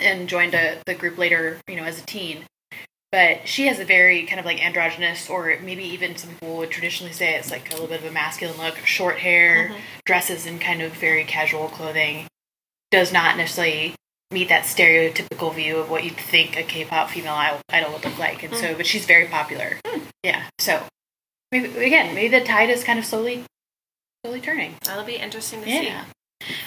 and 0.00 0.28
joined 0.28 0.54
a, 0.54 0.82
the 0.86 0.94
group 0.94 1.18
later, 1.18 1.58
you 1.68 1.76
know, 1.76 1.84
as 1.84 2.02
a 2.02 2.06
teen. 2.06 2.44
But 3.12 3.46
she 3.46 3.66
has 3.66 3.78
a 3.78 3.84
very 3.84 4.24
kind 4.24 4.40
of 4.40 4.46
like 4.46 4.64
androgynous, 4.64 5.28
or 5.28 5.58
maybe 5.62 5.84
even 5.84 6.16
some 6.16 6.30
people 6.30 6.56
would 6.56 6.70
traditionally 6.70 7.12
say 7.12 7.34
it's 7.34 7.50
like 7.50 7.68
a 7.68 7.72
little 7.72 7.86
bit 7.86 8.00
of 8.00 8.06
a 8.06 8.10
masculine 8.10 8.56
look. 8.56 8.78
Short 8.86 9.18
hair, 9.18 9.68
Mhm. 9.68 9.76
dresses 10.06 10.46
in 10.46 10.58
kind 10.58 10.80
of 10.80 10.92
very 10.92 11.24
casual 11.24 11.68
clothing. 11.68 12.26
Does 12.90 13.12
not 13.12 13.36
necessarily 13.36 13.94
meet 14.30 14.48
that 14.48 14.64
stereotypical 14.64 15.54
view 15.54 15.76
of 15.76 15.90
what 15.90 16.04
you'd 16.04 16.16
think 16.16 16.56
a 16.56 16.62
K-pop 16.62 17.10
female 17.10 17.34
idol- 17.34 17.60
idol 17.68 17.92
would 17.92 18.04
look 18.04 18.18
like, 18.18 18.42
and 18.42 18.56
so, 18.56 18.74
but 18.74 18.86
she's 18.86 19.04
very 19.04 19.26
popular. 19.26 19.78
Yeah, 20.22 20.44
so 20.58 20.86
maybe 21.50 21.68
again, 21.84 22.14
maybe 22.14 22.28
the 22.28 22.42
tide 22.42 22.70
is 22.70 22.82
kind 22.82 22.98
of 22.98 23.04
slowly, 23.04 23.44
slowly 24.24 24.40
turning. 24.40 24.76
That'll 24.84 25.04
be 25.04 25.16
interesting 25.16 25.62
to 25.62 25.68
Yeah. 25.70 26.04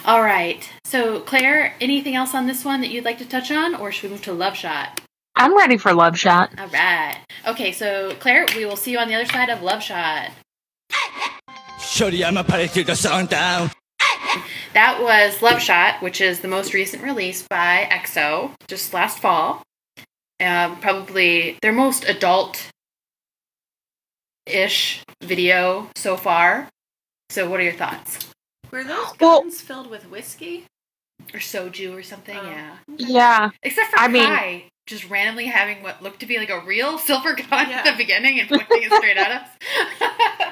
All 0.06 0.22
right. 0.22 0.70
So 0.84 1.22
Claire, 1.22 1.74
anything 1.82 2.16
else 2.16 2.36
on 2.36 2.46
this 2.46 2.64
one 2.64 2.82
that 2.82 2.90
you'd 2.92 3.04
like 3.06 3.18
to 3.18 3.26
touch 3.26 3.50
on, 3.50 3.74
or 3.74 3.92
should 3.92 4.04
we 4.04 4.10
move 4.10 4.22
to 4.26 4.34
Love 4.34 4.56
Shot? 4.56 5.02
I'm 5.38 5.56
ready 5.58 5.78
for 5.78 5.94
Love 5.94 6.18
Shot. 6.18 6.52
All 6.58 6.68
right. 6.68 7.18
Okay, 7.48 7.72
so 7.72 8.14
Claire, 8.20 8.46
we 8.56 8.66
will 8.66 8.78
see 8.78 8.92
you 8.92 9.00
on 9.00 9.08
the 9.08 9.16
other 9.16 9.26
side 9.26 9.50
of 9.50 9.62
Love 9.62 9.84
Shot. 9.84 10.32
Shoriyama 11.80 12.44
Parekill 12.46 12.86
the 12.86 12.96
song 12.96 13.26
down. 13.26 13.72
That 14.74 15.02
was 15.02 15.42
Love 15.42 15.62
Shot, 15.62 16.02
which 16.02 16.20
is 16.22 16.40
the 16.40 16.48
most 16.48 16.74
recent 16.74 17.04
release 17.04 17.46
by 17.48 17.88
EXO, 17.92 18.52
just 18.68 18.94
last 18.94 19.20
fall. 19.20 19.62
Um, 20.40 20.80
probably 20.82 21.58
their 21.62 21.72
most 21.72 22.04
adult 22.06 22.70
ish 24.46 25.04
video 25.22 25.90
so 25.96 26.18
far. 26.18 26.68
So, 27.30 27.50
what 27.50 27.60
are 27.60 27.64
your 27.64 27.74
thoughts? 27.74 28.20
see. 28.20 28.28
Were 28.72 28.84
those 28.84 29.14
Well- 29.20 29.50
filled 29.50 29.90
with 29.90 30.10
whiskey? 30.10 30.66
Or 31.34 31.40
soju 31.40 31.98
or 31.98 32.04
something? 32.04 32.38
Oh. 32.38 32.44
yeah. 32.50 32.76
Yeah. 32.98 33.50
Except 33.64 33.92
for 33.92 34.00
I 34.00 34.08
mean- 34.10 34.26
Kai 34.26 34.64
just 34.88 35.10
randomly 35.10 35.46
having 35.48 35.82
what 35.84 36.02
looked 36.04 36.20
to 36.20 36.26
be 36.26 36.38
like 36.38 36.50
a 36.50 36.60
real 36.62 36.98
silver 37.10 37.34
gun 37.36 37.70
Yeah. 37.70 37.84
at 37.86 37.92
the 37.92 37.98
beginning 37.98 38.40
and 38.40 38.50
pointing 38.50 38.84
it 38.84 38.92
straight 38.92 39.18
at 39.18 39.32
us. 39.32 39.50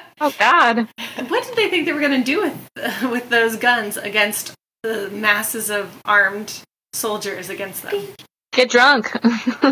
Oh 0.20 0.32
God. 0.38 0.88
What 1.28 1.44
did 1.44 1.56
they 1.56 1.68
think 1.68 1.86
they 1.86 1.92
were 1.92 1.98
going 2.00 2.22
to 2.22 2.24
do 2.24 2.40
with 2.42 3.10
with 3.10 3.28
those 3.30 3.56
guns 3.56 3.96
against 3.96 4.54
the 4.84 5.10
masses 5.10 5.70
of 5.70 6.00
armed 6.04 6.62
soldiers 6.92 7.50
against 7.50 7.82
them? 7.82 8.06
Get 8.52 8.70
drunk. 8.70 9.10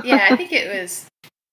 yeah, 0.04 0.26
I 0.30 0.36
think 0.36 0.52
it 0.52 0.68
was 0.68 1.06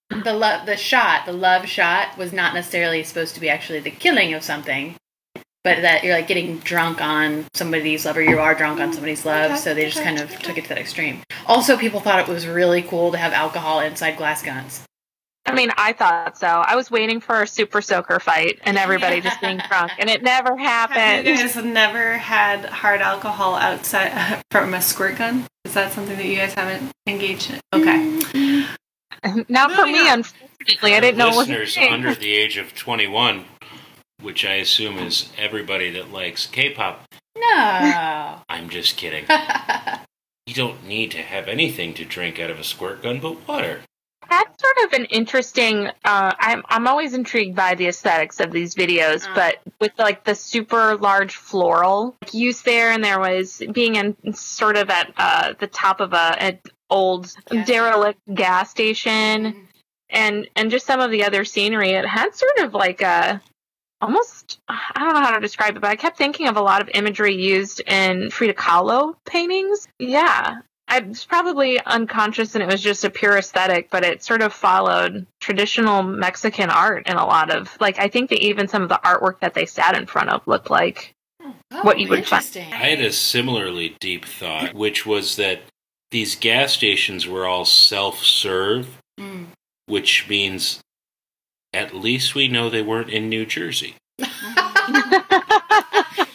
the 0.10 0.34
love 0.34 0.66
the 0.66 0.76
shot, 0.76 1.28
the 1.28 1.32
love 1.34 1.68
shot 1.68 2.18
was 2.18 2.34
not 2.34 2.55
necessarily 2.55 3.03
supposed 3.03 3.36
to 3.36 3.39
be 3.41 3.47
actually 3.47 3.80
the 3.80 3.91
killing 3.91 4.34
of 4.34 4.43
something. 4.43 4.95
But 5.64 5.82
that 5.82 6.03
you're 6.03 6.16
like 6.16 6.28
getting 6.28 6.60
drunk 6.60 7.01
on 7.01 7.45
somebody's 7.53 8.05
love, 8.05 8.16
or 8.16 8.22
you 8.22 8.39
are 8.39 8.55
drunk 8.55 8.80
on 8.80 8.88
mm-hmm. 8.88 8.93
somebody's 8.93 9.26
love, 9.26 9.51
Okay, 9.51 9.60
so 9.60 9.74
they 9.74 9.86
just 9.86 9.97
okay, 9.97 10.05
kind 10.05 10.20
of 10.20 10.32
okay. 10.32 10.41
took 10.43 10.57
it 10.57 10.64
to 10.64 10.70
that 10.70 10.78
extreme. 10.78 11.22
Also, 11.47 11.78
people 11.78 11.99
thought 11.99 12.20
it 12.20 12.32
was 12.32 12.47
really 12.47 12.82
cool 12.82 13.12
to 13.12 13.18
have 13.18 13.34
alcohol 13.34 13.82
inside 13.82 14.16
glass 14.16 14.41
guns. 14.41 14.84
I 15.45 15.55
mean, 15.55 15.72
I 15.78 15.93
thought 15.93 16.38
so. 16.38 16.47
I 16.47 16.76
was 16.76 16.91
waiting 16.91 17.20
for 17.20 17.41
a 17.41 17.47
super 17.47 17.82
soaker 17.82 18.20
fight 18.20 18.60
and 18.64 18.78
everybody 18.78 19.20
just 19.20 19.41
being 19.41 19.57
drunk, 19.70 19.91
and 19.97 20.10
it 20.10 20.22
never 20.22 20.55
Have 20.55 20.91
happened. 20.91 21.28
you 21.28 21.36
guys 21.36 21.55
never 21.55 22.18
had 22.18 22.66
hard 22.66 23.01
alcohol 23.01 23.55
outside 23.55 24.41
from 24.51 24.74
a 24.74 24.82
squirt 24.82 25.18
gun? 25.18 25.45
Is 25.66 25.74
that 25.74 25.91
something 25.91 26.16
that 26.16 26.26
you 26.26 26.36
guys 26.36 26.53
haven't 26.53 26.91
engaged 27.07 27.51
in? 27.51 27.60
Okay. 27.74 27.97
Mm-hmm. 27.97 29.41
Not 29.49 29.72
for 29.72 29.86
Moving 29.86 29.93
me, 29.93 30.10
on. 30.10 30.20
unfortunately. 30.20 30.95
I 30.95 30.99
didn't 30.99 31.18
know 31.18 31.30
what 31.30 31.47
listeners 31.49 31.78
under 31.78 32.14
the 32.14 32.32
age 32.32 32.57
of 32.57 32.74
21, 32.76 33.43
which 34.22 34.45
I 34.45 34.55
assume 34.55 34.97
is 34.99 35.30
everybody 35.38 35.89
that 35.91 36.11
likes 36.11 36.45
K-pop. 36.47 37.05
No. 37.38 38.41
I'm 38.49 38.70
just 38.70 38.97
kidding. 38.97 39.26
You 40.47 40.55
don't 40.55 40.84
need 40.88 41.11
to 41.11 41.22
have 41.22 41.47
anything 41.47 41.93
to 41.93 42.03
drink 42.03 42.39
out 42.39 42.49
of 42.49 42.57
a 42.57 42.63
squirt 42.63 43.03
gun 43.03 43.20
but 43.20 43.47
water. 43.47 43.82
That's 44.28 44.59
sort 44.59 44.76
of 44.88 44.93
an 44.99 45.05
interesting. 45.05 45.89
Uh, 46.03 46.34
I'm 46.39 46.63
I'm 46.70 46.88
always 46.88 47.13
intrigued 47.13 47.55
by 47.55 47.76
the 47.76 47.88
aesthetics 47.88 48.39
of 48.39 48.51
these 48.51 48.74
videos, 48.74 49.28
Uh. 49.28 49.36
but 49.36 49.57
with 49.80 49.91
like 49.99 50.24
the 50.24 50.34
super 50.34 50.95
large 50.97 51.36
floral 51.36 52.15
use 52.32 52.63
there, 52.63 52.89
and 52.89 53.03
there 53.03 53.20
was 53.20 53.61
being 53.72 53.95
in 53.95 54.15
sort 54.34 54.76
of 54.76 54.89
at 54.89 55.13
uh, 55.17 55.53
the 55.59 55.67
top 55.67 55.99
of 55.99 56.13
a 56.13 56.36
an 56.41 56.59
old 56.89 57.32
Gas 57.51 57.67
derelict 57.67 58.20
gas 58.34 58.72
station, 58.72 59.67
and 60.09 60.49
and 60.55 60.72
just 60.72 60.88
some 60.88 60.99
of 60.99 61.11
the 61.11 61.24
other 61.26 61.45
scenery. 61.45 61.91
It 61.91 62.07
had 62.07 62.34
sort 62.34 62.57
of 62.61 62.74
like 62.74 63.03
a 63.03 63.39
almost 64.01 64.59
I 64.67 64.91
don't 64.97 65.13
know 65.13 65.21
how 65.21 65.31
to 65.31 65.39
describe 65.39 65.75
it, 65.75 65.81
but 65.81 65.89
I 65.89 65.95
kept 65.95 66.17
thinking 66.17 66.47
of 66.47 66.57
a 66.57 66.61
lot 66.61 66.81
of 66.81 66.89
imagery 66.93 67.35
used 67.35 67.81
in 67.87 68.29
Frida 68.29 68.53
Kahlo 68.53 69.15
paintings. 69.25 69.87
Yeah. 69.99 70.61
I 70.91 71.01
was 71.01 71.23
probably 71.23 71.79
unconscious 71.85 72.55
and 72.55 72.63
it 72.63 72.67
was 72.67 72.81
just 72.81 73.03
a 73.03 73.11
pure 73.11 73.37
aesthetic, 73.37 73.89
but 73.91 74.03
it 74.03 74.23
sort 74.23 74.41
of 74.41 74.51
followed 74.53 75.27
traditional 75.39 76.01
Mexican 76.01 76.71
art 76.71 77.07
in 77.07 77.15
a 77.15 77.25
lot 77.25 77.51
of 77.55 77.77
like 77.79 77.99
I 77.99 78.07
think 78.07 78.29
that 78.31 78.39
even 78.43 78.67
some 78.67 78.81
of 78.81 78.89
the 78.89 78.99
artwork 79.03 79.39
that 79.41 79.53
they 79.53 79.65
sat 79.65 79.95
in 79.95 80.05
front 80.07 80.29
of 80.29 80.47
looked 80.47 80.69
like 80.69 81.13
Oh, 81.71 81.83
what 81.83 81.99
you 81.99 82.09
would 82.09 82.27
find. 82.27 82.45
I 82.57 82.59
had 82.59 82.99
a 82.99 83.11
similarly 83.13 83.95
deep 84.01 84.25
thought, 84.25 84.73
which 84.73 85.05
was 85.05 85.35
that 85.37 85.61
these 86.11 86.35
gas 86.35 86.73
stations 86.73 87.27
were 87.27 87.45
all 87.45 87.65
self 87.65 88.23
serve, 88.23 88.97
Mm. 89.19 89.47
which 89.85 90.27
means 90.27 90.79
at 91.74 91.93
least 91.93 92.36
we 92.36 92.47
know 92.47 92.70
they 92.70 92.82
weren't 92.82 93.09
in 93.09 93.30
New 93.30 93.45
Jersey. 93.45 93.95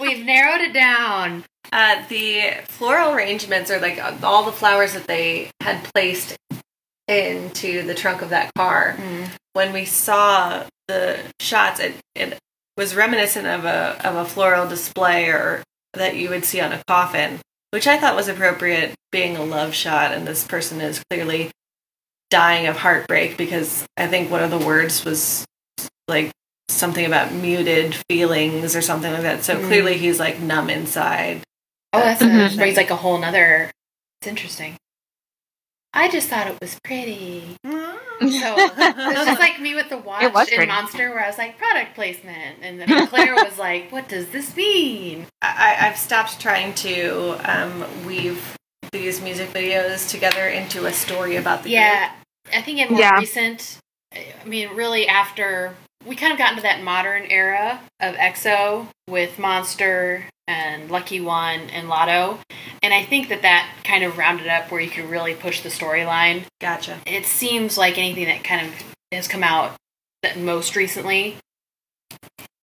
We've 0.00 0.24
narrowed 0.24 0.60
it 0.60 0.72
down. 0.72 1.44
Uh, 1.72 2.04
the 2.08 2.52
floral 2.68 3.12
arrangements 3.12 3.70
are 3.70 3.80
like 3.80 3.98
all 4.22 4.44
the 4.44 4.52
flowers 4.52 4.92
that 4.94 5.06
they 5.06 5.50
had 5.60 5.82
placed 5.92 6.36
into 7.08 7.82
the 7.82 7.94
trunk 7.94 8.22
of 8.22 8.30
that 8.30 8.52
car. 8.54 8.96
When 9.54 9.72
we 9.72 9.84
saw 9.84 10.64
the 10.88 11.18
shots, 11.40 11.80
it, 11.80 11.94
it 12.14 12.38
was 12.76 12.94
reminiscent 12.94 13.46
of 13.46 13.64
a 13.64 14.00
of 14.06 14.16
a 14.16 14.24
floral 14.24 14.68
display 14.68 15.28
or 15.28 15.62
that 15.94 16.16
you 16.16 16.28
would 16.30 16.44
see 16.44 16.60
on 16.60 16.72
a 16.72 16.82
coffin, 16.86 17.40
which 17.70 17.86
I 17.86 17.98
thought 17.98 18.16
was 18.16 18.28
appropriate, 18.28 18.94
being 19.12 19.36
a 19.36 19.44
love 19.44 19.74
shot, 19.74 20.12
and 20.12 20.26
this 20.26 20.46
person 20.46 20.80
is 20.80 21.02
clearly 21.10 21.50
dying 22.34 22.66
of 22.66 22.76
heartbreak 22.76 23.36
because 23.36 23.86
I 23.96 24.08
think 24.08 24.28
one 24.28 24.42
of 24.42 24.50
the 24.50 24.58
words 24.58 25.04
was 25.04 25.44
like 26.08 26.32
something 26.68 27.06
about 27.06 27.32
muted 27.32 27.94
feelings 28.10 28.74
or 28.74 28.82
something 28.82 29.12
like 29.12 29.22
that. 29.22 29.44
So 29.44 29.56
Mm. 29.56 29.66
clearly 29.68 29.96
he's 29.98 30.18
like 30.18 30.40
numb 30.40 30.68
inside. 30.68 31.42
Oh, 31.92 32.00
that's 32.00 32.20
Mhm. 32.20 32.48
mm 32.50 32.56
brings 32.56 32.76
like 32.76 32.90
a 32.90 32.96
whole 32.96 33.18
nother. 33.18 33.70
It's 34.20 34.26
interesting. 34.26 34.74
I 35.92 36.08
just 36.10 36.28
thought 36.28 36.48
it 36.48 36.56
was 36.60 36.76
pretty. 36.82 37.56
So 37.62 37.70
it's 38.18 39.24
just 39.24 39.38
like 39.40 39.60
me 39.60 39.76
with 39.76 39.88
the 39.90 39.98
watch 39.98 40.32
was 40.34 40.48
in 40.48 40.56
pretty. 40.56 40.72
Monster, 40.72 41.10
where 41.10 41.22
I 41.24 41.28
was 41.28 41.38
like 41.38 41.56
product 41.56 41.94
placement, 41.94 42.58
and 42.62 42.80
then 42.80 43.06
Claire 43.06 43.36
was 43.36 43.58
like, 43.58 43.92
"What 43.92 44.08
does 44.08 44.26
this 44.30 44.56
mean?" 44.56 45.26
I, 45.40 45.76
I've 45.82 45.96
stopped 45.96 46.40
trying 46.40 46.74
to 46.86 47.36
um, 47.48 47.84
weave 48.06 48.56
these 48.90 49.20
music 49.20 49.50
videos 49.50 50.10
together 50.10 50.48
into 50.48 50.86
a 50.86 50.92
story 50.92 51.36
about 51.36 51.62
the 51.62 51.70
Yeah, 51.70 52.10
I 52.52 52.62
think 52.62 52.78
in 52.78 52.90
more 52.90 53.00
Yeah. 53.00 53.18
recent, 53.18 53.78
I 54.12 54.26
mean, 54.44 54.70
really 54.70 55.06
after 55.08 55.74
we 56.04 56.16
kind 56.16 56.32
of 56.32 56.38
got 56.38 56.50
into 56.50 56.62
that 56.62 56.82
modern 56.82 57.24
era 57.30 57.80
of 58.00 58.14
EXO 58.16 58.88
with 59.08 59.38
Monster 59.38 60.26
and 60.46 60.90
Lucky 60.90 61.20
One 61.20 61.70
and 61.70 61.88
Lotto, 61.88 62.38
and 62.82 62.92
I 62.92 63.02
think 63.04 63.28
that 63.30 63.42
that 63.42 63.68
kind 63.84 64.04
of 64.04 64.18
rounded 64.18 64.46
up 64.46 64.70
where 64.70 64.80
you 64.80 64.90
could 64.90 65.08
really 65.08 65.34
push 65.34 65.62
the 65.62 65.70
storyline. 65.70 66.44
Gotcha. 66.60 66.98
It 67.06 67.24
seems 67.24 67.78
like 67.78 67.96
anything 67.96 68.26
that 68.26 68.44
kind 68.44 68.66
of 68.66 68.74
has 69.12 69.26
come 69.26 69.42
out 69.42 69.72
that 70.22 70.38
most 70.38 70.76
recently. 70.76 71.36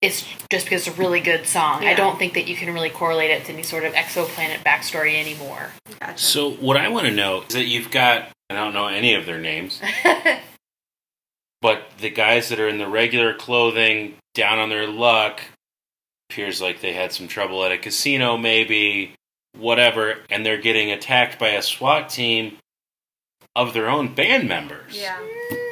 It's 0.00 0.24
just 0.50 0.66
because 0.66 0.86
it's 0.86 0.96
a 0.96 1.00
really 1.00 1.20
good 1.20 1.46
song. 1.46 1.82
Yeah. 1.82 1.90
I 1.90 1.94
don't 1.94 2.18
think 2.18 2.34
that 2.34 2.48
you 2.48 2.56
can 2.56 2.72
really 2.74 2.90
correlate 2.90 3.30
it 3.30 3.44
to 3.46 3.52
any 3.52 3.62
sort 3.62 3.84
of 3.84 3.92
exoplanet 3.94 4.58
backstory 4.64 5.14
anymore. 5.20 5.70
Gotcha. 6.00 6.18
So, 6.18 6.50
what 6.52 6.76
I 6.76 6.88
want 6.88 7.06
to 7.06 7.12
know 7.12 7.42
is 7.42 7.54
that 7.54 7.66
you've 7.66 7.90
got, 7.92 8.28
I 8.56 8.64
don't 8.64 8.74
know 8.74 8.86
any 8.86 9.14
of 9.14 9.26
their 9.26 9.38
names, 9.38 9.80
but 11.60 11.82
the 11.98 12.10
guys 12.10 12.48
that 12.48 12.60
are 12.60 12.68
in 12.68 12.78
the 12.78 12.88
regular 12.88 13.34
clothing, 13.34 14.14
down 14.34 14.58
on 14.58 14.68
their 14.68 14.86
luck, 14.86 15.40
appears 16.30 16.60
like 16.60 16.80
they 16.80 16.92
had 16.92 17.12
some 17.12 17.28
trouble 17.28 17.64
at 17.64 17.72
a 17.72 17.78
casino, 17.78 18.36
maybe, 18.36 19.14
whatever, 19.56 20.16
and 20.30 20.44
they're 20.44 20.60
getting 20.60 20.90
attacked 20.90 21.38
by 21.38 21.48
a 21.50 21.62
SWAT 21.62 22.08
team 22.08 22.56
of 23.54 23.74
their 23.74 23.88
own 23.88 24.14
band 24.14 24.48
members. 24.48 24.96
yeah. 24.98 25.18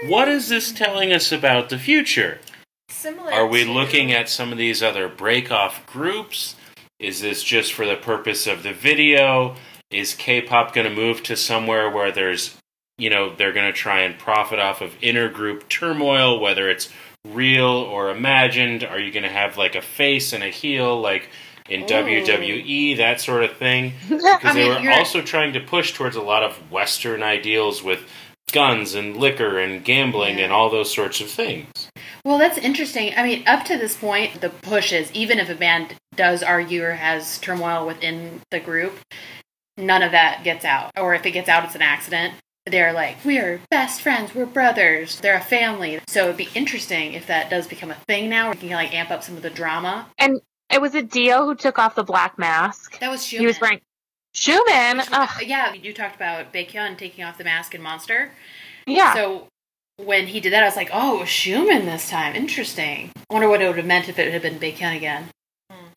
What 0.06 0.28
is 0.28 0.48
this 0.48 0.72
telling 0.72 1.12
us 1.12 1.30
about 1.32 1.68
the 1.68 1.78
future? 1.78 2.40
Similar. 2.88 3.32
Are 3.32 3.46
we 3.46 3.64
to- 3.64 3.70
looking 3.72 4.12
at 4.12 4.28
some 4.28 4.52
of 4.52 4.58
these 4.58 4.82
other 4.82 5.08
break 5.08 5.50
off 5.50 5.84
groups? 5.86 6.56
Is 6.98 7.20
this 7.22 7.42
just 7.42 7.72
for 7.72 7.86
the 7.86 7.96
purpose 7.96 8.46
of 8.46 8.62
the 8.62 8.72
video? 8.74 9.56
Is 9.90 10.14
K 10.14 10.40
pop 10.42 10.74
going 10.74 10.88
to 10.88 10.94
move 10.94 11.22
to 11.24 11.36
somewhere 11.36 11.90
where 11.90 12.12
there's, 12.12 12.56
you 13.00 13.10
know, 13.10 13.34
they're 13.34 13.52
going 13.52 13.66
to 13.66 13.72
try 13.72 14.00
and 14.00 14.18
profit 14.18 14.58
off 14.58 14.80
of 14.80 14.92
intergroup 15.00 15.68
turmoil, 15.68 16.38
whether 16.40 16.68
it's 16.68 16.88
real 17.26 17.64
or 17.66 18.10
imagined? 18.10 18.84
Are 18.84 18.98
you 18.98 19.10
going 19.12 19.22
to 19.24 19.28
have 19.30 19.56
like 19.56 19.74
a 19.74 19.82
face 19.82 20.32
and 20.32 20.42
a 20.42 20.48
heel, 20.48 21.00
like 21.00 21.28
in 21.68 21.82
Ooh. 21.82 21.86
WWE, 21.86 22.96
that 22.98 23.20
sort 23.20 23.44
of 23.44 23.56
thing? 23.56 23.92
Because 24.08 24.44
I 24.44 24.52
they 24.54 24.64
mean, 24.68 24.74
were 24.74 24.80
you're- 24.80 24.94
also 24.94 25.22
trying 25.22 25.52
to 25.54 25.60
push 25.60 25.92
towards 25.92 26.16
a 26.16 26.22
lot 26.22 26.42
of 26.42 26.56
Western 26.70 27.22
ideals 27.22 27.82
with 27.82 28.00
guns 28.52 28.94
and 28.94 29.16
liquor 29.16 29.58
and 29.60 29.84
gambling 29.84 30.38
Yeah. 30.38 30.44
and 30.44 30.52
all 30.52 30.70
those 30.70 30.92
sorts 30.92 31.20
of 31.20 31.30
things. 31.30 31.68
Well, 32.24 32.36
that's 32.38 32.58
interesting. 32.58 33.12
I 33.16 33.22
mean, 33.22 33.46
up 33.46 33.64
to 33.66 33.78
this 33.78 33.96
point, 33.96 34.40
the 34.40 34.50
push 34.50 34.92
is 34.92 35.10
even 35.12 35.38
if 35.38 35.48
a 35.48 35.54
band 35.54 35.94
does 36.16 36.42
argue 36.42 36.82
or 36.84 36.92
has 36.94 37.38
turmoil 37.38 37.86
within 37.86 38.40
the 38.50 38.58
group, 38.60 38.98
none 39.76 40.02
of 40.02 40.10
that 40.12 40.42
gets 40.44 40.64
out. 40.64 40.90
Or 40.98 41.14
if 41.14 41.24
it 41.24 41.30
gets 41.30 41.48
out, 41.48 41.64
it's 41.64 41.74
an 41.76 41.82
accident. 41.82 42.34
They're 42.70 42.92
like, 42.92 43.24
we 43.24 43.38
are 43.38 43.60
best 43.70 44.00
friends, 44.00 44.34
we're 44.34 44.46
brothers, 44.46 45.20
they're 45.20 45.36
a 45.36 45.40
family. 45.40 46.00
So 46.06 46.24
it'd 46.24 46.36
be 46.36 46.48
interesting 46.54 47.14
if 47.14 47.26
that 47.26 47.50
does 47.50 47.66
become 47.66 47.90
a 47.90 47.96
thing 48.06 48.28
now. 48.28 48.50
We 48.50 48.56
can 48.56 48.70
like 48.70 48.94
amp 48.94 49.10
up 49.10 49.22
some 49.22 49.36
of 49.36 49.42
the 49.42 49.50
drama. 49.50 50.06
And 50.18 50.40
it 50.70 50.80
was 50.80 50.94
a 50.94 51.02
D.O 51.02 51.46
who 51.46 51.54
took 51.54 51.78
off 51.78 51.94
the 51.94 52.04
black 52.04 52.38
mask. 52.38 52.98
That 53.00 53.10
was 53.10 53.20
Xiumin. 53.20 53.38
He 53.40 53.46
was 53.46 53.58
Xiumin. 53.58 53.60
wearing 53.60 53.80
Xiumin. 54.34 55.08
Ugh, 55.12 55.28
uh, 55.36 55.40
yeah, 55.44 55.72
you 55.72 55.92
talked 55.92 56.16
about 56.16 56.52
Baekhyun 56.52 56.96
taking 56.96 57.24
off 57.24 57.38
the 57.38 57.44
mask 57.44 57.74
in 57.74 57.82
Monster. 57.82 58.30
yeah. 58.86 59.14
So 59.14 59.48
when 59.96 60.26
he 60.28 60.40
did 60.40 60.52
that, 60.52 60.62
I 60.62 60.66
was 60.66 60.76
like, 60.76 60.90
oh, 60.92 61.16
it 61.16 61.20
was 61.20 61.28
Xiumin 61.28 61.84
this 61.84 62.08
time. 62.08 62.36
Interesting. 62.36 63.10
I 63.16 63.34
wonder 63.34 63.48
what 63.48 63.60
it 63.60 63.66
would 63.66 63.76
have 63.76 63.86
meant 63.86 64.08
if 64.08 64.18
it 64.18 64.32
had 64.32 64.42
been 64.42 64.58
Baekhyun 64.58 64.96
again. 64.96 65.28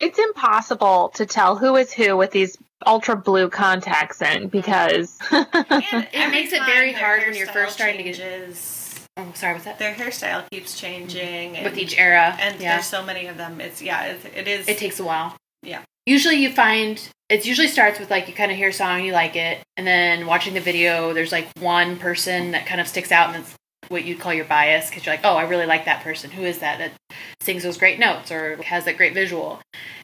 It's 0.00 0.18
impossible 0.18 1.12
to 1.14 1.24
tell 1.24 1.56
who 1.56 1.76
is 1.76 1.92
who 1.92 2.16
with 2.16 2.32
these 2.32 2.58
ultra 2.86 3.16
blue 3.16 3.48
contacts 3.48 4.20
in 4.22 4.48
because 4.48 5.18
It 5.32 6.30
makes 6.30 6.52
it 6.52 6.64
very 6.66 6.92
hard 6.92 7.22
when 7.22 7.34
you're 7.34 7.46
hairstyle 7.46 7.52
first 7.52 7.74
starting 7.74 7.96
to 7.98 8.02
get- 8.04 8.16
changes, 8.16 8.80
Oh, 9.16 9.30
sorry, 9.34 9.52
what's 9.52 9.64
that? 9.64 9.78
Their 9.78 9.94
hairstyle 9.94 10.42
keeps 10.50 10.78
changing. 10.78 11.52
Mhm. 11.52 11.56
And, 11.58 11.64
With 11.64 11.78
each 11.78 11.96
era. 11.98 12.36
And 12.40 12.60
yeah. 12.60 12.74
there's 12.74 12.86
so 12.86 13.02
many 13.04 13.26
of 13.28 13.36
them. 13.36 13.60
It's, 13.60 13.80
yeah, 13.80 14.06
it, 14.06 14.20
it 14.34 14.48
is. 14.48 14.66
It 14.68 14.76
takes 14.78 14.98
a 14.98 15.04
while. 15.04 15.36
Yeah. 15.62 15.82
Usually 16.04 16.34
you 16.36 16.52
find 16.52 17.00
it 17.30 17.46
usually 17.46 17.68
starts 17.68 17.98
with 18.00 18.10
like 18.10 18.28
you 18.28 18.34
kind 18.34 18.50
of 18.50 18.56
hear 18.58 18.68
a 18.68 18.72
song, 18.72 19.04
you 19.04 19.12
like 19.12 19.34
it, 19.36 19.62
and 19.76 19.86
then 19.86 20.26
watching 20.26 20.52
the 20.54 20.60
video, 20.60 21.12
there's 21.14 21.32
like 21.32 21.48
one 21.60 21.96
person 21.96 22.50
that 22.50 22.66
kind 22.66 22.80
of 22.80 22.88
sticks 22.88 23.10
out 23.12 23.28
and 23.34 23.38
it's 23.44 23.54
what 23.88 24.04
you'd 24.04 24.20
call 24.20 24.32
your 24.32 24.44
bias 24.44 24.88
because 24.88 25.04
you're 25.04 25.14
like, 25.14 25.24
oh, 25.24 25.36
I 25.36 25.48
really 25.48 25.66
like 25.66 25.84
that 25.84 26.02
person. 26.02 26.30
Who 26.30 26.42
is 26.42 26.58
that 26.58 26.78
that 26.78 26.92
sings 27.40 27.62
those 27.62 27.78
great 27.78 27.98
notes 27.98 28.30
or 28.30 28.56
has 28.62 28.84
that 28.84 28.96
great 28.96 29.14
visual? 29.14 29.60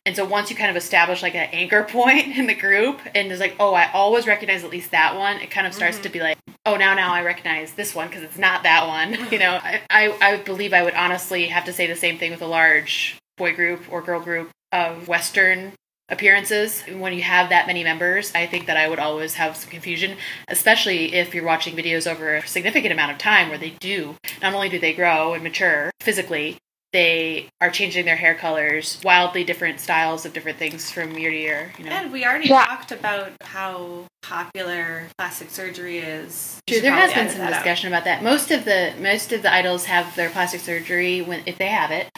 And 0.06 0.16
so 0.16 0.24
once 0.24 0.50
you 0.50 0.56
kind 0.56 0.70
of 0.70 0.76
establish 0.76 1.22
like 1.22 1.34
an 1.34 1.48
anchor 1.52 1.82
point 1.88 2.36
in 2.36 2.46
the 2.46 2.54
group 2.54 3.00
and 3.14 3.30
it's 3.30 3.40
like, 3.40 3.56
oh, 3.58 3.74
I 3.74 3.90
always 3.92 4.26
recognize 4.26 4.64
at 4.64 4.70
least 4.70 4.90
that 4.90 5.16
one, 5.16 5.36
it 5.36 5.50
kind 5.50 5.66
of 5.66 5.74
starts 5.74 5.98
to 5.98 6.04
mm-hmm. 6.04 6.12
be 6.12 6.20
like, 6.20 6.38
oh, 6.66 6.76
now 6.76 6.94
now 6.94 7.12
I 7.12 7.22
recognize 7.22 7.72
this 7.72 7.94
one 7.94 8.08
because 8.08 8.22
it's 8.22 8.38
not 8.38 8.62
that 8.62 8.86
one. 8.86 9.12
you 9.30 9.38
know, 9.38 9.58
I, 9.62 9.80
I 9.90 10.16
I 10.20 10.36
believe 10.38 10.72
I 10.72 10.82
would 10.82 10.94
honestly 10.94 11.46
have 11.46 11.64
to 11.64 11.72
say 11.72 11.86
the 11.86 11.96
same 11.96 12.18
thing 12.18 12.30
with 12.30 12.42
a 12.42 12.46
large 12.46 13.18
boy 13.36 13.54
group 13.54 13.82
or 13.90 14.02
girl 14.02 14.20
group 14.20 14.50
of 14.72 15.08
Western 15.08 15.72
appearances. 16.10 16.82
When 16.82 17.12
you 17.12 17.22
have 17.22 17.48
that 17.50 17.66
many 17.66 17.84
members, 17.84 18.32
I 18.34 18.46
think 18.46 18.66
that 18.66 18.76
I 18.76 18.88
would 18.88 18.98
always 18.98 19.34
have 19.34 19.56
some 19.56 19.70
confusion, 19.70 20.16
especially 20.48 21.14
if 21.14 21.34
you're 21.34 21.44
watching 21.44 21.76
videos 21.76 22.10
over 22.10 22.36
a 22.36 22.46
significant 22.46 22.92
amount 22.92 23.12
of 23.12 23.18
time 23.18 23.48
where 23.48 23.58
they 23.58 23.70
do, 23.70 24.16
not 24.42 24.54
only 24.54 24.68
do 24.68 24.78
they 24.78 24.92
grow 24.92 25.34
and 25.34 25.42
mature 25.42 25.90
physically, 26.00 26.58
they 26.92 27.46
are 27.60 27.70
changing 27.70 28.04
their 28.04 28.16
hair 28.16 28.34
colors, 28.34 29.00
wildly 29.04 29.44
different 29.44 29.78
styles 29.78 30.26
of 30.26 30.32
different 30.32 30.58
things 30.58 30.90
from 30.90 31.16
year 31.16 31.30
to 31.30 31.36
year. 31.36 31.72
You 31.78 31.84
know, 31.84 31.92
And 31.92 32.12
we 32.12 32.24
already 32.24 32.48
Yeah. 32.48 32.64
talked 32.64 32.90
about 32.90 33.32
how 33.42 34.06
popular 34.22 35.06
plastic 35.16 35.50
surgery 35.50 35.98
is. 35.98 36.58
We 36.66 36.74
True, 36.74 36.82
there 36.82 36.92
has 36.92 37.12
been 37.12 37.28
some 37.28 37.38
that 37.38 37.52
out. 37.52 37.58
discussion 37.62 37.88
about 37.92 38.04
that. 38.04 38.22
Most 38.22 38.50
of 38.50 38.64
the 38.64 38.92
most 38.98 39.32
of 39.32 39.42
the 39.42 39.52
idols 39.52 39.84
have 39.86 40.16
their 40.16 40.30
plastic 40.30 40.60
surgery 40.60 41.20
when 41.22 41.42
if 41.46 41.58
they 41.58 41.68
have 41.68 41.92
it 41.92 42.08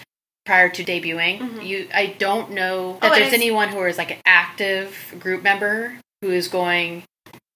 prior 0.45 0.69
to 0.69 0.85
debuting. 0.85 1.39
Mhm. 1.39 1.67
You, 1.67 1.89
I 1.95 2.07
don't 2.19 2.51
know 2.53 2.97
Oh, 2.97 2.99
that 3.01 3.05
and 3.05 3.13
there's 3.15 3.27
it's- 3.29 3.35
anyone 3.35 3.69
who 3.69 3.83
is 3.85 3.99
like 3.99 4.11
an 4.11 4.19
active 4.27 5.15
group 5.19 5.43
member 5.43 5.97
who 6.21 6.31
is 6.31 6.49
going 6.49 7.05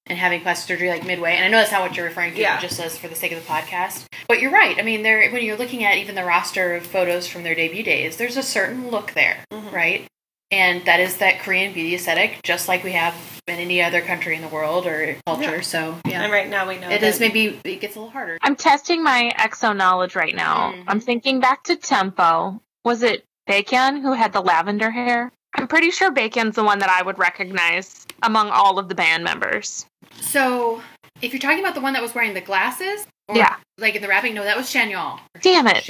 and 0.08 0.16
having 0.18 0.40
plastic 0.40 0.68
surgery 0.68 0.88
like 0.88 1.04
midway. 1.04 1.34
And 1.34 1.44
I 1.44 1.48
know 1.48 1.58
that's 1.58 1.72
not 1.72 1.82
what 1.82 1.96
you're 1.96 2.06
referring 2.06 2.34
to, 2.34 2.40
Yeah. 2.40 2.60
just 2.60 2.78
as 2.78 2.96
for 2.96 3.08
the 3.08 3.16
sake 3.16 3.32
of 3.32 3.44
the 3.44 3.52
podcast. 3.52 4.04
But 4.28 4.40
you're 4.40 4.52
right. 4.52 4.78
I 4.78 4.82
mean, 4.82 5.02
there 5.02 5.28
when 5.30 5.42
you're 5.42 5.56
looking 5.56 5.84
at 5.84 5.96
even 5.98 6.14
the 6.14 6.24
roster 6.24 6.76
of 6.76 6.86
photos 6.86 7.26
from 7.26 7.42
their 7.42 7.56
debut 7.56 7.82
days, 7.82 8.16
there's 8.16 8.36
a 8.36 8.42
certain 8.42 8.88
look 8.90 9.12
there, 9.14 9.38
Mhm. 9.52 9.72
right? 9.72 10.06
And 10.52 10.84
that 10.84 11.00
is 11.00 11.16
that 11.16 11.40
Korean 11.40 11.72
beauty 11.72 11.96
aesthetic, 11.96 12.38
just 12.44 12.68
like 12.68 12.84
we 12.84 12.92
have 12.92 13.14
in 13.48 13.56
any 13.58 13.82
other 13.82 14.00
country 14.00 14.36
in 14.36 14.42
the 14.42 14.48
world 14.48 14.86
or 14.86 15.16
culture. 15.26 15.56
Yeah. 15.56 15.60
So 15.62 15.98
yeah, 16.06 16.22
And 16.22 16.30
right 16.32 16.48
now 16.48 16.68
we 16.68 16.78
know 16.78 16.88
it 16.88 17.00
that 17.00 17.06
is 17.06 17.18
maybe 17.18 17.58
it 17.64 17.80
gets 17.80 17.96
a 17.96 17.98
little 17.98 18.12
harder. 18.12 18.38
I'm 18.42 18.54
testing 18.54 19.02
my 19.02 19.32
EXO 19.38 19.72
knowledge 19.76 20.14
right 20.14 20.34
now. 20.36 20.70
Mhm. 20.72 20.84
I'm 20.86 21.00
thinking 21.00 21.40
back 21.40 21.64
to 21.64 21.74
Tempo. 21.74 22.60
Was 22.86 23.02
it 23.02 23.24
Bacon 23.48 24.00
who 24.00 24.12
had 24.12 24.32
the 24.32 24.40
lavender 24.40 24.92
hair? 24.92 25.32
I'm 25.56 25.66
pretty 25.66 25.90
sure 25.90 26.12
Bacon's 26.12 26.54
the 26.54 26.62
one 26.62 26.78
that 26.78 26.88
I 26.88 27.02
would 27.02 27.18
recognize 27.18 28.06
among 28.22 28.50
all 28.50 28.78
of 28.78 28.88
the 28.88 28.94
band 28.94 29.24
members. 29.24 29.84
So 30.20 30.80
if 31.20 31.32
you're 31.32 31.40
talking 31.40 31.58
about 31.58 31.74
the 31.74 31.80
one 31.80 31.94
that 31.94 32.02
was 32.02 32.14
wearing 32.14 32.32
the 32.32 32.40
glasses, 32.40 33.04
or 33.26 33.38
Yeah. 33.38 33.56
like 33.76 33.96
in 33.96 34.02
the 34.02 34.06
wrapping, 34.08 34.34
no, 34.34 34.44
that 34.44 34.56
was 34.56 34.66
Chanyeol. 34.66 35.18
Damn 35.40 35.66
it. 35.66 35.82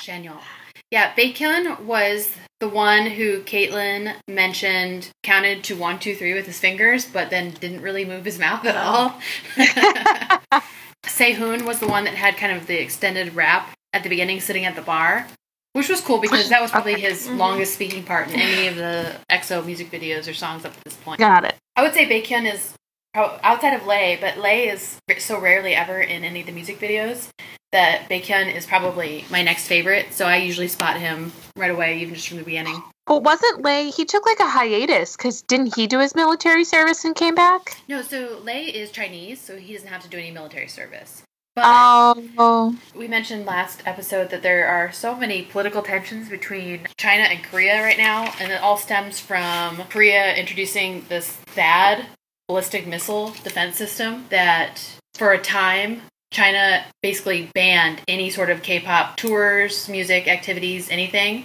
Chanyeol. 0.00 0.40
Yeah, 0.90 1.14
Bacon 1.14 1.86
was 1.86 2.32
the 2.58 2.68
one 2.68 3.06
who 3.06 3.42
Caitlin 3.42 4.16
mentioned 4.26 5.10
counted 5.22 5.62
to 5.62 5.76
one, 5.76 6.00
two, 6.00 6.16
three 6.16 6.34
with 6.34 6.46
his 6.46 6.58
fingers, 6.58 7.04
but 7.04 7.30
then 7.30 7.52
didn't 7.60 7.82
really 7.82 8.04
move 8.04 8.24
his 8.24 8.40
mouth 8.40 8.64
at 8.64 8.74
all. 8.74 9.14
Sehun 11.04 11.64
was 11.64 11.78
the 11.78 11.86
one 11.86 12.02
that 12.02 12.14
had 12.14 12.36
kind 12.36 12.56
of 12.56 12.66
the 12.66 12.82
extended 12.82 13.36
rap 13.36 13.70
at 13.92 14.02
the 14.02 14.08
beginning, 14.08 14.40
sitting 14.40 14.64
at 14.64 14.74
the 14.74 14.82
bar, 14.82 15.28
which 15.72 15.88
was 15.88 16.00
cool 16.00 16.18
because 16.18 16.48
that 16.48 16.60
was 16.60 16.70
probably 16.70 17.00
his 17.00 17.28
Mhm. 17.28 17.36
longest 17.38 17.74
speaking 17.74 18.02
part 18.02 18.28
in 18.28 18.40
any 18.40 18.66
of 18.66 18.76
the 18.76 19.16
EXO 19.30 19.62
music 19.64 19.90
videos 19.90 20.28
or 20.28 20.34
songs 20.34 20.64
up 20.64 20.74
to 20.74 20.80
this 20.84 20.94
point. 20.94 21.18
Got 21.20 21.44
it. 21.44 21.54
I 21.76 21.82
would 21.82 21.94
say 21.94 22.06
Baekhyun 22.06 22.52
is 22.52 22.74
outside 23.14 23.74
of 23.74 23.86
Lay, 23.86 24.16
but 24.20 24.38
Lay 24.38 24.68
is 24.68 24.96
so 25.18 25.38
rarely 25.38 25.74
ever 25.74 26.00
in 26.00 26.24
any 26.24 26.40
of 26.40 26.46
the 26.46 26.52
music 26.52 26.78
videos 26.80 27.28
that 27.72 28.08
Baekhyun 28.08 28.52
is 28.54 28.66
probably 28.66 29.24
my 29.30 29.42
next 29.42 29.66
favorite. 29.66 30.12
So 30.12 30.26
I 30.26 30.36
usually 30.36 30.68
spot 30.68 30.96
him 30.98 31.32
right 31.56 31.70
away, 31.70 31.98
even 32.00 32.14
just 32.14 32.28
from 32.28 32.38
the 32.38 32.44
beginning. 32.44 32.82
But 33.06 33.22
wasn't 33.24 33.62
Lay, 33.64 33.90
he 33.90 34.04
took 34.04 34.24
like 34.26 34.38
a 34.40 34.48
hiatus 34.48 35.16
because 35.16 35.42
didn't 35.42 35.74
he 35.74 35.86
do 35.88 35.98
his 35.98 36.14
military 36.14 36.64
service 36.64 37.04
and 37.04 37.14
came 37.16 37.34
back? 37.34 37.76
No, 37.88 38.02
so 38.02 38.40
Lay 38.44 38.64
is 38.66 38.90
Chinese, 38.92 39.40
so 39.40 39.56
he 39.56 39.72
doesn't 39.74 39.88
have 39.88 40.02
to 40.02 40.08
do 40.08 40.18
any 40.18 40.30
military 40.30 40.68
service. 40.68 41.22
But 41.60 42.24
Oh. 42.38 42.74
we 42.94 43.06
mentioned 43.06 43.44
last 43.44 43.82
episode 43.84 44.30
that 44.30 44.42
there 44.42 44.66
are 44.66 44.90
so 44.92 45.14
many 45.14 45.42
political 45.42 45.82
tensions 45.82 46.28
between 46.30 46.88
China 46.96 47.24
and 47.24 47.44
Korea 47.44 47.82
right 47.82 47.98
now, 47.98 48.32
and 48.40 48.50
it 48.50 48.62
all 48.62 48.78
stems 48.78 49.20
from 49.20 49.76
Korea 49.90 50.34
introducing 50.34 51.04
this 51.08 51.36
THAAD 51.54 52.06
ballistic 52.48 52.86
missile 52.86 53.34
defense 53.44 53.76
system 53.76 54.24
that, 54.30 54.80
for 55.14 55.32
a 55.32 55.38
time, 55.38 56.02
China 56.32 56.84
basically 57.02 57.50
banned 57.54 58.00
any 58.08 58.30
sort 58.30 58.48
of 58.48 58.62
K-pop 58.62 59.16
tours, 59.18 59.88
music, 59.88 60.28
activities, 60.28 60.88
anything. 60.88 61.44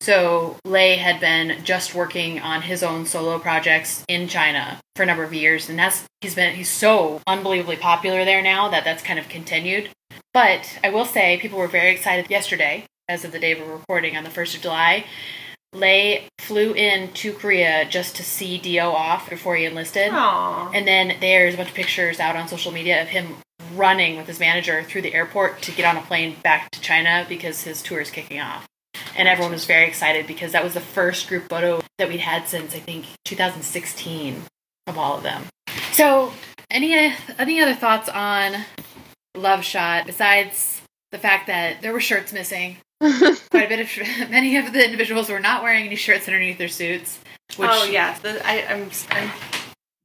So 0.00 0.56
Lay 0.64 0.96
had 0.96 1.20
been 1.20 1.62
just 1.62 1.94
working 1.94 2.40
on 2.40 2.62
his 2.62 2.82
own 2.82 3.04
solo 3.04 3.38
projects 3.38 4.02
in 4.08 4.28
China 4.28 4.80
for 4.96 5.02
a 5.02 5.06
number 5.06 5.24
of 5.24 5.34
years, 5.34 5.68
and 5.68 5.78
that's 5.78 6.06
he's 6.22 6.34
been 6.34 6.54
he's 6.54 6.70
so 6.70 7.20
unbelievably 7.26 7.76
popular 7.76 8.24
there 8.24 8.42
now 8.42 8.68
that 8.68 8.84
that's 8.84 9.02
kind 9.02 9.18
of 9.18 9.28
continued. 9.28 9.90
But 10.32 10.78
I 10.82 10.90
will 10.90 11.04
say, 11.04 11.38
people 11.38 11.58
were 11.58 11.66
very 11.66 11.90
excited 11.90 12.30
yesterday, 12.30 12.84
as 13.08 13.24
of 13.24 13.32
the 13.32 13.38
day 13.38 13.54
we're 13.54 13.72
recording 13.72 14.16
on 14.16 14.24
the 14.24 14.30
first 14.30 14.54
of 14.54 14.62
July. 14.62 15.04
Lay 15.72 16.26
flew 16.38 16.72
in 16.72 17.12
to 17.12 17.32
Korea 17.32 17.84
just 17.84 18.16
to 18.16 18.24
see 18.24 18.58
D.O 18.58 18.90
off 18.90 19.30
before 19.30 19.54
he 19.56 19.66
enlisted. 19.66 20.10
Aww. 20.10 20.70
And 20.74 20.86
then 20.86 21.16
there's 21.20 21.54
a 21.54 21.56
bunch 21.56 21.68
of 21.68 21.74
pictures 21.76 22.18
out 22.18 22.36
on 22.36 22.48
social 22.48 22.72
media 22.72 23.02
of 23.02 23.08
him 23.08 23.36
running 23.74 24.16
with 24.16 24.26
his 24.26 24.40
manager 24.40 24.82
through 24.82 25.02
the 25.02 25.14
airport 25.14 25.62
to 25.62 25.72
get 25.72 25.84
on 25.84 25.96
a 25.96 26.04
plane 26.06 26.36
back 26.42 26.70
to 26.72 26.80
China 26.80 27.24
because 27.28 27.62
his 27.62 27.82
tour 27.82 28.00
is 28.00 28.10
kicking 28.10 28.40
off. 28.40 28.66
And 29.16 29.26
everyone 29.28 29.52
was 29.52 29.64
very 29.64 29.86
excited 29.86 30.26
because 30.26 30.52
that 30.52 30.62
was 30.64 30.74
the 30.74 30.80
first 30.80 31.28
group 31.28 31.48
photo 31.48 31.82
that 31.98 32.08
we'd 32.08 32.20
had 32.20 32.46
since 32.48 32.74
I 32.74 32.78
think 32.78 33.06
2016 33.24 34.42
of 34.86 34.98
all 34.98 35.16
of 35.16 35.22
them. 35.22 35.44
So, 35.92 36.32
any 36.70 36.94
any 37.38 37.60
other 37.60 37.74
thoughts 37.74 38.08
on 38.08 38.64
Love 39.36 39.64
Shot 39.64 40.06
besides 40.06 40.80
the 41.12 41.18
fact 41.18 41.48
that 41.48 41.82
there 41.82 41.92
were 41.92 42.00
shirts 42.00 42.32
missing? 42.32 42.76
Quite 43.00 43.66
a 43.66 43.68
bit 43.68 43.80
of 43.80 44.08
many 44.30 44.56
of 44.56 44.72
the 44.72 44.84
individuals 44.84 45.28
were 45.28 45.40
not 45.40 45.62
wearing 45.62 45.86
any 45.86 45.96
shirts 45.96 46.28
underneath 46.28 46.58
their 46.58 46.68
suits. 46.68 47.18
Which, 47.56 47.68
oh 47.72 47.84
yeah, 47.84 48.16
the, 48.20 48.46
I, 48.46 48.64
I'm 48.72 48.90
I'm 49.10 49.30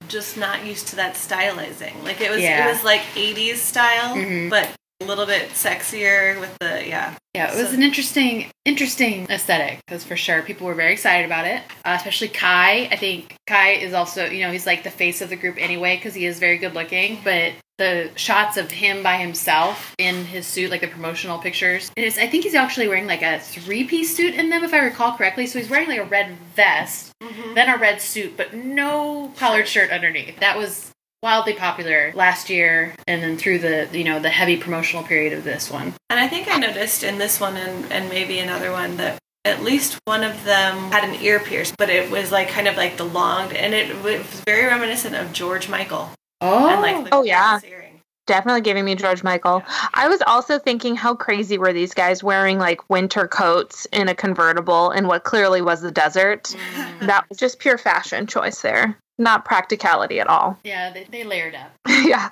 just 0.07 0.37
not 0.37 0.65
used 0.65 0.87
to 0.89 0.95
that 0.97 1.13
stylizing. 1.15 2.03
Like 2.03 2.21
it 2.21 2.31
was 2.31 2.41
Yeah. 2.41 2.67
it 2.67 2.71
was 2.71 2.83
like 2.83 3.01
80s 3.15 3.57
style, 3.57 4.15
Mhm. 4.15 4.49
but 4.49 4.69
a 5.05 5.07
little 5.07 5.25
bit 5.25 5.49
sexier 5.49 6.39
with 6.39 6.57
the 6.59 6.87
yeah. 6.87 7.15
Yeah, 7.33 7.51
it 7.53 7.57
was 7.57 7.69
So- 7.69 7.75
an 7.75 7.83
interesting, 7.83 8.47
interesting 8.63 9.27
aesthetic. 9.29 9.79
Because 9.85 10.03
for 10.03 10.15
sure. 10.15 10.41
People 10.41 10.67
were 10.67 10.73
very 10.73 10.93
excited 10.93 11.25
about 11.25 11.45
it, 11.45 11.61
uh, 11.83 11.95
especially 11.97 12.29
Kai. 12.29 12.87
I 12.91 12.95
think 12.95 13.35
Kai 13.45 13.71
is 13.73 13.93
also, 13.93 14.25
you 14.25 14.41
know, 14.41 14.51
he's 14.51 14.65
like 14.65 14.83
the 14.83 14.91
face 14.91 15.21
of 15.21 15.29
the 15.29 15.35
group 15.35 15.55
anyway 15.59 15.97
because 15.97 16.13
he 16.13 16.25
is 16.25 16.39
very 16.39 16.57
good 16.57 16.73
looking. 16.73 17.19
But 17.23 17.53
the 17.77 18.09
shots 18.15 18.55
of 18.55 18.71
him 18.71 19.03
by 19.03 19.17
himself 19.17 19.93
in 19.97 20.23
his 20.25 20.47
suit, 20.47 20.71
like 20.71 20.79
the 20.79 20.87
promotional 20.87 21.37
pictures, 21.39 21.91
and 21.97 22.05
it's, 22.05 22.17
I 22.17 22.25
think 22.27 22.45
he's 22.45 22.55
actually 22.55 22.87
wearing 22.87 23.05
like 23.05 23.21
a 23.21 23.39
three-piece 23.39 24.15
suit 24.15 24.33
in 24.33 24.49
them, 24.49 24.63
if 24.63 24.73
I 24.73 24.79
recall 24.79 25.11
correctly. 25.17 25.45
So 25.45 25.59
he's 25.59 25.69
wearing 25.69 25.89
like 25.89 25.99
a 25.99 26.05
red 26.05 26.37
vest, 26.55 27.11
then 27.53 27.67
a 27.69 27.77
red 27.77 28.01
suit, 28.01 28.37
but 28.37 28.53
no 28.53 29.33
collared 29.35 29.67
shirt 29.67 29.91
underneath. 29.91 30.39
That 30.39 30.57
was 30.57 30.91
wildly 31.25 31.53
popular 31.53 32.11
last 32.13 32.51
year 32.51 32.93
and 33.07 33.23
then 33.23 33.35
through 33.35 33.57
the 33.57 33.89
you 33.91 34.03
know 34.03 34.19
the 34.19 34.29
heavy 34.29 34.57
promotional 34.57 35.03
period 35.03 35.33
of 35.33 35.43
this 35.43 35.71
one 35.71 35.91
And 36.11 36.19
I 36.19 36.27
think 36.27 36.47
I 36.47 36.57
noticed 36.57 37.03
in 37.03 37.17
this 37.17 37.39
one 37.39 37.57
and, 37.57 37.91
and 37.91 38.09
maybe 38.09 38.37
another 38.37 38.71
one 38.71 38.97
that 38.97 39.17
at 39.43 39.63
least 39.63 39.97
one 40.05 40.23
of 40.23 40.43
them 40.43 40.91
had 40.91 41.03
an 41.07 41.15
ear 41.21 41.39
pierce, 41.39 41.71
but 41.77 41.89
it 41.89 42.09
was 42.11 42.31
like 42.31 42.49
kind 42.49 42.67
of 42.67 42.77
like 42.77 42.97
the 42.97 43.03
long, 43.05 43.51
and 43.53 43.73
it 43.75 44.03
was 44.03 44.21
very 44.45 44.65
reminiscent 44.65 45.15
of 45.15 45.31
George 45.33 45.69
Michael. 45.69 46.09
oh 46.41 46.67
And 46.67 46.81
like 46.81 47.09
Oh, 47.11 47.23
yeah. 47.23 47.59
earring. 47.63 48.01
Definitely 48.27 48.61
giving 48.61 48.85
me 48.85 48.95
George 48.95 49.23
Michael. 49.23 49.63
I 49.93 50.07
was 50.07 50.21
also 50.25 50.57
thinking 50.57 50.95
how 50.95 51.13
crazy 51.13 51.59
were 51.59 51.73
these 51.73 51.93
guys 51.93 52.23
wearing 52.23 52.57
like 52.57 52.89
winter 52.89 53.27
coats 53.27 53.85
in 53.93 54.09
a 54.09 54.15
convertible 54.15 54.89
in 54.89 55.05
what 55.07 55.23
clearly 55.23 55.61
was 55.61 55.81
the 55.81 55.91
desert. 55.91 56.45
Mm. 56.45 57.05
That 57.05 57.25
was 57.29 57.37
just 57.37 57.59
pure 57.59 57.77
fashion 57.77 58.25
choice 58.25 58.63
there. 58.63 58.97
Not 59.17 59.45
practicality 59.45 60.19
at 60.19 60.27
all. 60.27 60.59
Yeah, 60.63 60.91
they, 60.91 61.05
they 61.05 61.23
layered 61.23 61.55
up. 61.55 61.71
yeah. 61.87 62.29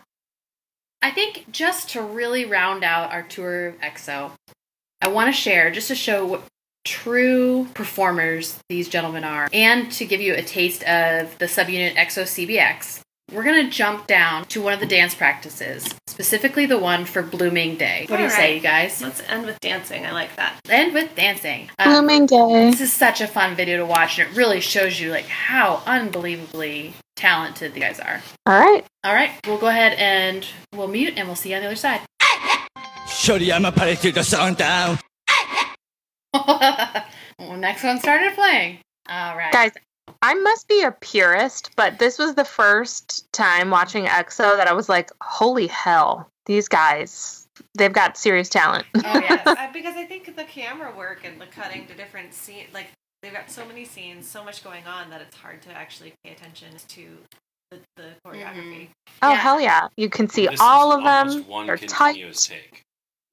I 1.01 1.11
think 1.11 1.51
just 1.51 1.89
to 1.91 2.01
really 2.01 2.45
round 2.45 2.83
out 2.83 3.11
our 3.11 3.23
tour 3.23 3.67
of 3.67 3.79
EXO, 3.81 4.31
I 5.01 5.07
want 5.09 5.27
to 5.33 5.39
share 5.39 5.69
just 5.69 5.89
to 5.89 5.95
show 5.95 6.25
what 6.25 6.43
true 6.85 7.67
performers 7.73 8.57
these 8.69 8.89
gentlemen 8.89 9.23
are 9.23 9.49
and 9.53 9.91
to 9.93 10.05
give 10.05 10.21
you 10.21 10.33
a 10.33 10.41
taste 10.41 10.83
of 10.83 11.37
the 11.39 11.45
subunit 11.45 11.95
EXO 11.95 12.23
CBX. 12.23 13.01
We're 13.31 13.43
going 13.43 13.63
to 13.65 13.69
jump 13.71 14.05
down 14.05 14.45
to 14.45 14.61
one 14.61 14.73
of 14.73 14.79
the 14.79 14.85
dance 14.85 15.15
practices, 15.15 15.87
specifically 16.07 16.65
the 16.65 16.77
one 16.77 17.05
for 17.05 17.23
Blooming 17.23 17.77
Day. 17.77 18.05
What 18.07 18.17
do 18.17 18.23
you 18.23 18.29
All 18.29 18.35
say, 18.35 18.43
right. 18.43 18.55
you 18.55 18.61
guys? 18.61 19.01
Let's 19.01 19.21
end 19.27 19.45
with 19.45 19.59
dancing. 19.59 20.05
I 20.05 20.11
like 20.11 20.35
that. 20.35 20.59
End 20.69 20.93
with 20.93 21.15
dancing. 21.15 21.69
Um, 21.79 21.89
Blooming 21.89 22.25
day. 22.27 22.69
This 22.69 22.81
is 22.81 22.93
such 22.93 23.21
a 23.21 23.27
fun 23.27 23.55
video 23.55 23.77
to 23.77 23.85
watch, 23.85 24.19
and 24.19 24.29
it 24.29 24.35
really 24.37 24.59
shows 24.59 24.99
you 24.99 25.09
like 25.09 25.25
how 25.25 25.81
unbelievably 25.85 26.93
talented 27.15 27.73
the 27.73 27.79
guys 27.79 27.99
are. 27.99 28.21
All 28.45 28.59
right. 28.59 28.85
All 29.03 29.13
right, 29.13 29.31
we'll 29.47 29.57
go 29.57 29.67
ahead 29.67 29.93
and 29.97 30.45
we'll 30.75 30.87
mute, 30.87 31.13
and 31.17 31.27
we'll 31.27 31.35
see 31.35 31.49
you 31.51 31.55
on 31.55 31.61
the 31.61 31.67
other 31.67 31.75
side. 31.75 32.01
Shorty, 33.07 33.51
I'm 33.51 33.65
a 33.65 33.71
party 33.71 33.95
to 33.95 34.11
the 34.11 34.23
sun 34.23 34.53
down. 34.55 34.99
well, 36.33 37.57
next 37.57 37.83
one 37.83 37.99
started 37.99 38.33
playing. 38.35 38.79
All 39.09 39.35
right, 39.37 39.51
Guys, 39.51 39.71
I 40.23 40.35
must 40.35 40.69
be 40.69 40.81
a 40.83 40.91
purist, 40.91 41.71
but 41.75 41.99
this 41.99 42.17
was 42.17 42.35
the 42.35 42.45
first 42.45 43.29
time 43.33 43.69
watching 43.69 44.05
EXO 44.05 44.55
that 44.55 44.67
I 44.67 44.73
was 44.73 44.87
like, 44.87 45.11
holy 45.21 45.67
hell, 45.67 46.29
these 46.45 46.69
guys, 46.69 47.45
they've 47.77 47.91
got 47.91 48.15
serious 48.15 48.47
talent. 48.47 48.85
Oh 48.95 49.19
yes. 49.19 49.41
Uh, 49.63 49.71
because 49.73 49.95
I 49.97 50.05
think 50.05 50.33
the 50.35 50.45
camera 50.45 50.95
work 50.95 51.25
and 51.25 51.39
the 51.41 51.45
cutting 51.47 51.87
to 51.87 51.93
different 51.93 52.33
scenes, 52.33 52.73
like 52.73 52.87
they've 53.21 53.33
got 53.33 53.51
so 53.51 53.65
many 53.65 53.83
scenes, 53.83 54.25
so 54.25 54.43
much 54.45 54.63
going 54.63 54.85
on 54.85 55.09
that 55.09 55.19
it's 55.19 55.35
hard 55.35 55.61
to 55.63 55.71
actually 55.71 56.13
pay 56.23 56.31
attention 56.31 56.69
to 56.87 57.05
the, 57.71 57.79
the 57.97 58.09
choreography. 58.25 58.83
Mm. 58.83 58.87
Oh, 59.23 59.31
Yeah. 59.31 59.35
hell 59.35 59.59
yeah. 59.59 59.87
You 59.97 60.09
can 60.09 60.29
see 60.29 60.45
This 60.45 60.55
is 60.55 60.59
all 60.61 60.93
of 60.93 61.03
them. 61.03 61.43
One 61.49 61.67
They're 61.67 61.77
continuous 61.77 62.45
tight. 62.47 62.55
take. 62.71 62.82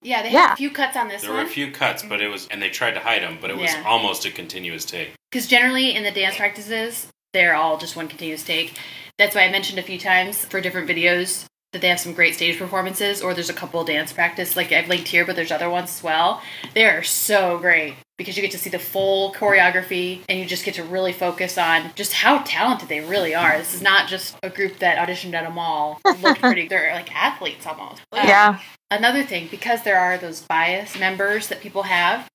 Yeah, 0.02 0.22
they 0.22 0.30
had 0.30 0.52
a 0.52 0.56
few 0.56 0.70
cuts 0.70 0.96
on 0.96 1.08
this 1.08 1.22
There 1.22 1.32
were 1.32 1.42
a 1.42 1.46
few 1.46 1.70
cuts, 1.70 2.02
but 2.02 2.20
it 2.20 2.28
was, 2.28 2.48
and 2.50 2.60
they 2.62 2.70
tried 2.70 2.92
to 2.92 3.00
hide 3.00 3.22
them, 3.22 3.38
but 3.40 3.50
it 3.50 3.56
was 3.56 3.70
Yeah. 3.72 3.82
almost 3.86 4.24
a 4.24 4.30
continuous 4.30 4.84
take. 4.84 5.12
because 5.30 5.46
generally 5.46 5.94
in 5.94 6.02
the 6.02 6.10
dance 6.10 6.36
practices, 6.36 7.06
they're 7.32 7.54
all 7.54 7.76
just 7.78 7.94
one 7.96 8.08
continuous 8.08 8.42
take. 8.42 8.76
That's 9.18 9.34
why 9.36 9.42
I 9.42 9.50
mentioned 9.50 9.78
a 9.78 9.82
few 9.82 9.98
times 9.98 10.44
for 10.46 10.60
different 10.60 10.88
videos 10.88 11.44
that 11.72 11.80
they 11.82 11.88
have 11.88 12.00
some 12.00 12.14
great 12.14 12.34
stage 12.34 12.58
performances, 12.58 13.22
or 13.22 13.32
there's 13.32 13.48
a 13.50 13.52
couple 13.54 13.84
dance 13.84 14.12
practice 14.12 14.56
like 14.56 14.72
I've 14.72 14.88
linked 14.88 15.06
here, 15.06 15.24
but 15.24 15.36
there's 15.36 15.52
other 15.52 15.70
ones 15.70 15.90
as 15.90 16.02
well. 16.02 16.42
They 16.74 16.84
are 16.86 17.02
so 17.04 17.58
great. 17.58 17.94
because 18.18 18.36
you 18.36 18.42
get 18.42 18.50
to 18.50 18.58
see 18.58 18.68
the 18.68 18.78
full 18.78 19.32
choreography 19.32 20.20
and 20.28 20.38
you 20.38 20.44
just 20.44 20.62
get 20.62 20.74
to 20.74 20.82
really 20.84 21.10
focus 21.12 21.56
on 21.56 21.90
just 21.94 22.12
how 22.12 22.42
talented 22.44 22.86
they 22.86 23.00
really 23.00 23.34
are. 23.34 23.56
This 23.56 23.72
is 23.72 23.80
not 23.80 24.08
just 24.08 24.36
a 24.42 24.50
group 24.50 24.78
that 24.80 24.98
auditioned 24.98 25.32
at 25.32 25.46
a 25.46 25.50
mall. 25.50 25.98
Looked 26.20 26.40
pretty. 26.42 26.68
They're 26.68 26.92
like 26.92 27.10
athletes 27.16 27.66
almost. 27.66 28.02
Um, 28.12 28.28
Yeah. 28.28 28.58
Another 28.90 29.22
thing, 29.22 29.48
because 29.50 29.82
there 29.82 29.98
are 29.98 30.18
those 30.18 30.40
bias 30.40 30.98
members 30.98 31.48
that 31.48 31.60
people 31.60 31.84
have, 31.84 32.28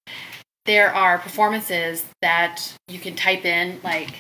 there 0.66 0.94
are 0.94 1.18
performances 1.18 2.06
that 2.22 2.62
you 2.88 2.98
can 2.98 3.14
type 3.16 3.44
in, 3.46 3.80
like 3.84 4.12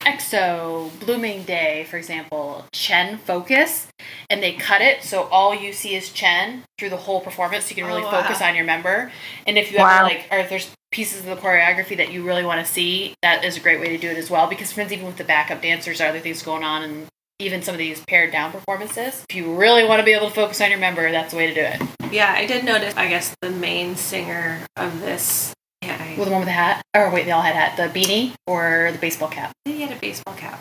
EXO, 0.00 0.90
Blooming 1.00 1.42
Day, 1.44 1.86
for 1.88 1.96
example, 1.96 2.66
Chen 2.72 3.18
Focus, 3.18 3.88
and 4.30 4.42
they 4.42 4.52
cut 4.54 4.80
it 4.80 5.02
so 5.02 5.24
all 5.24 5.54
you 5.54 5.72
see 5.72 5.94
is 5.94 6.10
Chen 6.10 6.64
through 6.78 6.90
the 6.90 6.96
whole 6.96 7.20
performance. 7.20 7.66
So 7.66 7.70
you 7.70 7.76
can 7.76 7.86
really 7.86 8.02
Oh, 8.02 8.06
wow. 8.10 8.22
focus 8.22 8.40
on 8.42 8.54
your 8.54 8.64
member. 8.64 9.12
And 9.46 9.56
if 9.58 9.70
you 9.70 9.78
Wow. 9.78 9.94
ever 9.96 10.02
like, 10.04 10.26
or 10.30 10.38
if 10.38 10.48
there's 10.48 10.70
pieces 10.90 11.20
of 11.20 11.26
the 11.26 11.36
choreography 11.36 11.96
that 11.96 12.12
you 12.12 12.22
really 12.22 12.44
want 12.44 12.64
to 12.64 12.70
see, 12.70 13.14
that 13.22 13.44
is 13.44 13.56
a 13.56 13.60
great 13.60 13.80
way 13.80 13.88
to 13.88 13.98
do 13.98 14.08
it 14.10 14.16
as 14.16 14.30
well. 14.30 14.46
Because 14.46 14.68
sometimes 14.70 14.92
even 14.92 15.06
with 15.06 15.16
the 15.16 15.24
backup 15.24 15.60
dancers, 15.62 15.98
there 15.98 16.06
are 16.06 16.10
other 16.10 16.20
things 16.20 16.42
going 16.42 16.64
on, 16.64 16.82
and 16.82 17.06
even 17.44 17.62
some 17.62 17.74
of 17.74 17.78
these 17.78 18.02
pared 18.06 18.32
down 18.32 18.50
performances. 18.52 19.24
If 19.28 19.36
you 19.36 19.54
really 19.54 19.84
want 19.84 20.00
to 20.00 20.04
be 20.04 20.12
able 20.12 20.28
to 20.28 20.34
focus 20.34 20.60
on 20.60 20.70
your 20.70 20.78
member, 20.80 21.10
that's 21.10 21.30
the 21.32 21.36
way 21.36 21.46
to 21.46 21.54
do 21.54 21.60
it. 21.60 22.12
Yeah, 22.12 22.32
I 22.32 22.46
did 22.46 22.64
notice. 22.64 22.94
I 22.96 23.08
guess 23.08 23.34
the 23.40 23.50
main 23.50 23.96
singer 23.96 24.60
of 24.76 25.00
this. 25.00 25.52
Yeah, 25.82 25.96
I, 26.00 26.14
Well, 26.16 26.24
the 26.26 26.30
one 26.32 26.40
with 26.40 26.46
the 26.48 26.52
hat, 26.52 26.82
or 26.94 27.10
wait, 27.10 27.26
they 27.26 27.32
all 27.32 27.42
had 27.42 27.54
hat. 27.54 27.76
The 27.76 27.98
beanie 27.98 28.32
or 28.46 28.90
the 28.92 28.98
baseball 28.98 29.28
cap. 29.28 29.52
he 29.64 29.80
had 29.82 29.92
a 29.96 30.00
baseball 30.00 30.34
cap. 30.34 30.60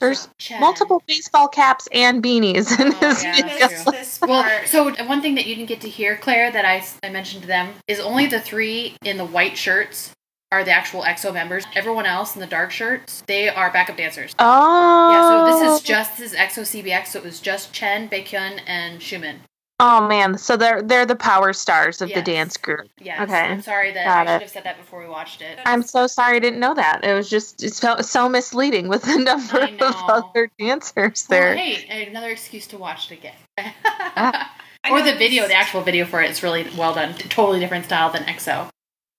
There's 0.00 0.28
Chen. 0.38 0.60
multiple 0.60 1.00
baseball 1.06 1.46
caps 1.46 1.88
and 1.92 2.20
beanies 2.22 2.76
in 2.80 2.88
Oh, 2.94 2.98
this 3.00 3.22
yeah, 3.22 3.36
video. 3.36 3.48
that's 3.58 3.72
This, 3.72 3.84
true. 3.84 3.92
this 3.92 4.20
Well, 4.20 4.66
so 4.66 4.92
one 5.06 5.22
thing 5.22 5.36
that 5.36 5.46
you 5.46 5.54
didn't 5.54 5.68
get 5.68 5.80
to 5.82 5.88
hear, 5.88 6.16
Claire, 6.16 6.50
that 6.50 6.64
I, 6.64 6.84
I 7.06 7.10
mentioned 7.10 7.42
to 7.42 7.48
them 7.48 7.72
is 7.86 8.00
only 8.00 8.26
the 8.26 8.40
three 8.40 8.96
in 9.04 9.16
the 9.16 9.24
white 9.24 9.56
shirts 9.56 10.10
are 10.52 10.62
the 10.62 10.70
actual 10.70 11.02
EXO 11.02 11.32
members. 11.32 11.64
Everyone 11.74 12.06
else 12.06 12.36
in 12.36 12.40
the 12.40 12.46
dark 12.46 12.70
shirts, 12.70 13.24
they 13.26 13.48
are 13.48 13.72
backup 13.72 13.96
dancers. 13.96 14.34
Oh. 14.38 15.10
Yeah, 15.10 15.28
so 15.28 15.46
this 15.46 15.72
is 15.72 15.80
oh. 15.80 15.84
just 15.84 16.18
this 16.18 16.32
is 16.32 16.38
EXO 16.38 16.84
CBX, 16.84 17.06
so 17.08 17.18
it 17.18 17.24
was 17.24 17.40
just 17.40 17.72
Chen, 17.72 18.08
Baekhyun, 18.08 18.60
and 18.66 19.00
Xiumin. 19.00 19.38
Oh 19.80 20.06
man, 20.06 20.38
so 20.38 20.56
they're 20.56 20.80
they're 20.80 21.06
the 21.06 21.16
power 21.16 21.52
stars 21.52 22.00
of 22.00 22.08
the 22.12 22.22
dance 22.22 22.56
group. 22.56 22.88
Yes. 23.00 23.20
Okay, 23.22 23.34
I'm 23.34 23.62
sorry 23.62 23.90
that 23.92 24.04
got 24.04 24.28
I 24.28 24.30
it. 24.30 24.34
should 24.36 24.42
have 24.42 24.50
said 24.50 24.64
that 24.64 24.78
before 24.78 25.00
we 25.00 25.08
watched 25.08 25.42
it. 25.42 25.58
I'm 25.66 25.82
so 25.82 26.06
sorry 26.06 26.36
I 26.36 26.38
didn't 26.38 26.60
know 26.60 26.74
that. 26.74 27.00
It 27.02 27.14
was 27.14 27.28
just 27.28 27.64
it's 27.64 27.78
so, 27.78 27.96
so 27.96 28.28
misleading 28.28 28.86
with 28.86 29.02
the 29.02 29.16
number 29.18 29.62
of 29.84 29.96
other 30.08 30.48
dancers 30.56 31.26
Well, 31.28 31.40
there. 31.40 31.56
hey, 31.56 32.06
another 32.06 32.30
excuse 32.30 32.68
to 32.68 32.78
watch 32.78 33.10
it 33.10 33.18
again. 33.18 33.34
I 33.58 33.74
ah. 34.84 34.92
or 34.92 35.02
the 35.02 35.16
video, 35.16 35.48
the 35.48 35.54
actual 35.54 35.80
video 35.80 36.04
for 36.04 36.22
it 36.22 36.30
is 36.30 36.44
really 36.44 36.64
well 36.78 36.94
done. 36.94 37.14
Totally 37.14 37.58
different 37.58 37.86
style 37.86 38.12
than 38.12 38.22
EXO. 38.22 38.68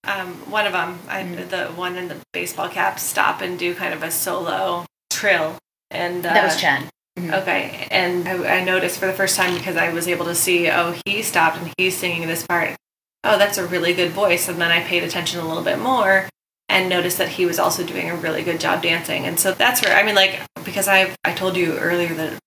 Um, 0.05 0.33
one 0.51 0.65
of 0.65 0.73
them, 0.73 0.99
I, 1.07 1.23
Mm-hmm. 1.23 1.49
the 1.49 1.65
one 1.79 1.95
in 1.97 2.07
the 2.09 2.17
baseball 2.33 2.67
cap, 2.69 2.99
stop 2.99 3.41
and 3.41 3.57
do 3.57 3.73
kind 3.73 3.93
of 3.93 4.03
a 4.03 4.11
solo 4.11 4.85
trill, 5.09 5.57
and 5.91 6.25
uh, 6.25 6.33
That 6.33 6.43
was 6.45 6.59
Chen. 6.59 6.89
Okay, 7.17 7.87
and 7.91 8.27
I, 8.27 8.59
I 8.59 8.63
noticed 8.63 8.99
for 8.99 9.05
the 9.05 9.13
first 9.13 9.37
time 9.37 9.53
because 9.55 9.77
I 9.77 9.93
was 9.93 10.07
able 10.07 10.25
to 10.25 10.35
see, 10.35 10.69
oh, 10.69 10.95
he 11.05 11.21
stopped 11.21 11.57
and 11.57 11.71
he's 11.77 11.95
singing 11.95 12.27
this 12.27 12.45
part. 12.47 12.75
Oh, 13.23 13.37
that's 13.37 13.57
a 13.57 13.65
really 13.67 13.93
good 13.93 14.11
voice. 14.11 14.49
And 14.49 14.59
then 14.59 14.71
I 14.71 14.81
paid 14.83 15.03
attention 15.03 15.39
a 15.39 15.47
little 15.47 15.63
bit 15.63 15.79
more 15.79 16.27
and 16.69 16.89
noticed 16.89 17.19
that 17.19 17.29
he 17.29 17.45
was 17.45 17.59
also 17.59 17.83
doing 17.85 18.09
a 18.09 18.15
really 18.15 18.43
good 18.43 18.59
job 18.59 18.81
dancing. 18.81 19.25
And 19.25 19.39
so 19.39 19.53
that's 19.53 19.81
where 19.83 19.95
I 19.95 20.03
mean, 20.03 20.15
like, 20.15 20.41
because 20.65 20.87
I 20.89 21.15
I 21.23 21.33
told 21.33 21.55
you 21.55 21.77
earlier 21.77 22.13
that 22.15 22.39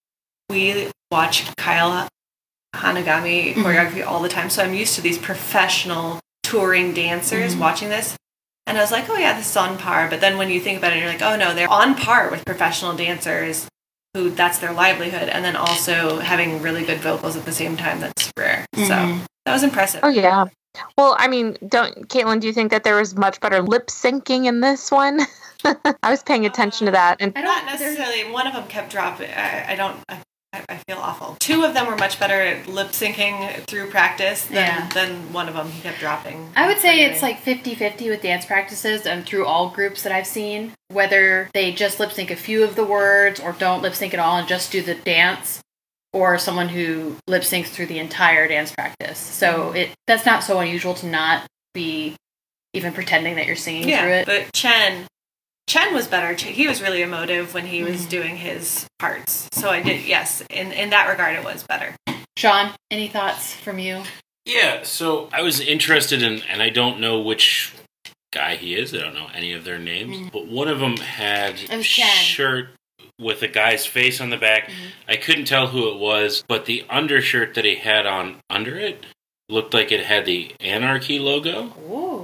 we 0.51 0.91
watch 1.11 1.47
Kyle 1.57 2.09
Hanagami 2.75 3.55
Mhm. 3.55 3.63
choreography 3.63 4.05
all 4.07 4.21
the 4.21 4.29
time, 4.29 4.51
so 4.51 4.63
I'm 4.63 4.75
used 4.75 4.95
to 4.97 5.01
these 5.01 5.17
professional 5.19 6.19
touring 6.51 6.95
dancers 6.95 7.55
Mhm. 7.55 7.59
watching 7.59 7.89
this. 7.89 8.15
And 8.69 8.79
I 8.79 8.81
was 8.81 8.91
like, 8.93 9.09
oh 9.09 9.17
yeah, 9.17 9.37
this 9.37 9.51
is 9.51 9.57
on 9.57 9.79
par. 9.79 10.09
But 10.09 10.21
then 10.21 10.39
when 10.39 10.51
you 10.51 10.61
think 10.61 10.79
about 10.79 10.93
it, 10.93 10.99
you're 10.99 11.09
like, 11.09 11.23
oh 11.23 11.37
no, 11.37 11.55
they're 11.55 11.71
on 11.71 11.95
par 11.95 12.31
with 12.31 12.45
professional 12.45 12.95
dancers 12.95 13.67
who 14.15 14.31
that's 14.31 14.59
their 14.59 14.73
livelihood, 14.73 15.29
and 15.29 15.45
then 15.45 15.57
also 15.57 16.21
having 16.21 16.63
really 16.63 16.85
good 16.85 16.99
vocals 17.01 17.37
at 17.37 17.45
the 17.45 17.53
same 17.53 17.77
time. 17.77 18.01
That's 18.01 18.31
rare. 18.39 18.65
So 18.75 18.81
Mhm. 18.83 19.21
that 19.45 19.53
was 19.53 19.63
impressive. 19.63 20.01
Oh 20.03 20.09
yeah. 20.09 20.47
Well, 20.99 21.17
I 21.19 21.27
mean, 21.29 21.57
don't 21.69 22.09
Caitlin, 22.09 22.41
do 22.41 22.47
you 22.47 22.53
think 22.53 22.71
that 22.71 22.85
there 22.85 22.97
was 22.97 23.17
much 23.17 23.41
better 23.41 23.61
lip 23.63 23.87
syncing 23.89 24.47
in 24.47 24.61
this 24.61 24.91
one? 24.91 25.21
I 26.03 26.11
was 26.11 26.23
paying 26.23 26.47
attention 26.47 26.87
to 26.87 26.93
that 26.93 27.17
and 27.21 27.33
I 27.37 27.43
Not 27.43 27.57
don't 27.67 27.81
necessarily. 27.81 28.31
One 28.33 28.47
of 28.47 28.53
them 28.55 28.67
kept 28.69 28.91
dropping. 28.93 29.31
I, 29.31 29.73
I 29.73 29.75
don't. 29.75 29.97
I, 30.09 30.19
I 30.69 30.77
feel 30.89 30.99
awful. 30.99 31.37
Two 31.39 31.65
of 31.65 31.75
them 31.75 31.87
were 31.87 31.97
much 31.97 32.19
better 32.19 32.41
at 32.41 32.67
lip 32.67 32.89
syncing 32.89 33.65
through 33.67 33.91
practice 33.91 34.45
than, 34.47 34.55
Yeah. 34.57 34.89
than 34.95 35.33
one 35.33 35.49
of 35.49 35.55
them. 35.55 35.71
He 35.71 35.81
kept 35.81 35.99
dropping. 35.99 36.51
I 36.57 36.67
would 36.67 36.79
say 36.79 37.05
it's 37.05 37.23
like 37.23 37.41
50 37.41 37.75
50 37.75 38.11
with 38.11 38.23
dance 38.23 38.45
practices 38.45 39.07
and 39.07 39.25
through 39.27 39.47
all 39.47 39.71
groups 39.71 40.03
that 40.03 40.13
I've 40.13 40.27
seen, 40.27 40.73
whether 40.89 41.51
they 41.55 41.73
just 41.73 42.01
lip 42.01 42.13
sync 42.13 42.31
a 42.31 42.37
few 42.37 42.65
of 42.65 42.77
the 42.77 42.85
words 42.85 43.41
or 43.41 43.53
don't 43.53 43.83
lip 43.83 43.95
sync 43.95 44.15
at 44.15 44.21
all 44.21 44.39
and 44.39 44.49
just 44.49 44.73
do 44.73 44.83
the 44.83 44.95
dance, 44.95 45.61
or 46.13 46.39
someone 46.39 46.69
who 46.69 47.17
lip 47.27 47.43
syncs 47.43 47.67
through 47.67 47.87
the 47.87 47.99
entire 47.99 48.49
dance 48.49 48.73
practice. 48.73 49.19
So 49.19 49.69
mm-hmm. 49.69 49.77
it 49.77 49.91
that's 50.07 50.25
not 50.25 50.43
so 50.43 50.59
unusual 50.61 50.95
to 50.95 51.07
not 51.07 51.47
be 51.75 52.17
even 52.73 52.93
pretending 52.93 53.37
that 53.37 53.47
you're 53.47 53.57
singing 53.57 53.85
through 53.85 54.11
it. 54.11 54.27
But 54.27 54.53
Chen, 54.53 55.07
Chen 55.69 55.93
was 55.95 56.07
better. 56.07 56.33
He 56.35 56.69
was 56.69 56.81
really 56.81 57.03
emotive 57.03 57.53
when 57.55 57.67
he 57.67 57.83
was 57.83 58.07
Mhm. 58.07 58.09
doing 58.09 58.37
his 58.37 58.87
parts. 58.99 59.49
So 59.53 59.71
I 59.71 59.83
did. 59.83 60.03
Yes, 60.05 60.43
in 60.51 60.73
in 60.73 60.91
that 60.91 61.09
regard, 61.09 61.37
it 61.37 61.45
was 61.45 61.65
better. 61.65 61.95
Sean, 62.37 62.73
any 62.91 63.09
thoughts 63.09 63.55
from 63.55 63.79
you? 63.79 64.03
Yeah, 64.45 64.83
so 64.85 65.29
I 65.33 65.43
was 65.43 65.59
interested 65.61 66.23
in, 66.23 66.43
and 66.43 66.63
I 66.63 66.69
don't 66.69 67.01
know 67.01 67.19
which 67.19 67.73
guy 68.33 68.55
he 68.57 68.75
is. 68.77 68.95
I 68.95 68.99
don't 68.99 69.15
know 69.15 69.31
any 69.35 69.53
of 69.53 69.65
their 69.65 69.79
names, 69.79 70.17
Mm. 70.17 70.31
but 70.33 70.47
one 70.47 70.69
of 70.69 70.79
them 70.79 70.99
had 70.99 71.59
a 71.71 71.83
shirt 71.83 72.69
with 73.19 73.43
a 73.43 73.49
guy's 73.49 73.87
face 73.87 74.21
on 74.21 74.31
the 74.31 74.37
back. 74.37 74.69
Mhm. 74.69 74.75
I 75.09 75.17
couldn't 75.17 75.47
tell 75.47 75.69
who 75.69 75.89
it 75.91 75.97
was, 75.97 76.45
but 76.47 76.67
the 76.67 76.85
undershirt 76.91 77.55
that 77.55 77.65
he 77.65 77.77
had 77.77 78.07
on 78.07 78.37
under 78.51 78.79
it 78.79 79.05
looked 79.49 79.73
like 79.75 79.91
it 79.91 80.05
had 80.05 80.27
the 80.27 80.53
Anarchy 80.61 81.19
logo. 81.19 81.73
Ooh. 81.91 82.16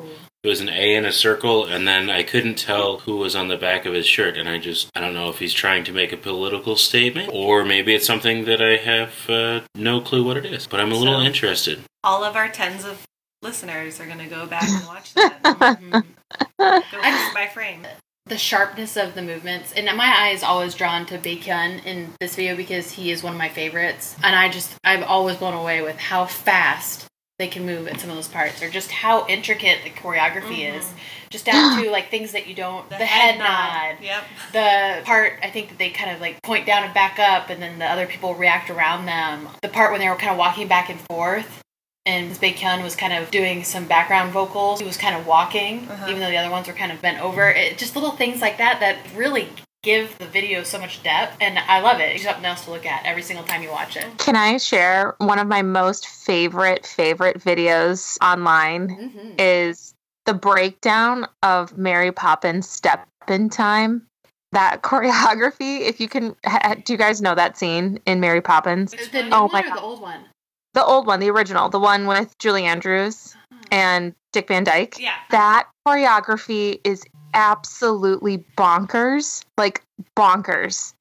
It 0.44 0.48
was 0.48 0.60
an 0.60 0.70
A 0.70 0.96
in 0.96 1.04
a 1.04 1.12
circle, 1.12 1.66
and 1.66 1.86
then 1.86 2.10
I 2.10 2.24
couldn't 2.24 2.56
tell 2.58 2.98
who 2.98 3.16
was 3.18 3.36
on 3.36 3.46
the 3.46 3.56
back 3.56 3.86
of 3.86 3.94
his 3.94 4.06
shirt. 4.06 4.36
And 4.36 4.48
I 4.48 4.58
just, 4.58 4.90
I 4.92 5.00
don't 5.00 5.14
know 5.14 5.28
if 5.28 5.38
he's 5.38 5.54
trying 5.54 5.84
to 5.84 5.92
make 5.92 6.12
a 6.12 6.16
political 6.16 6.74
statement, 6.74 7.30
or 7.32 7.64
maybe 7.64 7.94
it's 7.94 8.06
something 8.06 8.44
that 8.46 8.60
I 8.60 8.76
have 8.76 9.30
uh, 9.30 9.60
no 9.76 10.00
clue 10.00 10.24
what 10.24 10.36
it 10.36 10.44
is. 10.46 10.66
But 10.66 10.80
I'm 10.80 10.90
a 10.90 10.96
little 10.96 11.20
So- 11.20 11.24
interested. 11.26 11.80
All 12.02 12.24
of 12.24 12.34
our 12.34 12.48
tens 12.48 12.84
of 12.84 13.02
listeners 13.42 14.00
are 14.00 14.06
going 14.06 14.18
to 14.18 14.26
go 14.26 14.44
back 14.46 14.64
and 14.68 14.84
watch 14.88 15.14
that. 15.14 15.40
Mhm. 15.44 16.04
go 16.58 16.80
frame 17.00 17.34
by 17.34 17.46
frame. 17.46 17.86
the 18.26 18.36
sharpness 18.38 18.96
of 18.96 19.14
the 19.14 19.22
movements 19.22 19.72
and 19.72 19.84
my 19.96 20.06
eye 20.06 20.30
is 20.30 20.42
always 20.42 20.74
drawn 20.74 21.04
to 21.06 21.18
Baekhyun 21.18 21.84
in 21.84 22.12
this 22.20 22.34
video 22.36 22.56
because 22.56 22.92
he 22.92 23.10
is 23.10 23.22
one 23.22 23.32
of 23.34 23.38
my 23.38 23.48
favorites 23.48 24.16
and 24.22 24.34
I 24.36 24.48
just 24.48 24.72
I've 24.84 25.02
always 25.02 25.36
blown 25.36 25.54
away 25.54 25.82
with 25.82 25.98
how 25.98 26.24
fast 26.26 27.06
they 27.38 27.48
can 27.48 27.64
move 27.66 27.86
in 27.88 27.98
some 27.98 28.10
of 28.10 28.16
those 28.16 28.28
parts 28.28 28.62
or 28.62 28.68
just 28.68 28.90
how 28.90 29.26
intricate 29.26 29.78
the 29.84 29.90
choreography 29.90 30.58
Mhm. 30.68 30.78
is 30.78 30.90
just 31.30 31.44
down 31.46 31.82
to 31.82 31.90
like 31.90 32.10
things 32.10 32.32
that 32.32 32.46
you 32.46 32.54
don't 32.54 32.88
the, 32.90 32.96
head, 32.96 33.38
nod, 33.38 33.96
Yep. 34.02 34.24
the 34.52 35.02
part 35.04 35.38
I 35.42 35.50
think 35.50 35.70
that 35.70 35.78
they 35.78 35.90
kind 35.90 36.10
of 36.10 36.20
like 36.20 36.40
point 36.42 36.66
down 36.66 36.84
and 36.84 36.92
back 36.94 37.18
up 37.18 37.48
and 37.50 37.60
then 37.62 37.78
the 37.78 37.86
other 37.86 38.06
people 38.06 38.34
react 38.34 38.68
around 38.70 39.06
them 39.06 39.48
the 39.62 39.68
part 39.68 39.90
when 39.90 40.00
they 40.00 40.08
were 40.08 40.16
kind 40.16 40.30
of 40.30 40.36
walking 40.38 40.68
back 40.68 40.88
and 40.90 41.00
forth 41.08 41.60
and 42.04 42.28
Ms. 42.28 42.38
Baekhyun 42.38 42.82
was 42.82 42.96
kind 42.96 43.12
of 43.12 43.30
doing 43.30 43.62
some 43.62 43.84
background 43.84 44.32
vocals. 44.32 44.80
He 44.80 44.84
was 44.86 44.96
kind 44.96 45.14
of 45.14 45.24
walking, 45.24 45.88
Uh-huh. 45.88 46.06
even 46.08 46.20
though 46.20 46.30
the 46.30 46.36
other 46.36 46.50
ones 46.50 46.66
were 46.66 46.72
kind 46.74 46.90
of 46.90 47.00
bent 47.00 47.20
over. 47.20 47.48
It, 47.48 47.78
just 47.78 47.94
little 47.94 48.10
things 48.10 48.40
like 48.42 48.58
that 48.58 48.80
that 48.80 48.96
really 49.14 49.48
give 49.82 50.16
the 50.18 50.26
video 50.26 50.62
so 50.62 50.78
much 50.78 51.02
depth, 51.02 51.36
and 51.40 51.58
I 51.58 51.80
love 51.80 51.98
it. 52.00 52.14
It's 52.14 52.24
something 52.24 52.44
else 52.44 52.64
to 52.66 52.70
look 52.70 52.86
at 52.86 53.04
every 53.04 53.22
single 53.22 53.44
time 53.44 53.62
you 53.62 53.70
watch 53.70 53.96
it. 53.96 54.06
Can 54.18 54.36
I 54.36 54.56
share 54.58 55.14
one 55.18 55.38
of 55.38 55.48
my 55.48 55.62
most 55.62 56.06
favorite 56.06 56.86
favorite 56.86 57.38
videos 57.40 58.16
online 58.22 58.88
Mm-hmm. 58.88 59.30
is 59.38 59.94
the 60.26 60.34
breakdown 60.34 61.26
of 61.42 61.76
Mary 61.76 62.12
Poppins 62.12 62.68
step 62.68 63.06
in 63.28 63.48
time. 63.50 64.06
That 64.52 64.82
choreography, 64.82 65.80
if 65.80 66.00
you 66.00 66.08
can, 66.08 66.36
ha- 66.44 66.76
do 66.84 66.92
you 66.92 66.98
guys 66.98 67.20
know 67.20 67.34
that 67.34 67.56
scene 67.58 67.98
in 68.06 68.20
Mary 68.20 68.40
Poppins? 68.40 68.92
The 69.10 69.22
new 69.24 69.30
Oh 69.32 69.42
one 69.42 69.50
my 69.52 69.60
or 69.60 69.68
God. 69.68 69.76
the 69.76 69.80
old 69.82 70.00
one? 70.00 70.20
The 70.74 70.84
old 70.84 71.06
one, 71.06 71.20
the 71.20 71.30
original, 71.30 71.68
the 71.68 71.80
one 71.80 72.06
with 72.06 72.36
Julie 72.38 72.64
Andrews 72.64 73.34
and 73.70 74.14
Dick 74.32 74.48
Van 74.48 74.64
Dyke. 74.64 74.98
Yeah. 74.98 75.14
That 75.30 75.68
choreography 75.86 76.80
is 76.84 77.04
absolutely 77.34 78.44
bonkers, 78.56 79.44
like 79.56 79.82
bonkers. 80.16 80.94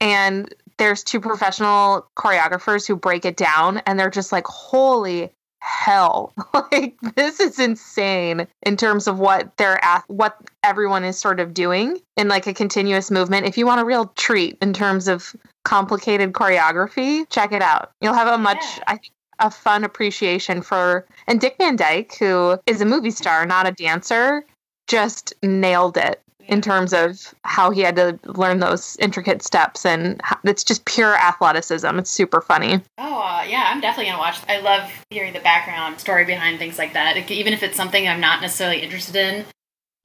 And 0.00 0.52
there's 0.78 1.02
two 1.02 1.20
professional 1.20 2.06
choreographers 2.16 2.86
who 2.86 2.96
break 2.96 3.24
it 3.24 3.36
down, 3.36 3.78
and 3.78 3.98
they're 3.98 4.10
just 4.10 4.32
like, 4.32 4.46
holy 4.46 5.30
hell 5.60 6.32
like 6.72 6.94
this 7.16 7.40
is 7.40 7.58
insane 7.58 8.46
in 8.62 8.76
terms 8.76 9.08
of 9.08 9.18
what 9.18 9.56
they're 9.56 9.82
at 9.84 10.04
what 10.06 10.36
everyone 10.62 11.02
is 11.02 11.18
sort 11.18 11.40
of 11.40 11.52
doing 11.52 11.98
in 12.16 12.28
like 12.28 12.46
a 12.46 12.54
continuous 12.54 13.10
movement 13.10 13.44
if 13.44 13.58
you 13.58 13.66
want 13.66 13.80
a 13.80 13.84
real 13.84 14.06
treat 14.14 14.56
in 14.62 14.72
terms 14.72 15.08
of 15.08 15.34
complicated 15.64 16.32
choreography 16.32 17.28
check 17.28 17.50
it 17.50 17.60
out 17.60 17.90
you'll 18.00 18.14
have 18.14 18.28
a 18.28 18.38
much 18.38 18.62
Yeah. 18.62 18.84
i 18.86 19.00
a 19.40 19.50
fun 19.50 19.84
appreciation 19.84 20.62
for 20.62 21.06
and 21.26 21.40
Dick 21.40 21.56
Van 21.58 21.76
Dyke, 21.76 22.16
who 22.18 22.58
is 22.66 22.80
a 22.80 22.84
movie 22.84 23.10
star, 23.10 23.46
not 23.46 23.68
a 23.68 23.72
dancer, 23.72 24.44
just 24.88 25.34
nailed 25.42 25.96
it 25.96 26.20
in 26.48 26.62
terms 26.62 26.94
of 26.94 27.34
how 27.44 27.70
he 27.70 27.82
had 27.82 27.94
to 27.96 28.18
learn 28.24 28.58
those 28.58 28.96
intricate 29.00 29.42
steps 29.42 29.84
and 29.84 30.18
h- 30.24 30.38
it's 30.44 30.64
just 30.64 30.86
pure 30.86 31.14
athleticism. 31.14 31.98
It's 31.98 32.10
super 32.10 32.40
funny. 32.40 32.80
Oh, 32.96 33.18
uh, 33.20 33.42
yeah, 33.46 33.68
I'm 33.70 33.82
definitely 33.82 34.06
going 34.06 34.16
to 34.16 34.20
watch. 34.20 34.38
I 34.48 34.60
love 34.60 34.90
hearing 35.10 35.34
the 35.34 35.40
background 35.40 36.00
story 36.00 36.24
behind 36.24 36.58
things 36.58 36.78
like 36.78 36.94
that. 36.94 37.18
It- 37.18 37.30
even 37.30 37.52
if 37.52 37.62
it's 37.62 37.76
something 37.76 38.08
I'm 38.08 38.20
not 38.20 38.40
necessarily 38.40 38.80
interested 38.80 39.16
in 39.16 39.44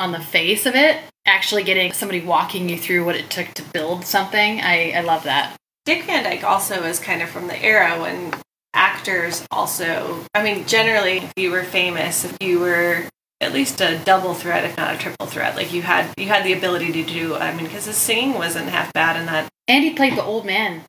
on 0.01 0.11
the 0.11 0.19
face 0.19 0.65
of 0.65 0.75
it, 0.75 0.99
actually 1.25 1.63
getting 1.63 1.93
somebody 1.93 2.19
walking 2.19 2.67
you 2.67 2.77
through 2.77 3.05
what 3.05 3.15
it 3.15 3.29
took 3.29 3.47
to 3.53 3.63
build 3.71 4.05
something, 4.05 4.59
I, 4.59 4.91
I 4.91 4.99
love 5.01 5.23
that. 5.23 5.55
Dick 5.85 6.03
Van 6.03 6.25
Dyke 6.25 6.43
also 6.43 6.83
is 6.83 6.99
kind 6.99 7.21
of 7.21 7.29
from 7.29 7.47
the 7.47 7.61
era 7.63 8.01
when 8.01 8.33
actors 8.73 9.45
also, 9.51 10.25
I 10.33 10.43
mean, 10.43 10.65
generally, 10.67 11.19
if 11.19 11.31
you 11.37 11.51
were 11.51 11.63
famous, 11.63 12.25
if 12.25 12.35
you 12.41 12.59
were 12.59 13.03
at 13.43 13.53
least 13.53 13.81
a 13.81 13.97
double 13.99 14.33
threat, 14.33 14.63
if 14.65 14.75
not 14.77 14.95
a 14.95 14.97
triple 14.97 15.27
threat, 15.27 15.55
like 15.55 15.71
you 15.73 15.81
had 15.81 16.13
you 16.17 16.27
had 16.27 16.43
the 16.43 16.53
ability 16.53 16.91
to 16.93 17.03
do. 17.03 17.35
I 17.35 17.53
mean, 17.53 17.65
because 17.65 17.85
his 17.85 17.97
singing 17.97 18.33
wasn't 18.33 18.69
half 18.69 18.91
bad 18.93 19.15
in 19.19 19.25
that. 19.27 19.49
And 19.67 19.83
he 19.83 19.91
played 19.93 20.15
the 20.15 20.23
old 20.23 20.45
man. 20.45 20.83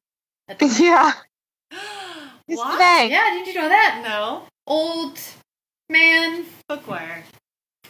at 0.48 0.58
the- 0.60 0.66
yeah. 0.80 1.12
He's 2.46 2.58
what? 2.58 2.72
today. 2.72 3.08
yeah, 3.10 3.30
didn't 3.30 3.46
you 3.46 3.54
know 3.54 3.68
that? 3.68 4.02
No, 4.06 4.42
Old 4.66 5.18
man, 5.88 6.44
Bookwire, 6.70 7.22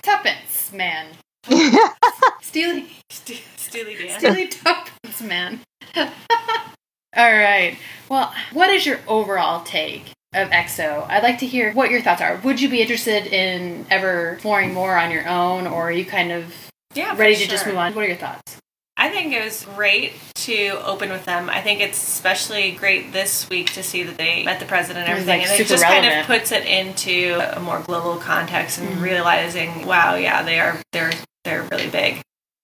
tuppence 0.03 0.73
man. 0.73 1.07
Steely, 2.41 2.87
Ste- 3.11 3.43
Steely 3.57 3.97
Dan. 3.97 4.19
Steely 4.21 4.47
tuppence 4.49 5.21
man. 5.23 5.61
All 5.97 7.33
right. 7.33 7.77
Well, 8.09 8.33
what 8.53 8.71
is 8.71 8.87
your 8.87 9.01
overall 9.09 9.63
take 9.65 10.05
of 10.35 10.51
EXO? 10.51 11.07
I'd 11.09 11.23
like 11.23 11.39
to 11.39 11.47
hear 11.47 11.73
what 11.73 11.91
your 11.91 12.01
thoughts 12.03 12.21
are. 12.21 12.37
Would 12.45 12.61
you 12.61 12.69
be 12.69 12.81
interested 12.83 13.27
in 13.27 13.87
ever 13.91 14.33
exploring 14.33 14.75
more 14.75 14.97
on 14.97 15.11
your 15.11 15.27
own, 15.29 15.67
or 15.67 15.83
are 15.85 15.93
you 15.93 16.05
kind 16.05 16.33
of 16.33 16.53
Yeah, 16.95 17.17
ready 17.17 17.37
to 17.37 17.47
just 17.47 17.67
move 17.67 17.77
on? 17.77 17.95
What 17.95 18.05
are 18.05 18.09
your 18.09 18.17
thoughts? 18.17 18.59
I 18.97 19.09
think 19.11 19.33
it 19.33 19.45
was 19.45 19.65
great 19.75 20.13
to 20.37 20.69
open 20.87 21.11
with 21.11 21.25
them. 21.25 21.51
I 21.51 21.61
think 21.61 21.81
it's 21.81 22.01
especially 22.01 22.71
great 22.73 23.13
this 23.13 23.49
week 23.51 23.73
to 23.73 23.83
see 23.83 24.05
that 24.05 24.17
they 24.17 24.45
met 24.45 24.61
the 24.61 24.67
president 24.67 25.09
and 25.09 25.13
everything, 25.13 25.41
like, 25.41 25.51
and 25.51 25.61
it 25.61 25.67
just 25.67 25.83
kind 25.85 26.07
of 26.07 26.27
puts 26.27 26.53
it 26.53 26.65
into 26.65 27.41
a 27.57 27.59
more 27.59 27.81
global 27.81 28.17
context 28.19 28.79
and 28.79 28.89
Mhm. 28.89 29.03
realizing, 29.03 29.85
wow, 29.87 30.15
yeah, 30.15 30.43
they 30.43 30.61
are 30.61 30.79
they're 30.93 31.11
they're 31.45 31.63
really 31.73 31.91
big, 31.91 32.21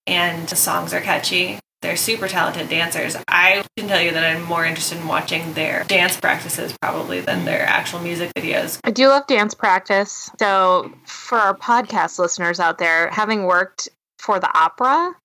and 0.07 0.47
the 0.47 0.55
songs 0.55 0.93
are 0.93 1.01
catchy. 1.01 1.59
They're 1.81 1.95
super 1.95 2.27
talented 2.27 2.69
dancers. 2.69 3.17
I 3.27 3.63
can 3.75 3.87
tell 3.87 4.01
you 4.01 4.11
that 4.11 4.23
I'm 4.23 4.43
more 4.43 4.65
interested 4.65 4.99
in 4.99 5.07
watching 5.07 5.53
their 5.53 5.83
dance 5.85 6.15
practices 6.15 6.75
probably 6.79 7.21
than 7.21 7.45
their 7.45 7.63
actual 7.63 7.99
music 7.99 8.31
videos. 8.35 8.79
I 8.83 8.91
do 8.91 9.07
love 9.07 9.25
dance 9.25 9.55
practice. 9.55 10.29
So, 10.39 10.93
for 11.05 11.39
our 11.39 11.57
podcast 11.57 12.19
listeners 12.19 12.59
out 12.59 12.77
there, 12.77 13.09
having 13.09 13.45
worked 13.45 13.89
for 14.19 14.39
the 14.39 14.55
opera, 14.55 15.15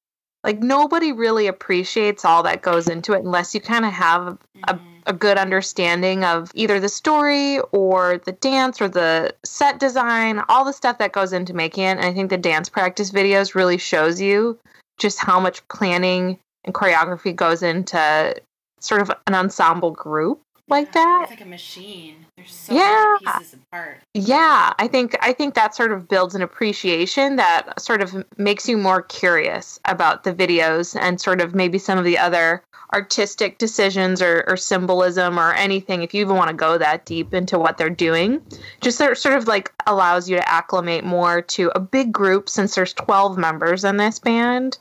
like 0.45 0.61
nobody 0.61 1.13
really 1.13 1.47
appreciates 1.47 2.25
all 2.25 2.43
that 2.45 2.63
goes 2.63 2.89
into 2.89 3.13
it 3.13 3.25
unless 3.25 3.55
you 3.55 3.61
kind 3.61 3.85
of 3.85 3.93
have 3.93 4.27
a, 4.29 4.39
mm-hmm. 4.75 4.87
a 5.07 5.13
good 5.13 5.37
understanding 5.37 6.25
of 6.25 6.51
either 6.55 6.81
the 6.81 6.89
story 6.89 7.59
or 7.73 8.19
the 8.25 8.33
dance 8.33 8.81
or 8.81 8.89
the 8.89 9.35
set 9.45 9.79
design, 9.79 10.41
all 10.49 10.65
the 10.65 10.73
stuff 10.73 10.99
that 10.99 11.13
goes 11.13 11.35
into 11.35 11.53
making 11.53 11.85
it. 11.85 11.99
And 11.99 12.07
I 12.07 12.15
think 12.15 12.31
the 12.31 12.39
dance 12.39 12.71
practice 12.71 13.11
videos 13.11 13.55
really 13.55 13.77
shows 13.77 14.21
you 14.21 14.59
just 14.99 15.19
how 15.19 15.39
much 15.39 15.67
planning 15.69 16.39
and 16.67 16.75
choreography 16.75 17.35
goes 17.35 17.63
into 17.63 18.35
sort 18.81 19.01
of 19.01 19.11
an 19.27 19.35
ensemble 19.35 19.93
group 19.93 20.41
like 20.69 20.93
that. 20.93 21.21
It's 21.23 21.31
like 21.31 21.41
a 21.41 21.45
machine. 21.49 22.27
There's 22.37 22.53
so 22.53 22.75
Yeah. 22.75 23.17
many 23.23 23.39
pieces 23.39 23.55
apart. 23.55 24.01
Yeah, 24.15 24.73
I 24.79 24.89
think 24.89 25.17
I 25.23 25.33
think 25.33 25.55
that 25.55 25.75
sort 25.75 25.93
of 25.93 26.09
builds 26.09 26.35
an 26.35 26.43
appreciation 26.43 27.37
that 27.37 27.81
sort 27.81 28.03
of 28.03 28.25
makes 28.37 28.69
you 28.69 28.77
more 28.77 29.01
curious 29.03 29.79
about 29.85 30.25
the 30.25 30.35
videos 30.35 30.97
and 31.01 31.21
sort 31.21 31.41
of 31.41 31.55
maybe 31.55 31.79
some 31.79 31.99
of 31.99 32.05
the 32.05 32.19
other 32.19 32.63
artistic 32.95 33.59
decisions 33.59 34.23
or, 34.23 34.45
or 34.47 34.57
symbolism 34.57 35.39
or 35.41 35.53
anything 35.53 36.03
if 36.03 36.15
you 36.15 36.21
even 36.21 36.37
want 36.37 36.49
to 36.51 36.55
go 36.57 36.79
that 36.79 37.05
deep 37.05 37.35
into 37.35 37.59
what 37.59 37.77
they're 37.77 37.91
doing 37.91 38.41
just 38.81 38.97
sort 38.97 39.19
sort 39.19 39.37
of 39.37 39.49
like 39.49 39.73
allows 39.89 40.31
you 40.31 40.37
to 40.37 40.49
acclimate 40.49 41.03
more 41.03 41.43
to 41.43 41.69
a 41.75 41.81
big 41.81 42.13
group 42.13 42.49
since 42.49 42.77
there's 42.77 42.93
12 42.93 43.37
members 43.37 43.83
in 43.83 43.97
this 43.97 44.21
band 44.21 44.79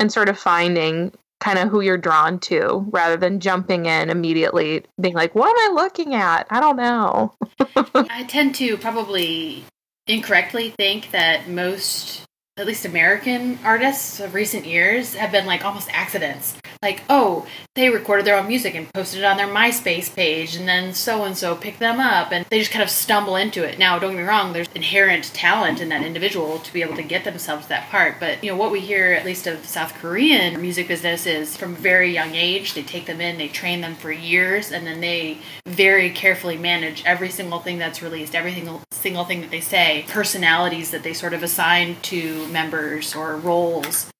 and 0.00 0.10
sort 0.10 0.28
of 0.28 0.38
finding 0.38 1.12
kind 1.38 1.58
of 1.58 1.68
who 1.68 1.80
you're 1.80 1.96
drawn 1.96 2.38
to 2.38 2.84
rather 2.90 3.16
than 3.16 3.40
jumping 3.40 3.86
in 3.86 4.10
immediately 4.10 4.84
being 5.00 5.14
like 5.14 5.34
what 5.34 5.48
am 5.48 5.70
i 5.70 5.82
looking 5.82 6.14
at? 6.14 6.46
I 6.50 6.60
don't 6.60 6.76
know. 6.76 7.34
I 8.10 8.24
tend 8.24 8.56
to 8.56 8.76
probably 8.76 9.64
incorrectly 10.06 10.70
think 10.70 11.12
that 11.12 11.48
most, 11.48 12.24
at 12.60 12.66
least 12.66 12.84
American 12.84 13.58
artists 13.64 14.20
of 14.20 14.34
recent 14.34 14.66
years, 14.66 15.14
have 15.14 15.32
been 15.32 15.46
like 15.46 15.64
almost 15.64 15.88
accidents. 15.92 16.54
Like, 16.82 17.02
oh, 17.08 17.46
they 17.74 17.90
recorded 17.90 18.26
their 18.26 18.38
own 18.38 18.48
music 18.48 18.74
and 18.74 18.90
posted 18.92 19.20
it 19.20 19.24
on 19.24 19.36
their 19.36 19.46
MySpace 19.46 20.14
page, 20.14 20.56
and 20.56 20.68
then 20.68 20.94
so 20.94 21.24
and 21.24 21.36
so 21.36 21.54
picked 21.54 21.78
them 21.78 22.00
up, 22.00 22.32
and 22.32 22.46
they 22.50 22.58
just 22.58 22.70
kind 22.70 22.82
of 22.82 22.90
stumble 22.90 23.36
into 23.36 23.64
it. 23.64 23.78
Now, 23.78 23.98
don't 23.98 24.12
get 24.12 24.20
me 24.20 24.24
wrong, 24.24 24.52
there's 24.52 24.68
inherent 24.74 25.24
talent 25.34 25.80
in 25.80 25.88
that 25.90 26.04
individual 26.04 26.58
to 26.58 26.72
be 26.72 26.82
able 26.82 26.96
to 26.96 27.02
get 27.02 27.24
themselves 27.24 27.66
that 27.68 27.88
part, 27.90 28.20
but 28.20 28.42
you 28.42 28.50
know, 28.50 28.56
what 28.56 28.70
we 28.70 28.80
hear, 28.80 29.12
at 29.12 29.26
least 29.26 29.46
of 29.46 29.64
South 29.66 29.94
Korean 29.94 30.60
music 30.60 30.88
business, 30.88 31.26
is 31.26 31.56
from 31.56 31.74
very 31.74 32.12
young 32.12 32.34
age, 32.34 32.74
they 32.74 32.82
take 32.82 33.06
them 33.06 33.20
in, 33.20 33.38
they 33.38 33.48
train 33.48 33.80
them 33.80 33.94
for 33.94 34.12
years, 34.12 34.70
and 34.72 34.86
then 34.86 35.00
they 35.00 35.38
very 35.66 36.10
carefully 36.10 36.56
manage 36.56 37.02
every 37.04 37.30
single 37.30 37.60
thing 37.60 37.78
that's 37.78 38.02
released, 38.02 38.34
every 38.34 38.54
single, 38.54 38.82
single 38.90 39.24
thing 39.24 39.40
that 39.42 39.50
they 39.50 39.60
say, 39.60 40.04
personalities 40.08 40.90
that 40.90 41.02
they 41.02 41.12
sort 41.12 41.34
of 41.34 41.42
assign 41.42 41.96
to 42.02 42.46
members 42.50 43.14
or 43.14 43.36
roles. 43.36 44.10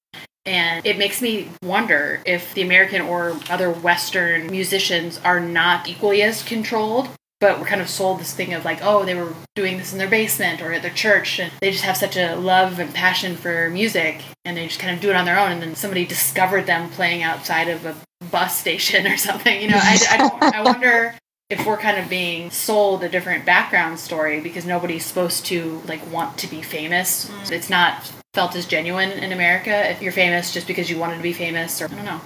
And 0.45 0.85
it 0.85 0.97
makes 0.97 1.21
me 1.21 1.49
wonder 1.61 2.21
if 2.25 2.53
the 2.55 2.63
American 2.63 3.01
or 3.01 3.37
other 3.49 3.69
Western 3.69 4.47
musicians 4.47 5.19
are 5.23 5.39
not 5.39 5.87
equally 5.87 6.23
as 6.23 6.41
controlled, 6.41 7.09
but 7.39 7.59
we're 7.59 7.65
kind 7.65 7.81
of 7.81 7.89
sold 7.89 8.19
this 8.19 8.33
thing 8.33 8.53
of 8.53 8.65
like, 8.65 8.79
oh, 8.81 9.05
they 9.05 9.13
were 9.13 9.33
doing 9.55 9.77
this 9.77 9.91
in 9.91 9.99
their 9.99 10.09
basement 10.09 10.61
or 10.61 10.73
at 10.73 10.81
their 10.81 10.91
church, 10.91 11.39
and 11.39 11.51
they 11.59 11.71
just 11.71 11.83
have 11.83 11.97
such 11.97 12.17
a 12.17 12.35
love 12.35 12.79
and 12.79 12.93
passion 12.93 13.35
for 13.35 13.69
music, 13.69 14.21
and 14.43 14.57
they 14.57 14.65
just 14.67 14.79
kind 14.79 14.95
of 14.95 15.01
do 15.01 15.09
it 15.11 15.15
on 15.15 15.25
their 15.25 15.39
own. 15.39 15.51
And 15.51 15.61
then 15.61 15.75
somebody 15.75 16.05
discovered 16.05 16.65
them 16.65 16.89
playing 16.89 17.21
outside 17.21 17.67
of 17.67 17.85
a 17.85 17.95
bus 18.31 18.57
station 18.57 19.05
or 19.11 19.17
something. 19.17 19.61
You 19.61 19.69
know, 19.69 19.79
I, 19.79 19.99
I 20.11 20.17
don't. 20.17 20.43
I 20.43 20.63
wonder 20.63 21.15
if 21.51 21.65
we're 21.65 21.77
kind 21.77 21.99
of 21.99 22.09
being 22.09 22.49
sold 22.49 23.03
a 23.03 23.09
different 23.09 23.45
background 23.45 23.99
story 23.99 24.39
because 24.39 24.65
nobody's 24.65 25.05
supposed 25.05 25.45
to 25.47 25.81
like 25.85 26.09
want 26.11 26.37
to 26.39 26.47
be 26.47 26.61
famous. 26.61 27.29
Mm. 27.29 27.51
It's 27.51 27.69
not 27.69 28.11
felt 28.33 28.55
as 28.55 28.65
genuine 28.65 29.11
in 29.11 29.31
America 29.31 29.89
if 29.89 30.01
you're 30.01 30.11
famous 30.11 30.53
just 30.53 30.67
because 30.67 30.89
you 30.89 30.97
wanted 30.97 31.17
to 31.17 31.23
be 31.23 31.33
famous 31.33 31.81
or 31.81 31.85
I 31.85 31.87
don't 31.89 32.05
know. 32.05 32.21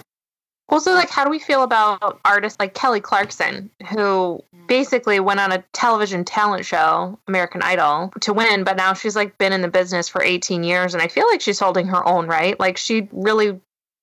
Also, 0.67 0.93
like, 0.93 1.09
how 1.09 1.23
do 1.23 1.29
we 1.29 1.37
feel 1.37 1.61
about 1.61 2.19
artists 2.25 2.59
like 2.59 2.73
Kelly 2.73 2.99
Clarkson, 2.99 3.69
who 3.89 4.41
mm. 4.55 4.67
basically 4.67 5.19
went 5.19 5.39
on 5.39 5.51
a 5.51 5.63
television 5.73 6.25
talent 6.25 6.65
show, 6.65 7.19
American 7.27 7.61
Idol, 7.61 8.11
to 8.21 8.33
win, 8.33 8.63
but 8.63 8.75
now 8.75 8.93
she's 8.93 9.15
like 9.15 9.37
been 9.37 9.53
in 9.53 9.61
the 9.61 9.67
business 9.67 10.09
for 10.09 10.23
18 10.23 10.63
years, 10.63 10.95
and 10.95 11.03
I 11.03 11.07
feel 11.07 11.27
like 11.27 11.41
she's 11.41 11.59
holding 11.59 11.87
her 11.87 12.07
own, 12.07 12.27
right? 12.27 12.59
Like, 12.59 12.77
she 12.77 13.07
really 13.11 13.59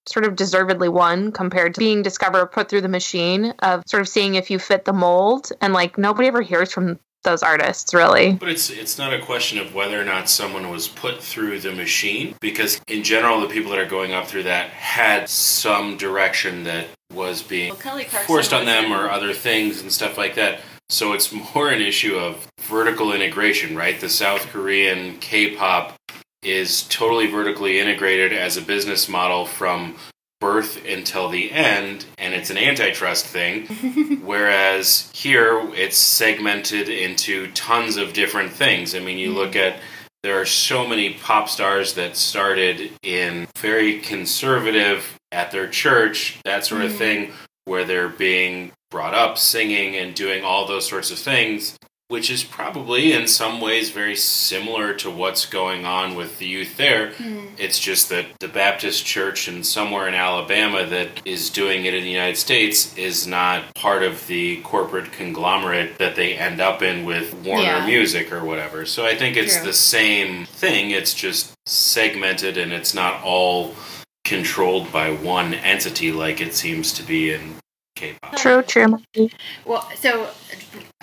sort 0.07 0.25
of 0.25 0.37
deservedly 0.37 0.89
won 0.89 1.33
compared 1.33 1.75
to 1.75 1.81
being 1.81 2.03
discovered, 2.03 2.47
put 2.47 2.69
through 2.69 2.81
the 2.81 2.89
machine 2.89 3.55
of 3.59 3.83
sort 3.87 4.01
of 4.01 4.09
seeing 4.09 4.37
if 4.37 4.51
you 4.51 4.61
fit 4.61 4.85
the 4.85 4.93
mold, 4.93 5.51
and 5.61 5.73
like, 5.73 5.99
nobody 5.99 6.29
ever 6.29 6.43
hears 6.43 6.73
from 6.73 7.01
those 7.23 7.43
artists, 7.43 7.95
really. 7.95 8.33
But 8.33 8.49
it's 8.49 8.71
it's 8.71 8.99
not 8.99 9.13
a 9.13 9.21
question 9.21 9.59
of 9.59 9.75
whether 9.75 10.01
or 10.01 10.05
not 10.05 10.29
someone 10.29 10.71
was 10.71 10.89
put 10.89 11.23
through 11.23 11.61
the 11.61 11.73
machine 11.73 12.35
because 12.41 12.81
in 12.89 13.03
general 13.03 13.41
the 13.41 13.49
people 13.49 13.71
that 13.71 13.81
are 13.81 13.87
going 13.87 14.13
up 14.13 14.27
through 14.27 14.45
that 14.45 14.71
had 14.71 15.29
some 15.29 15.97
direction 15.97 16.65
that 16.65 16.87
was 17.13 17.43
being 17.43 17.75
Well, 17.85 18.05
forced 18.27 18.53
on 18.53 18.65
them 18.65 18.93
or 18.93 19.11
other 19.11 19.33
things 19.33 19.83
and 19.83 19.93
stuff 19.93 20.17
like 20.17 20.35
that. 20.37 20.61
So 20.89 21.13
it's 21.13 21.33
more 21.33 21.71
an 21.71 21.81
issue 21.81 22.17
of 22.17 22.47
vertical 22.61 23.13
integration, 23.13 23.77
right? 23.77 23.99
The 23.99 24.09
South 24.09 24.47
Korean 24.49 25.19
K-pop 25.19 25.95
is 26.43 26.83
totally 26.83 27.29
vertically 27.29 27.79
integrated 27.79 28.33
as 28.33 28.57
a 28.57 28.63
business 28.63 29.09
model 29.09 29.47
from 29.47 29.97
birth 30.43 30.85
until 30.85 31.29
the 31.29 31.53
end 31.53 32.05
and 32.19 32.35
it's 32.35 32.51
an 32.51 32.59
antitrust 32.59 33.25
thing. 33.25 33.67
Whereas 34.25 35.09
here 35.15 35.71
it's 35.75 35.97
segmented 35.97 36.89
into 36.89 37.51
tons 37.53 37.97
of 37.97 38.13
different 38.13 38.51
things. 38.53 38.97
I 38.97 38.99
mean 38.99 39.19
you 39.19 39.29
mm-hmm. 39.29 39.39
look 39.39 39.57
at 39.57 39.79
there 40.25 40.41
are 40.41 40.47
so 40.47 40.87
many 40.87 41.15
pop 41.15 41.49
stars 41.49 41.95
that 41.95 42.17
started 42.17 42.91
in 43.03 43.47
very 43.57 44.01
conservative 44.01 45.17
at 45.31 45.53
their 45.53 45.69
church 45.69 46.41
that 46.45 46.67
sort 46.67 46.83
of 46.83 46.91
mm-hmm. 46.91 46.99
thing 46.99 47.33
where 47.65 47.85
they're 47.85 48.09
being 48.09 48.73
brought 48.91 49.15
up 49.15 49.39
singing 49.39 49.95
and 49.95 50.15
doing 50.17 50.45
all 50.45 50.67
those 50.67 50.89
sorts 50.89 51.13
of 51.13 51.19
things 51.19 51.79
which 52.13 52.29
is 52.31 52.45
probably 52.45 53.11
in 53.15 53.27
some 53.27 53.59
ways 53.59 53.89
very 53.89 54.15
similar 54.15 54.93
to 54.93 55.11
what's 55.11 55.47
going 55.47 55.87
on 55.87 56.15
with 56.15 56.39
the 56.39 56.45
youth 56.45 56.77
there. 56.77 57.11
Hmm. 57.15 57.47
It's 57.57 57.79
just 57.79 58.11
that 58.11 58.27
the 58.39 58.49
Baptist 58.49 59.07
church 59.07 59.49
in 59.49 59.65
somewhere 59.65 60.07
in 60.09 60.15
Alabama 60.15 60.85
that 60.85 61.23
is 61.25 61.49
doing 61.49 61.87
it 61.87 61.95
in 61.95 62.05
the 62.05 62.11
United 62.11 62.37
States 62.37 62.95
is 62.99 63.27
not 63.27 63.75
part 63.75 64.03
of 64.03 64.27
the 64.27 64.61
corporate 64.61 65.11
conglomerate 65.11 65.97
that 65.97 66.15
they 66.15 66.35
end 66.35 66.61
up 66.61 66.83
in 66.83 67.07
with 67.07 67.33
Warner 67.47 67.63
Yeah. 67.63 67.87
Music 67.87 68.31
or 68.31 68.45
whatever. 68.45 68.85
So 68.85 69.07
I 69.07 69.17
think 69.17 69.39
it's 69.39 69.57
True. 69.57 69.65
the 69.65 69.73
same 69.73 70.45
thing. 70.45 70.91
It's 70.91 71.15
just 71.15 71.55
segmented 71.65 72.59
and 72.59 72.75
it's 72.75 72.93
not 72.93 73.23
all 73.23 73.75
controlled 74.27 74.93
by 74.93 75.11
one 75.15 75.55
entity 75.55 76.13
like 76.13 76.43
it 76.43 76.53
seems 76.53 76.93
to 76.93 77.03
be 77.03 77.33
in 77.33 77.55
K-pop. 77.97 78.37
True, 78.37 78.63
true. 78.63 78.99
Well, 79.65 79.89
so 79.97 80.29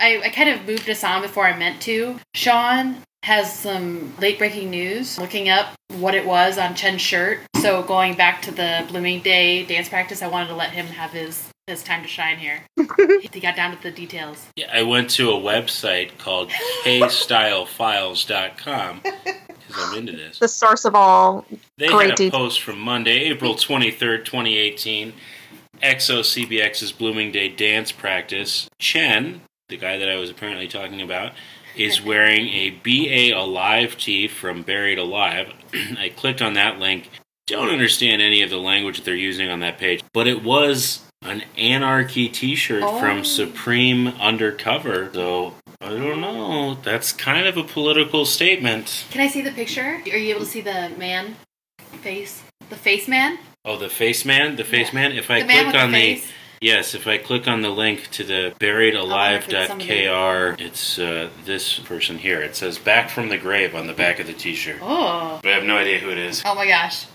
I, 0.00 0.20
I 0.24 0.28
kind 0.30 0.48
of 0.48 0.66
moved 0.66 0.88
us 0.88 1.04
on 1.04 1.22
before 1.22 1.46
I 1.46 1.56
meant 1.56 1.80
to. 1.82 2.18
Sean 2.34 2.96
has 3.22 3.54
some 3.54 4.14
late 4.18 4.38
breaking 4.38 4.70
news 4.70 5.18
looking 5.18 5.50
up 5.50 5.74
what 5.98 6.14
it 6.14 6.24
was 6.24 6.56
on 6.56 6.74
Chen's 6.74 7.02
shirt. 7.02 7.40
So 7.58 7.82
going 7.82 8.14
back 8.14 8.40
to 8.42 8.50
the 8.50 8.86
Blooming 8.88 9.20
Day 9.20 9.64
dance 9.64 9.90
practice, 9.90 10.22
I 10.22 10.28
wanted 10.28 10.48
to 10.48 10.54
let 10.54 10.70
him 10.70 10.86
have 10.86 11.10
his 11.10 11.50
his 11.66 11.82
time 11.84 12.00
to 12.02 12.08
shine 12.08 12.38
here. 12.38 12.62
he 13.32 13.40
got 13.40 13.54
down 13.54 13.76
to 13.76 13.82
the 13.82 13.90
details. 13.92 14.44
Yeah, 14.56 14.70
I 14.72 14.82
went 14.82 15.10
to 15.10 15.30
a 15.30 15.34
website 15.34 16.16
called 16.18 16.48
kstylefiles.com 16.84 19.00
because 19.02 19.76
I'm 19.76 19.98
into 19.98 20.12
this. 20.12 20.38
The 20.40 20.48
source 20.48 20.84
of 20.84 20.96
all. 20.96 21.46
They 21.78 21.86
Great 21.88 22.10
had 22.10 22.12
a 22.12 22.16
detail. 22.16 22.40
post 22.40 22.60
from 22.62 22.80
Monday, 22.80 23.20
April 23.30 23.54
23rd, 23.54 24.24
2018. 24.24 25.12
EXO 25.82 26.20
CBX's 26.20 26.92
Blooming 26.92 27.32
Day 27.32 27.48
dance 27.48 27.90
practice. 27.92 28.68
Chen, 28.78 29.40
the 29.70 29.76
guy 29.78 29.96
that 29.96 30.08
I 30.10 30.16
was 30.16 30.28
apparently 30.28 30.68
talking 30.68 31.00
about, 31.00 31.32
is 31.76 32.02
wearing 32.04 32.48
a 32.48 32.70
BA 32.70 33.34
Alive 33.36 33.96
tee 33.96 34.28
from 34.28 34.62
Buried 34.62 34.98
Alive. 34.98 35.52
I 35.98 36.10
clicked 36.14 36.42
on 36.42 36.52
that 36.54 36.78
link. 36.78 37.08
Don't 37.46 37.70
understand 37.70 38.20
any 38.22 38.42
of 38.42 38.50
the 38.50 38.58
language 38.58 38.98
that 38.98 39.04
they're 39.04 39.14
using 39.16 39.48
on 39.48 39.60
that 39.60 39.78
page, 39.78 40.02
but 40.12 40.26
it 40.28 40.44
was 40.44 41.00
an 41.22 41.42
Anarchy 41.58 42.28
t 42.28 42.54
shirt 42.54 42.82
Oh. 42.84 42.98
from 43.00 43.24
Supreme 43.24 44.08
Undercover. 44.20 45.10
So, 45.12 45.54
I 45.80 45.88
don't 45.90 46.20
know. 46.20 46.74
That's 46.82 47.12
kind 47.12 47.46
of 47.46 47.56
a 47.56 47.64
political 47.64 48.24
statement. 48.24 49.04
Can 49.10 49.20
I 49.20 49.26
see 49.28 49.40
the 49.42 49.50
picture? 49.50 50.00
Are 50.12 50.16
you 50.16 50.30
able 50.30 50.40
to 50.40 50.46
see 50.46 50.60
the 50.60 50.90
man 50.96 51.36
face? 52.02 52.42
The 52.68 52.76
face 52.76 53.08
man? 53.08 53.38
Oh, 53.64 53.76
the 53.76 53.88
face 53.88 54.24
man, 54.24 54.56
the 54.56 54.64
face 54.64 54.88
Yeah. 54.92 55.00
man. 55.00 55.12
If 55.12 55.30
I 55.30 55.40
the 55.42 55.46
click 55.52 55.74
on 55.74 55.90
the 55.92 55.98
the 55.98 56.14
face? 56.16 56.32
Yes, 56.60 56.94
if 56.94 57.06
I 57.06 57.18
click 57.18 57.48
on 57.48 57.62
the 57.62 57.70
link 57.70 58.08
to 58.12 58.24
the 58.24 58.54
buriedalive.kr, 58.58 60.60
it's 60.60 60.98
uh, 60.98 61.30
this 61.44 61.78
person 61.78 62.18
here. 62.18 62.40
It 62.40 62.56
says 62.56 62.78
"Back 62.78 63.10
from 63.10 63.28
the 63.28 63.38
Grave" 63.38 63.74
on 63.74 63.86
the 63.86 63.94
back 63.94 64.18
of 64.18 64.26
the 64.26 64.32
T-shirt. 64.32 64.78
Oh. 64.82 65.40
But 65.42 65.50
I 65.50 65.54
have 65.54 65.64
no 65.64 65.76
idea 65.76 65.98
who 65.98 66.10
it 66.10 66.18
is. 66.18 66.42
Oh 66.44 66.54
my 66.54 66.66
gosh. 66.66 67.06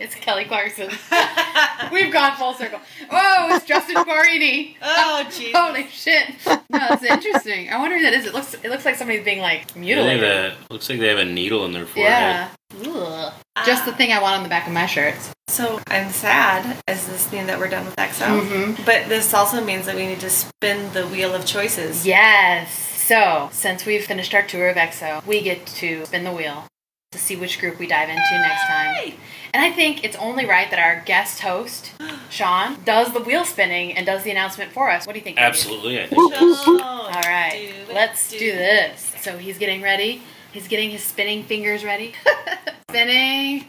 It's 0.00 0.14
Kelly 0.14 0.44
Clarkson. 0.44 0.88
We've 1.92 2.12
gone 2.12 2.36
full 2.36 2.54
circle. 2.54 2.78
Oh, 3.10 3.56
it's 3.56 3.64
Justin 3.64 3.96
Guarini. 3.96 4.76
oh, 4.80 5.24
jeez. 5.28 5.50
Holy 5.54 5.88
shit! 5.88 6.34
No, 6.46 6.78
that's 6.88 7.02
interesting. 7.02 7.68
I 7.68 7.78
wonder 7.78 7.96
who 7.96 8.04
that 8.04 8.12
is. 8.12 8.26
It 8.26 8.32
looks 8.32 8.54
it 8.54 8.68
looks 8.68 8.84
like 8.84 8.94
somebody's 8.94 9.24
being 9.24 9.40
like 9.40 9.74
mutilated. 9.74 10.22
a, 10.22 10.56
looks 10.70 10.88
like 10.88 11.00
they 11.00 11.08
have 11.08 11.18
a 11.18 11.24
needle 11.24 11.64
in 11.64 11.72
their 11.72 11.86
forehead. 11.86 12.12
Yeah. 12.12 12.48
Ugh. 12.86 13.32
Just 13.66 13.84
the 13.84 13.92
thing 13.92 14.12
I 14.12 14.20
want 14.22 14.36
on 14.36 14.42
the 14.42 14.48
back 14.48 14.66
of 14.66 14.72
my 14.72 14.86
shirts. 14.86 15.30
So 15.48 15.80
I'm 15.88 16.10
sad 16.10 16.80
as 16.86 17.06
this 17.06 17.30
means 17.32 17.46
that 17.48 17.58
we're 17.58 17.68
done 17.68 17.84
with 17.86 17.96
EXO. 17.96 18.26
Mhm. 18.40 18.84
But 18.84 19.08
this 19.08 19.32
also 19.34 19.62
means 19.64 19.86
that 19.86 19.96
we 19.96 20.06
need 20.06 20.20
to 20.20 20.30
spin 20.30 20.92
the 20.92 21.06
wheel 21.06 21.34
of 21.34 21.44
choices. 21.46 22.06
Yes. 22.06 22.70
So 22.70 23.48
since 23.52 23.84
we've 23.86 24.04
finished 24.04 24.34
our 24.34 24.42
tour 24.42 24.68
of 24.68 24.76
EXO, 24.76 25.22
we 25.26 25.40
get 25.40 25.66
to 25.66 26.04
spin 26.06 26.24
the 26.24 26.30
wheel 26.32 26.66
to 27.10 27.18
see 27.18 27.34
which 27.36 27.58
group 27.58 27.78
we 27.78 27.86
dive 27.86 28.10
into 28.10 28.20
next 28.32 28.66
time. 28.66 29.14
And 29.54 29.64
I 29.64 29.72
think 29.72 30.04
it's 30.04 30.16
only 30.16 30.44
right 30.44 30.70
that 30.70 30.78
our 30.78 31.00
guest 31.06 31.40
host, 31.40 31.92
Sean, 32.30 32.76
does 32.84 33.12
the 33.14 33.20
wheel 33.20 33.46
spinning 33.46 33.96
and 33.96 34.04
does 34.04 34.22
the 34.24 34.30
announcement 34.30 34.72
for 34.72 34.90
us. 34.90 35.06
What 35.06 35.14
do 35.14 35.18
you 35.18 35.24
think? 35.24 35.38
Absolutely, 35.38 36.02
I 36.02 36.06
think. 36.06 36.20
All 36.40 37.10
right, 37.22 37.72
Do 37.88 37.94
let's 37.94 38.28
do 38.30 38.38
do 38.38 38.52
this. 38.52 39.12
So 39.22 39.38
he's 39.38 39.56
getting 39.58 39.80
ready. 39.80 40.22
He's 40.52 40.68
getting 40.68 40.90
his 40.90 41.02
spinning 41.02 41.42
fingers 41.44 41.84
ready. 41.84 42.14
spinning. 42.90 43.66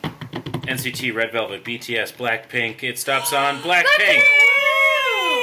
NCT, 0.69 1.13
Red 1.13 1.31
Velvet, 1.31 1.63
BTS, 1.63 2.13
Blackpink. 2.13 2.83
It 2.83 2.97
stops 2.97 3.33
on 3.33 3.57
Blackpink. 3.57 4.23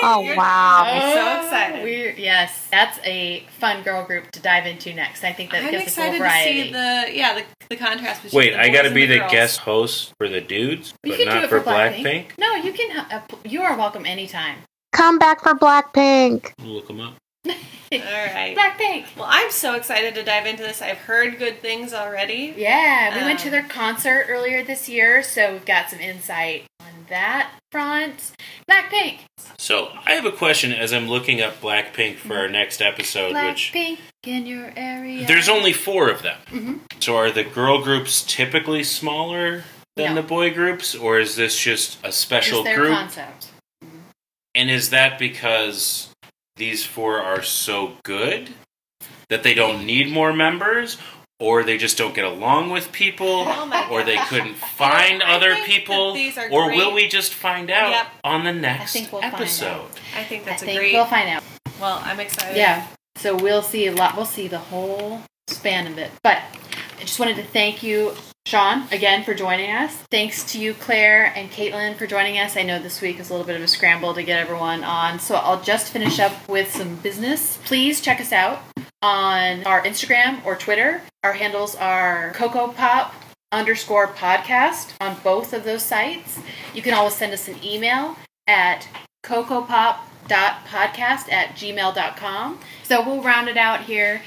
Oh, 0.03 0.35
wow. 0.37 0.85
I'm 0.87 1.13
so 1.13 1.45
excited. 1.45 1.83
We're, 1.83 2.13
yes, 2.13 2.69
that's 2.71 2.99
a 3.05 3.45
fun 3.59 3.83
girl 3.83 4.05
group 4.05 4.31
to 4.33 4.41
dive 4.41 4.67
into 4.67 4.95
next. 4.95 5.25
I 5.25 5.33
think 5.33 5.51
that 5.51 5.65
I'm 5.65 5.71
gives 5.71 5.87
us 5.87 5.99
a 5.99 6.01
little 6.01 6.15
excited 6.17 6.55
to 6.55 6.63
see 6.65 6.73
the 6.73 7.17
yeah 7.17 7.35
the, 7.35 7.45
the 7.71 7.77
contrast 7.77 8.23
between 8.23 8.39
Wait, 8.39 8.51
the 8.51 8.61
I 8.61 8.69
got 8.69 8.83
to 8.83 8.95
be 8.95 9.07
the 9.07 9.19
girls. 9.19 9.33
guest 9.33 9.59
host 9.61 10.13
for 10.19 10.29
the 10.29 10.41
dudes, 10.41 10.95
you 11.03 11.17
but 11.17 11.25
not 11.25 11.49
for 11.49 11.61
for 11.61 11.71
Blackpink. 11.71 12.03
Blackpink. 12.05 12.39
No, 12.39 12.55
you 12.55 12.73
can. 12.73 13.07
Uh, 13.11 13.23
you 13.45 13.63
are 13.63 13.77
welcome 13.77 14.07
anytime. 14.07 14.59
Come 14.93 15.19
back 15.19 15.43
for 15.43 15.55
Blackpink. 15.55 16.53
We'll 16.61 16.75
look 16.75 16.87
them 16.89 17.01
up. 17.01 17.15
All 17.51 17.99
right. 18.01 18.57
Blackpink. 18.57 19.05
Well, 19.17 19.29
I'm 19.29 19.51
so 19.51 19.75
excited 19.75 20.15
to 20.17 20.23
dive 20.25 20.47
into 20.47 20.63
this. 20.63 20.83
I've 20.83 20.99
heard 20.99 21.39
good 21.39 21.61
things 21.61 21.93
already. 21.95 22.53
Yeah, 22.57 23.15
we 23.17 23.23
went 23.23 23.39
to 23.41 23.47
Um, 23.49 23.53
their 23.53 23.63
concert 23.63 24.27
earlier 24.29 24.65
this 24.65 24.89
year, 24.89 25.23
so 25.23 25.53
we've 25.53 25.65
got 25.65 25.91
some 25.91 26.01
insight 26.01 26.65
on 26.81 27.07
that 27.09 27.51
front. 27.71 28.33
Blackpink. 28.69 29.21
So 29.59 29.93
I 30.05 30.13
have 30.13 30.25
a 30.27 30.33
question 30.33 30.73
as 30.73 30.93
I'm 30.93 31.09
looking 31.09 31.41
up 31.41 31.61
Blackpink 31.61 32.17
for 32.17 32.37
our 32.37 32.49
next 32.49 32.83
episode, 32.83 33.35
which 33.35 33.73
Blackpink 33.73 33.99
in 34.25 34.47
your 34.47 34.73
area. 34.77 35.25
there's 35.27 35.49
only 35.49 35.73
four 35.73 36.11
of 36.11 36.23
them. 36.23 36.39
Mhm. 36.51 36.81
So 37.03 37.17
are 37.17 37.31
the 37.31 37.45
girl 37.45 37.83
groups 37.83 38.23
typically 38.23 38.83
smaller 38.83 39.63
than 39.95 40.15
No. 40.17 40.21
the 40.23 40.27
boy 40.27 40.51
groups, 40.53 40.95
or 40.97 41.21
is 41.21 41.37
this 41.37 41.57
just 41.59 41.99
a 42.03 42.11
special 42.11 42.59
Just 42.63 42.65
their 42.65 42.77
group? 42.77 42.91
concept. 42.95 43.47
And 44.55 44.71
is 44.71 44.91
that 44.91 45.19
because 45.19 46.09
these 46.57 46.85
four 46.85 47.19
are 47.21 47.43
so 47.43 47.97
good 48.03 48.51
that 49.29 49.43
they 49.43 49.55
don't 49.55 49.85
need 49.85 50.11
more 50.11 50.33
members, 50.33 50.99
or 51.39 51.63
they 51.65 51.77
just 51.77 51.99
don't 51.99 52.15
get 52.15 52.25
along 52.25 52.71
with 52.71 52.93
people, 52.93 53.45
Oh 53.47 53.89
or 53.91 54.03
they 54.05 54.17
couldn't 54.17 54.55
find 54.55 55.23
I 55.23 55.35
other 55.37 55.57
people, 55.65 56.17
or 56.51 56.67
great. 56.67 56.77
will 56.79 56.95
we 56.95 57.09
just 57.09 57.35
find 57.35 57.71
out 57.71 57.91
Yep. 57.91 58.07
on 58.25 58.45
the 58.45 58.53
next 58.53 58.93
think 58.93 59.13
we'll 59.13 59.21
find 59.23 59.35
out. 59.35 59.41
episode? 59.41 59.91
I 60.17 60.25
think 60.25 60.43
I 60.43 60.51
that's 60.51 60.63
a 60.63 60.67
think 60.67 60.79
great. 60.79 60.95
we'll 60.95 61.05
find 61.07 61.29
out. 61.29 61.43
well, 61.81 62.01
I'm 62.05 62.21
excited. 62.21 62.57
Yeah. 62.57 62.87
So 63.17 63.35
we'll 63.35 63.63
see 63.63 63.87
a 63.87 63.93
lot. 63.93 64.17
We'll 64.17 64.25
see 64.27 64.47
the 64.49 64.59
whole 64.59 65.23
span 65.49 65.87
of 65.87 65.99
it. 65.99 66.11
But 66.23 66.39
I 66.99 67.01
just 67.01 67.19
wanted 67.19 67.37
to 67.37 67.45
thank 67.45 67.83
you, 67.83 68.15
Sean, 68.47 68.87
again 68.93 69.25
for 69.25 69.35
joining 69.35 69.73
us. 69.73 69.93
Thanks 70.09 70.45
to 70.53 70.61
you, 70.61 70.73
Claire 70.73 71.33
and 71.35 71.51
Caitlin, 71.51 71.97
for 71.97 72.07
joining 72.07 72.39
us. 72.39 72.57
I 72.57 72.63
know 72.63 72.79
this 72.79 73.01
week 73.01 73.19
is 73.19 73.29
a 73.29 73.33
little 73.33 73.45
bit 73.45 73.57
of 73.57 73.63
a 73.63 73.67
scramble 73.67 74.15
to 74.15 74.23
get 74.23 74.39
everyone 74.39 74.85
on, 74.85 75.19
so 75.19 75.35
I'll 75.35 75.61
just 75.61 75.93
finish 75.93 76.21
up 76.21 76.49
with 76.49 76.71
some 76.71 76.95
business. 76.95 77.59
Please 77.65 78.01
check 78.01 78.21
us 78.21 78.31
out 78.31 78.63
on 79.03 79.65
our 79.65 79.83
Instagram 79.83 80.47
or 80.47 80.55
Twitter. 80.55 81.03
Our 81.25 81.33
handles 81.33 81.75
are 81.75 82.31
Cocoa 82.37 82.69
Pop 82.69 83.17
underscore 83.51 84.07
podcast 84.07 84.93
on 85.01 85.17
both 85.25 85.53
of 85.53 85.65
those 85.65 85.83
sites. 85.83 86.39
You 86.73 86.83
can 86.83 86.95
always 86.95 87.15
send 87.15 87.33
us 87.33 87.49
an 87.49 87.57
email 87.65 88.15
at 88.47 88.89
cocopop.podcast 89.25 91.33
at 91.33 91.57
gmail.com. 91.57 92.61
So 92.85 93.05
we'll 93.05 93.25
round 93.25 93.49
it 93.49 93.57
out 93.57 93.81
here. 93.81 94.23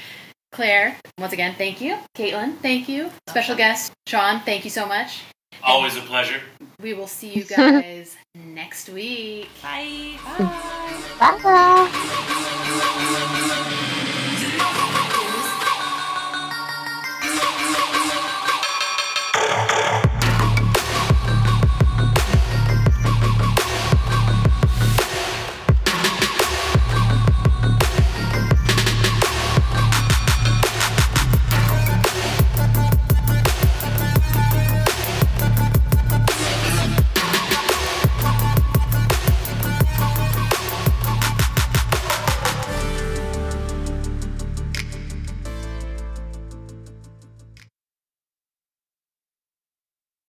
Claire, 0.52 0.96
once 1.18 1.32
again, 1.32 1.54
thank 1.56 1.80
you. 1.80 1.96
Caitlin, 2.16 2.56
thank 2.58 2.88
you. 2.88 3.10
Special 3.28 3.56
guest, 3.56 3.92
Sean, 4.06 4.40
thank 4.40 4.64
you 4.64 4.70
so 4.70 4.86
much. 4.86 5.22
Always 5.62 5.96
a 5.96 6.00
pleasure. 6.00 6.40
We 6.80 6.94
will 6.94 7.06
see 7.06 7.32
you 7.32 7.44
guys 7.44 8.16
next 8.34 8.88
week. 8.88 9.48
Bye. 9.62 10.16
Bye. 10.38 11.38
Bye. 11.42 12.66